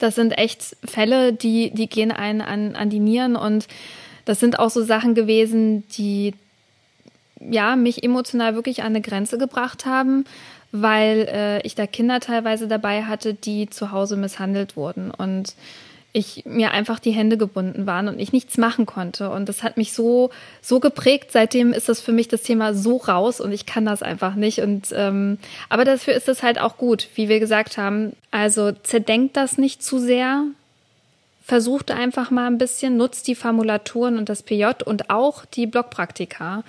das 0.00 0.16
sind 0.16 0.36
echt 0.36 0.76
Fälle, 0.84 1.32
die, 1.32 1.70
die 1.70 1.88
gehen 1.88 2.10
einen 2.10 2.40
an, 2.40 2.74
an 2.74 2.90
die 2.90 2.98
Nieren 2.98 3.36
und 3.36 3.68
das 4.24 4.40
sind 4.40 4.58
auch 4.58 4.70
so 4.70 4.82
Sachen 4.82 5.14
gewesen, 5.14 5.86
die 5.96 6.34
ja 7.40 7.76
mich 7.76 8.02
emotional 8.04 8.54
wirklich 8.54 8.82
an 8.82 8.88
eine 8.88 9.00
Grenze 9.00 9.38
gebracht 9.38 9.86
haben, 9.86 10.24
weil 10.70 11.28
äh, 11.30 11.62
ich 11.62 11.74
da 11.74 11.86
Kinder 11.86 12.20
teilweise 12.20 12.68
dabei 12.68 13.04
hatte, 13.04 13.34
die 13.34 13.68
zu 13.68 13.92
Hause 13.92 14.16
misshandelt 14.16 14.76
wurden 14.76 15.10
und 15.10 15.54
ich 16.14 16.44
mir 16.44 16.72
einfach 16.72 16.98
die 16.98 17.10
Hände 17.12 17.38
gebunden 17.38 17.86
waren 17.86 18.08
und 18.08 18.18
ich 18.18 18.32
nichts 18.32 18.58
machen 18.58 18.84
konnte 18.84 19.30
und 19.30 19.48
das 19.48 19.62
hat 19.62 19.78
mich 19.78 19.94
so 19.94 20.30
so 20.60 20.78
geprägt. 20.78 21.30
Seitdem 21.32 21.72
ist 21.72 21.88
das 21.88 22.00
für 22.00 22.12
mich 22.12 22.28
das 22.28 22.42
Thema 22.42 22.74
so 22.74 22.98
raus 22.98 23.40
und 23.40 23.50
ich 23.52 23.64
kann 23.64 23.86
das 23.86 24.02
einfach 24.02 24.34
nicht 24.34 24.60
und 24.60 24.88
ähm, 24.92 25.38
aber 25.70 25.84
dafür 25.84 26.14
ist 26.14 26.28
es 26.28 26.42
halt 26.42 26.60
auch 26.60 26.76
gut, 26.76 27.08
wie 27.14 27.28
wir 27.28 27.40
gesagt 27.40 27.78
haben. 27.78 28.12
Also 28.30 28.72
zerdenkt 28.72 29.36
das 29.36 29.56
nicht 29.56 29.82
zu 29.82 29.98
sehr, 29.98 30.44
versucht 31.42 31.90
einfach 31.90 32.30
mal 32.30 32.46
ein 32.46 32.58
bisschen, 32.58 32.96
nutzt 32.96 33.26
die 33.26 33.34
Formulaturen 33.34 34.16
und 34.16 34.28
das 34.28 34.42
PJ 34.42 34.66
und 34.84 35.10
auch 35.10 35.44
die 35.44 35.66
Blockpraktika. 35.66 36.62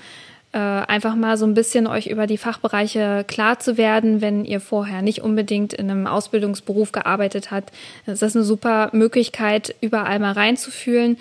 Äh, 0.52 0.58
einfach 0.58 1.16
mal 1.16 1.38
so 1.38 1.46
ein 1.46 1.54
bisschen 1.54 1.88
euch 1.88 2.08
über 2.08 2.28
die 2.28 2.38
Fachbereiche 2.38 3.24
klar 3.28 3.60
zu 3.60 3.78
werden, 3.78 4.22
wenn 4.22 4.46
ihr 4.46 4.60
vorher 4.60 5.02
nicht 5.02 5.22
unbedingt 5.22 5.74
in 5.74 5.90
einem 5.90 6.08
Ausbildungsberuf 6.08 6.92
gearbeitet 6.92 7.52
habt. 7.52 7.72
Das 8.06 8.22
ist 8.22 8.36
eine 8.36 8.46
super 8.46 8.90
Möglichkeit, 8.94 9.76
überall 9.82 10.20
mal 10.20 10.34
reinzufühlen. 10.34 11.18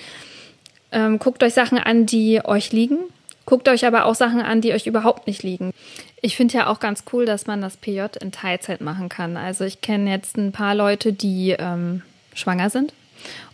Ähm, 0.90 1.18
guckt 1.18 1.42
euch 1.42 1.54
Sachen 1.54 1.78
an, 1.78 2.06
die 2.06 2.44
euch 2.44 2.72
liegen. 2.72 2.98
Guckt 3.44 3.68
euch 3.68 3.86
aber 3.86 4.04
auch 4.04 4.14
Sachen 4.14 4.40
an, 4.40 4.60
die 4.60 4.72
euch 4.72 4.86
überhaupt 4.86 5.26
nicht 5.26 5.42
liegen. 5.42 5.72
Ich 6.20 6.36
finde 6.36 6.54
ja 6.54 6.66
auch 6.68 6.78
ganz 6.78 7.04
cool, 7.12 7.26
dass 7.26 7.46
man 7.46 7.60
das 7.60 7.76
PJ 7.76 8.02
in 8.20 8.32
Teilzeit 8.32 8.80
machen 8.80 9.08
kann. 9.08 9.36
Also 9.36 9.64
ich 9.64 9.80
kenne 9.80 10.10
jetzt 10.10 10.36
ein 10.36 10.52
paar 10.52 10.74
Leute, 10.74 11.12
die 11.12 11.56
ähm, 11.58 12.02
schwanger 12.34 12.70
sind 12.70 12.92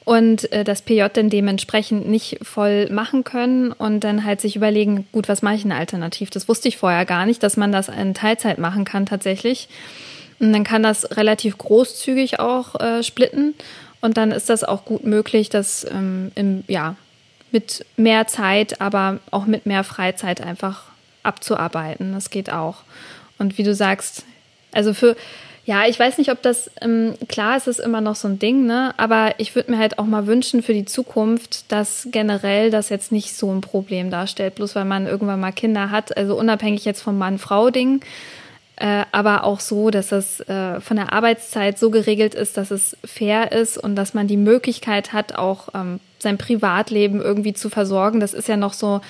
und 0.08 0.50
äh, 0.52 0.64
das 0.64 0.80
PJ 0.80 1.04
dann 1.12 1.28
dementsprechend 1.28 2.08
nicht 2.08 2.38
voll 2.40 2.88
machen 2.88 3.24
können 3.24 3.72
und 3.72 4.00
dann 4.00 4.24
halt 4.24 4.40
sich 4.40 4.56
überlegen, 4.56 5.06
gut, 5.12 5.28
was 5.28 5.42
mache 5.42 5.56
ich 5.56 5.62
denn 5.62 5.72
alternativ? 5.72 6.30
Das 6.30 6.48
wusste 6.48 6.68
ich 6.68 6.78
vorher 6.78 7.04
gar 7.04 7.26
nicht, 7.26 7.42
dass 7.42 7.58
man 7.58 7.72
das 7.72 7.90
in 7.90 8.14
Teilzeit 8.14 8.56
machen 8.56 8.86
kann 8.86 9.04
tatsächlich. 9.04 9.68
Und 10.40 10.54
dann 10.54 10.64
kann 10.64 10.82
das 10.82 11.18
relativ 11.18 11.58
großzügig 11.58 12.40
auch 12.40 12.80
äh, 12.80 13.02
splitten 13.02 13.52
und 14.00 14.16
dann 14.16 14.30
ist 14.30 14.48
das 14.48 14.64
auch 14.64 14.86
gut 14.86 15.04
möglich, 15.04 15.50
das 15.50 15.84
ähm, 15.84 16.32
im, 16.34 16.64
ja, 16.68 16.96
mit 17.50 17.84
mehr 17.98 18.26
Zeit, 18.26 18.80
aber 18.80 19.18
auch 19.30 19.44
mit 19.44 19.66
mehr 19.66 19.84
Freizeit 19.84 20.40
einfach 20.40 20.84
abzuarbeiten. 21.22 22.14
Das 22.14 22.30
geht 22.30 22.50
auch. 22.50 22.76
Und 23.38 23.58
wie 23.58 23.62
du 23.62 23.74
sagst, 23.74 24.24
also 24.72 24.94
für, 24.94 25.16
ja, 25.68 25.86
ich 25.86 26.00
weiß 26.00 26.16
nicht, 26.16 26.30
ob 26.32 26.40
das, 26.40 26.70
ähm, 26.80 27.12
klar 27.28 27.54
ist 27.58 27.68
es 27.68 27.78
immer 27.78 28.00
noch 28.00 28.16
so 28.16 28.26
ein 28.26 28.38
Ding, 28.38 28.64
ne? 28.64 28.94
Aber 28.96 29.34
ich 29.36 29.54
würde 29.54 29.70
mir 29.70 29.76
halt 29.76 29.98
auch 29.98 30.06
mal 30.06 30.26
wünschen 30.26 30.62
für 30.62 30.72
die 30.72 30.86
Zukunft, 30.86 31.70
dass 31.70 32.08
generell 32.10 32.70
das 32.70 32.88
jetzt 32.88 33.12
nicht 33.12 33.36
so 33.36 33.52
ein 33.52 33.60
Problem 33.60 34.10
darstellt, 34.10 34.54
bloß 34.54 34.74
weil 34.76 34.86
man 34.86 35.06
irgendwann 35.06 35.40
mal 35.40 35.52
Kinder 35.52 35.90
hat. 35.90 36.16
Also 36.16 36.38
unabhängig 36.38 36.86
jetzt 36.86 37.02
vom 37.02 37.18
Mann-Frau-Ding. 37.18 38.00
äh, 38.76 39.04
aber 39.12 39.44
auch 39.44 39.60
so, 39.60 39.90
dass 39.90 40.10
es 40.10 40.40
äh, 40.40 40.80
von 40.80 40.96
der 40.96 41.12
Arbeitszeit 41.12 41.78
so 41.78 41.90
geregelt 41.90 42.34
ist, 42.34 42.56
dass 42.56 42.70
es 42.70 42.96
fair 43.04 43.52
ist 43.52 43.76
und 43.76 43.94
dass 43.94 44.14
man 44.14 44.26
die 44.26 44.36
Möglichkeit 44.38 45.12
hat, 45.12 45.34
auch 45.34 45.68
ähm, 45.74 46.00
sein 46.18 46.38
Privatleben 46.38 47.20
irgendwie 47.20 47.52
zu 47.52 47.68
versorgen. 47.68 48.20
Das 48.20 48.32
ist 48.32 48.48
ja 48.48 48.56
noch 48.56 48.72
so 48.72 49.02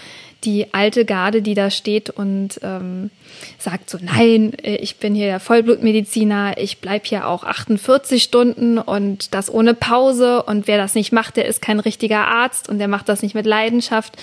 die 0.45 0.72
alte 0.72 1.05
Garde, 1.05 1.43
die 1.43 1.55
da 1.55 1.70
steht 1.70 2.11
und 2.11 2.61
ähm, 2.62 3.11
sagt 3.59 3.91
so, 3.91 3.99
nein, 4.01 4.53
äh, 4.62 4.76
ich 4.76 4.97
bin 4.97 5.14
hier 5.14 5.41
Vollblutmediziner, 5.41 6.59
ich 6.59 6.78
bleib 6.78 7.07
hier 7.07 7.26
auch 7.26 7.45
48 7.45 8.22
Stunden 8.22 8.78
und 8.78 9.34
das 9.34 9.53
ohne 9.53 9.74
Pause 9.74 10.43
und 10.45 10.68
wer 10.68 10.78
das 10.78 10.95
nicht 10.95 11.12
macht, 11.12 11.36
der 11.36 11.47
ist 11.47 11.61
kein 11.61 11.80
richtiger 11.80 12.26
Arzt 12.28 12.68
und 12.68 12.78
der 12.78 12.89
macht 12.89 13.09
das 13.09 13.22
nicht 13.22 13.34
mit 13.34 13.47
Leidenschaft. 13.47 14.16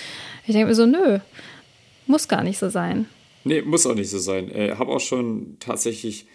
Ich 0.47 0.53
denke 0.53 0.67
mir 0.67 0.75
so, 0.75 0.85
nö, 0.85 1.19
muss 2.07 2.27
gar 2.27 2.43
nicht 2.43 2.59
so 2.59 2.69
sein. 2.69 3.07
Nee, 3.43 3.61
muss 3.61 3.85
auch 3.85 3.95
nicht 3.95 4.09
so 4.09 4.19
sein. 4.19 4.49
Ich 4.49 4.55
äh, 4.55 4.75
habe 4.75 4.91
auch 4.91 4.99
schon 4.99 5.57
tatsächlich 5.59 6.25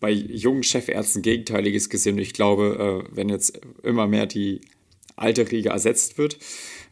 bei 0.00 0.10
jungen 0.10 0.62
Chefärzten 0.62 1.22
Gegenteiliges 1.22 1.88
gesehen. 1.88 2.18
Ich 2.18 2.34
glaube, 2.34 3.04
äh, 3.08 3.16
wenn 3.16 3.28
jetzt 3.28 3.60
immer 3.82 4.06
mehr 4.06 4.26
die 4.26 4.60
alte 5.16 5.50
Riege 5.50 5.70
ersetzt 5.70 6.18
wird, 6.18 6.38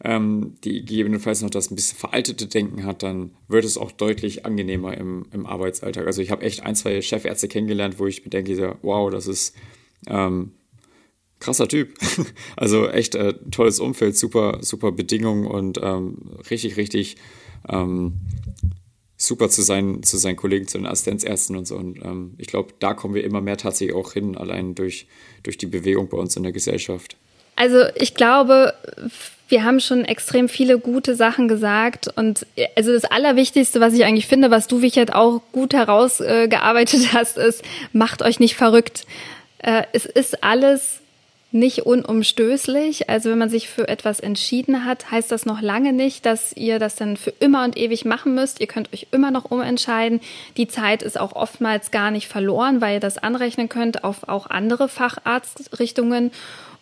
ähm, 0.03 0.55
die 0.63 0.79
gegebenenfalls 0.85 1.41
noch 1.41 1.49
das 1.49 1.71
ein 1.71 1.75
bisschen 1.75 1.97
veraltete 1.97 2.47
Denken 2.47 2.85
hat, 2.85 3.03
dann 3.03 3.31
wird 3.47 3.65
es 3.65 3.77
auch 3.77 3.91
deutlich 3.91 4.45
angenehmer 4.45 4.95
im, 4.97 5.25
im 5.31 5.45
Arbeitsalltag. 5.45 6.05
Also 6.05 6.21
ich 6.21 6.31
habe 6.31 6.43
echt 6.43 6.63
ein, 6.63 6.75
zwei 6.75 7.01
Chefärzte 7.01 7.47
kennengelernt, 7.47 7.99
wo 7.99 8.07
ich 8.07 8.23
mir 8.23 8.29
denke, 8.29 8.77
wow, 8.81 9.09
das 9.09 9.27
ist 9.27 9.55
ähm, 10.07 10.51
krasser 11.39 11.67
Typ. 11.67 11.93
also 12.55 12.87
echt 12.87 13.15
äh, 13.15 13.33
tolles 13.51 13.79
Umfeld, 13.79 14.17
super, 14.17 14.59
super 14.61 14.91
Bedingungen 14.91 15.45
und 15.45 15.79
ähm, 15.81 16.17
richtig, 16.49 16.77
richtig 16.77 17.17
ähm, 17.69 18.13
super 19.17 19.49
zu 19.49 19.63
seinen, 19.63 20.03
zu 20.03 20.17
seinen 20.17 20.35
Kollegen, 20.35 20.67
zu 20.67 20.77
den 20.77 20.85
Assistenzärzten 20.85 21.55
und 21.55 21.65
so. 21.65 21.75
Und 21.75 21.99
ähm, 22.03 22.35
ich 22.37 22.47
glaube, 22.47 22.73
da 22.79 22.93
kommen 22.93 23.15
wir 23.15 23.23
immer 23.23 23.41
mehr 23.41 23.57
tatsächlich 23.57 23.95
auch 23.95 24.13
hin, 24.13 24.37
allein 24.37 24.75
durch, 24.75 25.07
durch 25.43 25.57
die 25.57 25.65
Bewegung 25.65 26.07
bei 26.07 26.17
uns 26.17 26.35
in 26.35 26.43
der 26.43 26.51
Gesellschaft. 26.51 27.17
Also 27.55 27.79
ich 27.95 28.13
glaube, 28.13 28.73
wir 29.47 29.63
haben 29.63 29.79
schon 29.79 30.03
extrem 30.03 30.49
viele 30.49 30.77
gute 30.77 31.15
Sachen 31.15 31.47
gesagt 31.47 32.09
und 32.15 32.45
also 32.75 32.91
das 32.91 33.05
Allerwichtigste, 33.05 33.79
was 33.79 33.93
ich 33.93 34.03
eigentlich 34.03 34.27
finde, 34.27 34.51
was 34.51 34.67
du, 34.67 34.81
Wichert, 34.81 35.13
auch 35.13 35.41
gut 35.51 35.73
herausgearbeitet 35.73 37.09
hast, 37.13 37.37
ist, 37.37 37.63
macht 37.93 38.21
euch 38.21 38.39
nicht 38.39 38.55
verrückt. 38.55 39.05
Äh, 39.59 39.83
es 39.93 40.05
ist 40.05 40.43
alles 40.43 41.01
nicht 41.51 41.85
unumstößlich. 41.85 43.09
Also 43.09 43.29
wenn 43.29 43.37
man 43.37 43.49
sich 43.49 43.69
für 43.69 43.87
etwas 43.87 44.19
entschieden 44.19 44.85
hat, 44.85 45.11
heißt 45.11 45.31
das 45.31 45.45
noch 45.45 45.61
lange 45.61 45.93
nicht, 45.93 46.25
dass 46.25 46.51
ihr 46.53 46.77
das 46.77 46.95
dann 46.95 47.15
für 47.15 47.33
immer 47.39 47.63
und 47.63 47.77
ewig 47.77 48.03
machen 48.03 48.35
müsst. 48.35 48.59
Ihr 48.59 48.67
könnt 48.67 48.93
euch 48.93 49.07
immer 49.11 49.31
noch 49.31 49.45
umentscheiden. 49.45 50.19
Die 50.57 50.67
Zeit 50.67 51.01
ist 51.01 51.19
auch 51.19 51.33
oftmals 51.33 51.91
gar 51.91 52.11
nicht 52.11 52.27
verloren, 52.27 52.81
weil 52.81 52.95
ihr 52.95 52.99
das 52.99 53.17
anrechnen 53.17 53.69
könnt 53.69 54.03
auf 54.03 54.27
auch 54.27 54.47
andere 54.49 54.89
Facharztrichtungen. 54.89 56.31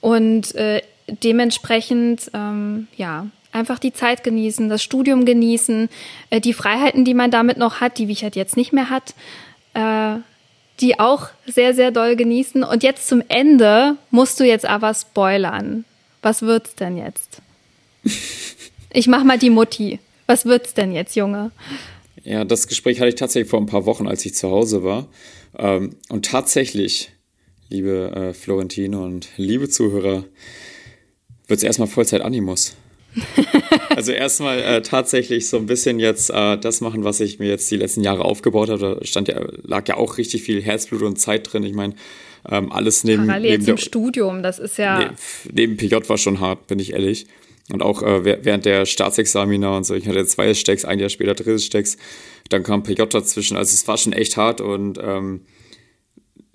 Und 0.02 0.56
äh, 0.56 0.82
dementsprechend, 1.08 2.32
ähm, 2.34 2.88
ja, 2.96 3.28
einfach 3.52 3.80
die 3.80 3.94
Zeit 3.94 4.24
genießen, 4.24 4.70
das 4.70 4.84
Studium 4.84 5.26
genießen, 5.26 5.90
äh, 6.30 6.42
die 6.42 6.54
Freiheiten, 6.54 7.06
die 7.06 7.14
man 7.14 7.32
damit 7.32 7.58
noch 7.58 7.80
hat, 7.80 7.98
die 7.98 8.08
Wichert 8.08 8.36
jetzt 8.36 8.58
nicht 8.58 8.74
mehr 8.74 8.90
hat. 8.90 9.16
Äh, 9.74 10.20
die 10.80 11.00
auch 11.00 11.30
sehr, 11.46 11.74
sehr 11.74 11.92
doll 11.92 12.16
genießen. 12.16 12.64
Und 12.64 12.84
jetzt 12.84 13.08
zum 13.08 13.24
Ende 13.28 13.98
musst 14.12 14.40
du 14.40 14.44
jetzt 14.44 14.66
aber 14.66 14.94
spoilern. 14.94 15.86
Was 16.22 16.42
wird's 16.42 16.76
denn 16.76 16.98
jetzt? 16.98 17.42
Ich 18.98 19.08
mach 19.08 19.26
mal 19.26 19.38
die 19.38 19.50
Mutti. 19.50 20.00
Was 20.26 20.46
wird's 20.46 20.74
denn 20.74 20.94
jetzt, 20.94 21.18
Junge? 21.18 21.52
Ja, 22.24 22.46
das 22.46 22.70
Gespräch 22.70 23.02
hatte 23.02 23.10
ich 23.10 23.16
tatsächlich 23.16 23.50
vor 23.50 23.60
ein 23.60 23.66
paar 23.66 23.86
Wochen, 23.86 24.08
als 24.08 24.26
ich 24.26 24.36
zu 24.36 24.50
Hause 24.50 24.86
war. 24.86 25.10
Ähm, 25.58 25.98
und 26.08 26.24
tatsächlich, 26.24 27.12
liebe 27.68 28.14
äh, 28.16 28.34
Florentine 28.34 28.98
und 29.02 29.28
liebe 29.36 29.68
Zuhörer, 29.68 30.24
wird 31.48 31.58
es 31.58 31.64
erstmal 31.64 31.88
Vollzeit-Animus. 31.88 32.76
also 33.96 34.12
erstmal 34.12 34.60
äh, 34.60 34.82
tatsächlich 34.82 35.48
so 35.48 35.58
ein 35.58 35.66
bisschen 35.66 36.00
jetzt 36.00 36.30
äh, 36.30 36.58
das 36.58 36.82
machen, 36.82 37.04
was 37.04 37.20
ich 37.22 37.40
mir 37.40 37.48
jetzt 37.48 37.70
die 37.72 37.78
letzten 37.78 38.02
Jahre 38.02 38.26
aufgebaut 38.26 38.70
habe. 38.70 38.98
Da 39.00 39.06
stand 39.06 39.28
ja, 39.28 39.40
lag 39.64 39.88
ja 39.88 39.96
auch 39.98 40.18
richtig 40.18 40.44
viel 40.44 40.62
Herzblut 40.62 41.02
und 41.02 41.18
Zeit 41.18 41.52
drin. 41.52 41.64
Ich 41.64 41.74
meine, 41.74 41.96
ähm, 42.50 42.72
alles 42.72 43.04
neben, 43.04 43.28
Parallel 43.28 43.52
neben 43.52 43.66
zum 43.66 43.78
Studium, 43.78 44.44
das 44.44 44.60
ist 44.60 44.78
ja. 44.78 45.14
Neben 45.52 45.78
PJ 45.78 45.96
war 46.08 46.18
schon 46.18 46.40
hart, 46.40 46.68
bin 46.68 46.80
ich 46.80 46.94
ehrlich. 46.94 47.26
Und 47.72 47.82
auch 47.82 48.04
äh, 48.04 48.24
während 48.44 48.66
der 48.66 48.86
Staatsexamina 48.86 49.76
und 49.76 49.86
so, 49.86 49.96
ich 49.96 50.08
hatte 50.08 50.26
zwei 50.28 50.54
Stecks, 50.54 50.86
ein 50.86 51.00
Jahr 51.00 51.10
später 51.10 51.34
drittes 51.34 51.66
Stecks, 51.66 51.98
dann 52.50 52.62
kam 52.62 52.84
PJ 52.84 53.02
dazwischen. 53.10 53.58
Also 53.58 53.74
es 53.74 53.88
war 53.88 53.98
schon 53.98 54.14
echt 54.14 54.38
hart 54.38 54.62
und 54.62 55.00
ähm, 55.02 55.42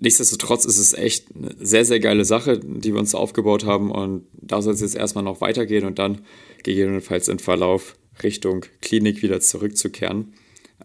nichtsdestotrotz 0.01 0.65
ist 0.65 0.79
es 0.79 0.93
echt 0.93 1.27
eine 1.35 1.55
sehr, 1.59 1.85
sehr 1.85 1.99
geile 1.99 2.25
Sache, 2.25 2.59
die 2.59 2.91
wir 2.93 2.99
uns 2.99 3.15
aufgebaut 3.15 3.65
haben 3.65 3.91
und 3.91 4.25
da 4.33 4.61
soll 4.61 4.73
es 4.73 4.81
jetzt 4.81 4.95
erstmal 4.95 5.23
noch 5.23 5.39
weitergehen 5.39 5.85
und 5.85 5.99
dann 5.99 6.21
gegebenenfalls 6.63 7.27
im 7.29 7.39
Verlauf 7.39 7.95
Richtung 8.21 8.65
Klinik 8.81 9.21
wieder 9.21 9.39
zurückzukehren. 9.39 10.33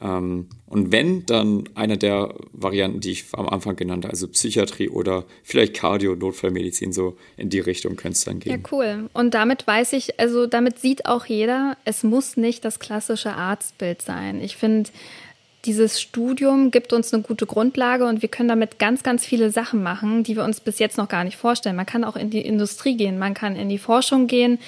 Ähm, 0.01 0.49
und 0.67 0.93
wenn, 0.93 1.25
dann 1.25 1.65
eine 1.75 1.97
der 1.97 2.35
Varianten, 2.53 3.01
die 3.01 3.13
ich 3.13 3.25
am 3.33 3.49
Anfang 3.49 3.77
genannt 3.77 4.05
habe, 4.05 4.13
also 4.13 4.29
Psychiatrie 4.29 4.91
oder 4.91 5.25
vielleicht 5.43 5.75
Cardio, 5.75 6.15
Notfallmedizin, 6.15 6.93
so 6.93 7.17
in 7.39 7.49
die 7.49 7.61
Richtung 7.61 7.97
könnte 7.97 8.17
es 8.17 8.25
dann 8.25 8.41
gehen. 8.41 8.53
Ja, 8.53 8.69
cool. 8.71 9.09
Und 9.15 9.33
damit 9.33 9.67
weiß 9.67 9.95
ich, 9.95 10.21
also 10.21 10.47
damit 10.47 10.79
sieht 10.79 11.07
auch 11.07 11.25
jeder, 11.25 11.79
es 11.87 12.03
muss 12.03 12.37
nicht 12.37 12.65
das 12.67 12.79
klassische 12.79 13.33
Arztbild 13.33 14.03
sein. 14.03 14.43
Ich 14.43 14.57
finde, 14.57 14.91
dieses 15.67 16.01
Studium 16.01 16.71
gibt 16.71 16.93
uns 16.93 17.13
eine 17.13 17.23
gute 17.23 17.45
Grundlage 17.45 18.07
und 18.07 18.23
wir 18.23 18.29
können 18.29 18.49
damit 18.49 18.79
ganz, 18.79 19.03
ganz 19.03 19.27
viele 19.27 19.51
Sachen 19.51 19.83
machen, 19.83 20.23
die 20.23 20.37
wir 20.37 20.45
uns 20.45 20.61
bis 20.61 20.79
jetzt 20.79 20.97
noch 20.97 21.09
gar 21.09 21.25
nicht 21.25 21.37
vorstellen. 21.37 21.77
Man 21.77 21.87
kann 21.87 22.05
auch 22.05 22.17
in 22.17 22.31
die 22.31 22.41
Industrie 22.41 22.97
gehen, 22.97 23.19
man 23.19 23.35
kann 23.35 23.57
in 23.57 23.69
die 23.69 23.79
Forschung 23.79 24.29
gehen, 24.29 24.59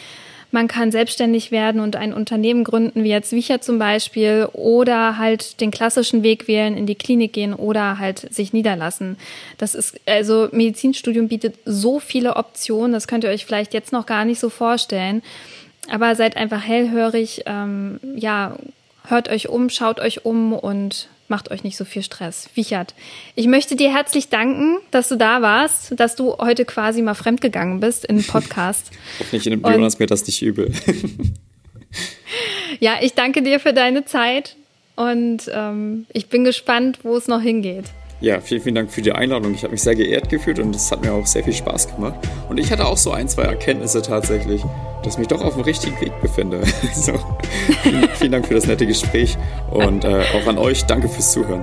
man 0.50 0.66
kann 0.66 0.90
selbstständig 0.90 1.50
werden 1.50 1.80
und 1.80 1.94
ein 1.94 2.12
Unternehmen 2.14 2.64
gründen, 2.64 3.04
wie 3.04 3.10
jetzt 3.10 3.32
Wicher 3.32 3.60
zum 3.60 3.78
Beispiel, 3.78 4.48
oder 4.54 5.18
halt 5.18 5.60
den 5.60 5.70
klassischen 5.70 6.22
Weg 6.22 6.48
wählen, 6.48 6.76
in 6.76 6.86
die 6.86 6.94
Klinik 6.94 7.32
gehen 7.32 7.54
oder 7.54 7.98
halt 7.98 8.32
sich 8.34 8.52
niederlassen. 8.52 9.16
Das 9.58 9.74
ist, 9.74 10.00
also 10.06 10.48
Medizinstudium 10.52 11.28
bietet 11.28 11.56
so 11.64 12.00
viele 12.00 12.36
Optionen, 12.36 12.92
das 12.92 13.06
könnt 13.06 13.24
ihr 13.24 13.30
euch 13.30 13.44
vielleicht 13.44 13.74
jetzt 13.74 13.92
noch 13.92 14.06
gar 14.06 14.24
nicht 14.24 14.40
so 14.40 14.48
vorstellen. 14.48 15.22
Aber 15.90 16.14
seid 16.14 16.36
einfach 16.36 16.62
hellhörig, 16.62 17.44
ähm, 17.46 18.00
ja, 18.16 18.56
hört 19.08 19.28
euch 19.28 19.48
um, 19.48 19.70
schaut 19.70 20.00
euch 20.00 20.24
um 20.24 20.52
und 20.52 21.08
macht 21.28 21.50
euch 21.50 21.62
nicht 21.62 21.76
so 21.76 21.84
viel 21.84 22.02
Stress. 22.02 22.48
Wichert, 22.54 22.94
ich 23.34 23.46
möchte 23.46 23.76
dir 23.76 23.92
herzlich 23.92 24.28
danken, 24.28 24.78
dass 24.90 25.08
du 25.08 25.16
da 25.16 25.42
warst, 25.42 25.98
dass 25.98 26.16
du 26.16 26.36
heute 26.38 26.64
quasi 26.64 27.02
mal 27.02 27.14
fremdgegangen 27.14 27.80
bist 27.80 28.04
in 28.04 28.16
den 28.16 28.26
Podcast. 28.26 28.90
Hoffentlich 29.18 29.46
nimmt 29.46 29.66
Jonas 29.66 29.98
mir 29.98 30.06
das 30.06 30.26
nicht 30.26 30.42
übel. 30.42 30.72
ja, 32.80 32.96
ich 33.00 33.14
danke 33.14 33.42
dir 33.42 33.60
für 33.60 33.72
deine 33.72 34.04
Zeit 34.04 34.56
und 34.96 35.50
ähm, 35.52 36.06
ich 36.12 36.28
bin 36.28 36.44
gespannt, 36.44 37.00
wo 37.02 37.16
es 37.16 37.28
noch 37.28 37.40
hingeht. 37.40 37.86
Ja, 38.20 38.40
vielen, 38.40 38.60
vielen 38.60 38.74
Dank 38.74 38.90
für 38.90 39.00
die 39.00 39.12
Einladung. 39.12 39.54
Ich 39.54 39.62
habe 39.62 39.70
mich 39.70 39.82
sehr 39.82 39.94
geehrt 39.94 40.28
gefühlt 40.28 40.58
und 40.58 40.74
es 40.74 40.90
hat 40.90 41.02
mir 41.02 41.12
auch 41.12 41.26
sehr 41.26 41.44
viel 41.44 41.52
Spaß 41.52 41.94
gemacht. 41.94 42.14
Und 42.48 42.58
ich 42.58 42.72
hatte 42.72 42.84
auch 42.84 42.96
so 42.96 43.12
ein, 43.12 43.28
zwei 43.28 43.42
Erkenntnisse 43.42 44.02
tatsächlich, 44.02 44.64
dass 45.04 45.14
ich 45.14 45.18
mich 45.20 45.28
doch 45.28 45.40
auf 45.40 45.54
dem 45.54 45.62
richtigen 45.62 46.00
Weg 46.00 46.20
befinde. 46.20 46.62
so, 46.94 47.12
vielen, 47.82 48.08
vielen, 48.08 48.32
Dank 48.32 48.46
für 48.46 48.54
das 48.54 48.66
nette 48.66 48.86
Gespräch 48.86 49.38
und 49.70 50.04
äh, 50.04 50.24
auch 50.34 50.48
an 50.48 50.58
euch 50.58 50.84
danke 50.84 51.08
fürs 51.08 51.30
Zuhören. 51.30 51.62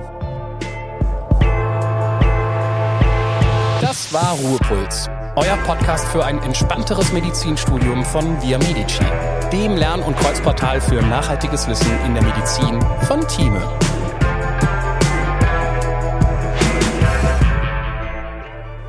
Das 3.82 4.10
war 4.14 4.38
Ruhepuls, 4.42 5.10
euer 5.36 5.56
Podcast 5.66 6.08
für 6.08 6.24
ein 6.24 6.42
entspannteres 6.42 7.12
Medizinstudium 7.12 8.02
von 8.02 8.24
Via 8.42 8.56
Medici, 8.56 9.04
dem 9.52 9.76
Lern- 9.76 10.02
und 10.02 10.16
Kreuzportal 10.16 10.80
für 10.80 11.02
nachhaltiges 11.02 11.68
Wissen 11.68 11.90
in 12.06 12.14
der 12.14 12.22
Medizin 12.22 12.80
von 13.06 13.20
Thieme. 13.28 13.62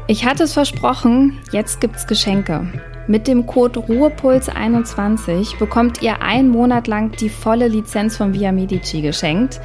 Ich 0.10 0.26
hatte 0.26 0.44
es 0.44 0.54
versprochen, 0.54 1.38
jetzt 1.52 1.82
gibt's 1.82 2.08
Geschenke. 2.08 2.66
Mit 3.08 3.28
dem 3.28 3.46
Code 3.46 3.82
Ruhepuls21 3.82 5.60
bekommt 5.60 6.02
ihr 6.02 6.22
einen 6.22 6.48
Monat 6.48 6.88
lang 6.88 7.12
die 7.12 7.28
volle 7.28 7.68
Lizenz 7.68 8.16
von 8.16 8.34
Via 8.34 8.54
Medici 8.54 9.02
geschenkt. 9.02 9.60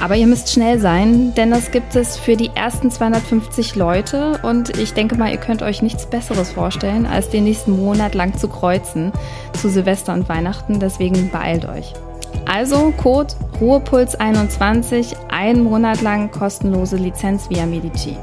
Aber 0.00 0.16
ihr 0.16 0.26
müsst 0.26 0.50
schnell 0.50 0.78
sein, 0.78 1.34
denn 1.34 1.50
das 1.50 1.70
gibt 1.70 1.96
es 1.96 2.16
für 2.16 2.34
die 2.34 2.50
ersten 2.54 2.90
250 2.90 3.76
Leute 3.76 4.40
und 4.42 4.78
ich 4.78 4.94
denke 4.94 5.16
mal, 5.16 5.30
ihr 5.30 5.36
könnt 5.36 5.62
euch 5.62 5.82
nichts 5.82 6.06
Besseres 6.06 6.50
vorstellen, 6.50 7.04
als 7.04 7.28
den 7.28 7.44
nächsten 7.44 7.72
Monat 7.72 8.14
lang 8.14 8.38
zu 8.38 8.48
kreuzen 8.48 9.12
zu 9.52 9.68
Silvester 9.68 10.14
und 10.14 10.30
Weihnachten. 10.30 10.80
Deswegen 10.80 11.30
beeilt 11.30 11.68
euch. 11.68 11.92
Also 12.46 12.94
Code 12.96 13.34
Ruhepuls21, 13.60 15.14
einen 15.28 15.62
Monat 15.62 16.00
lang 16.00 16.30
kostenlose 16.30 16.96
Lizenz 16.96 17.50
via 17.50 17.66
Medici. 17.66 18.16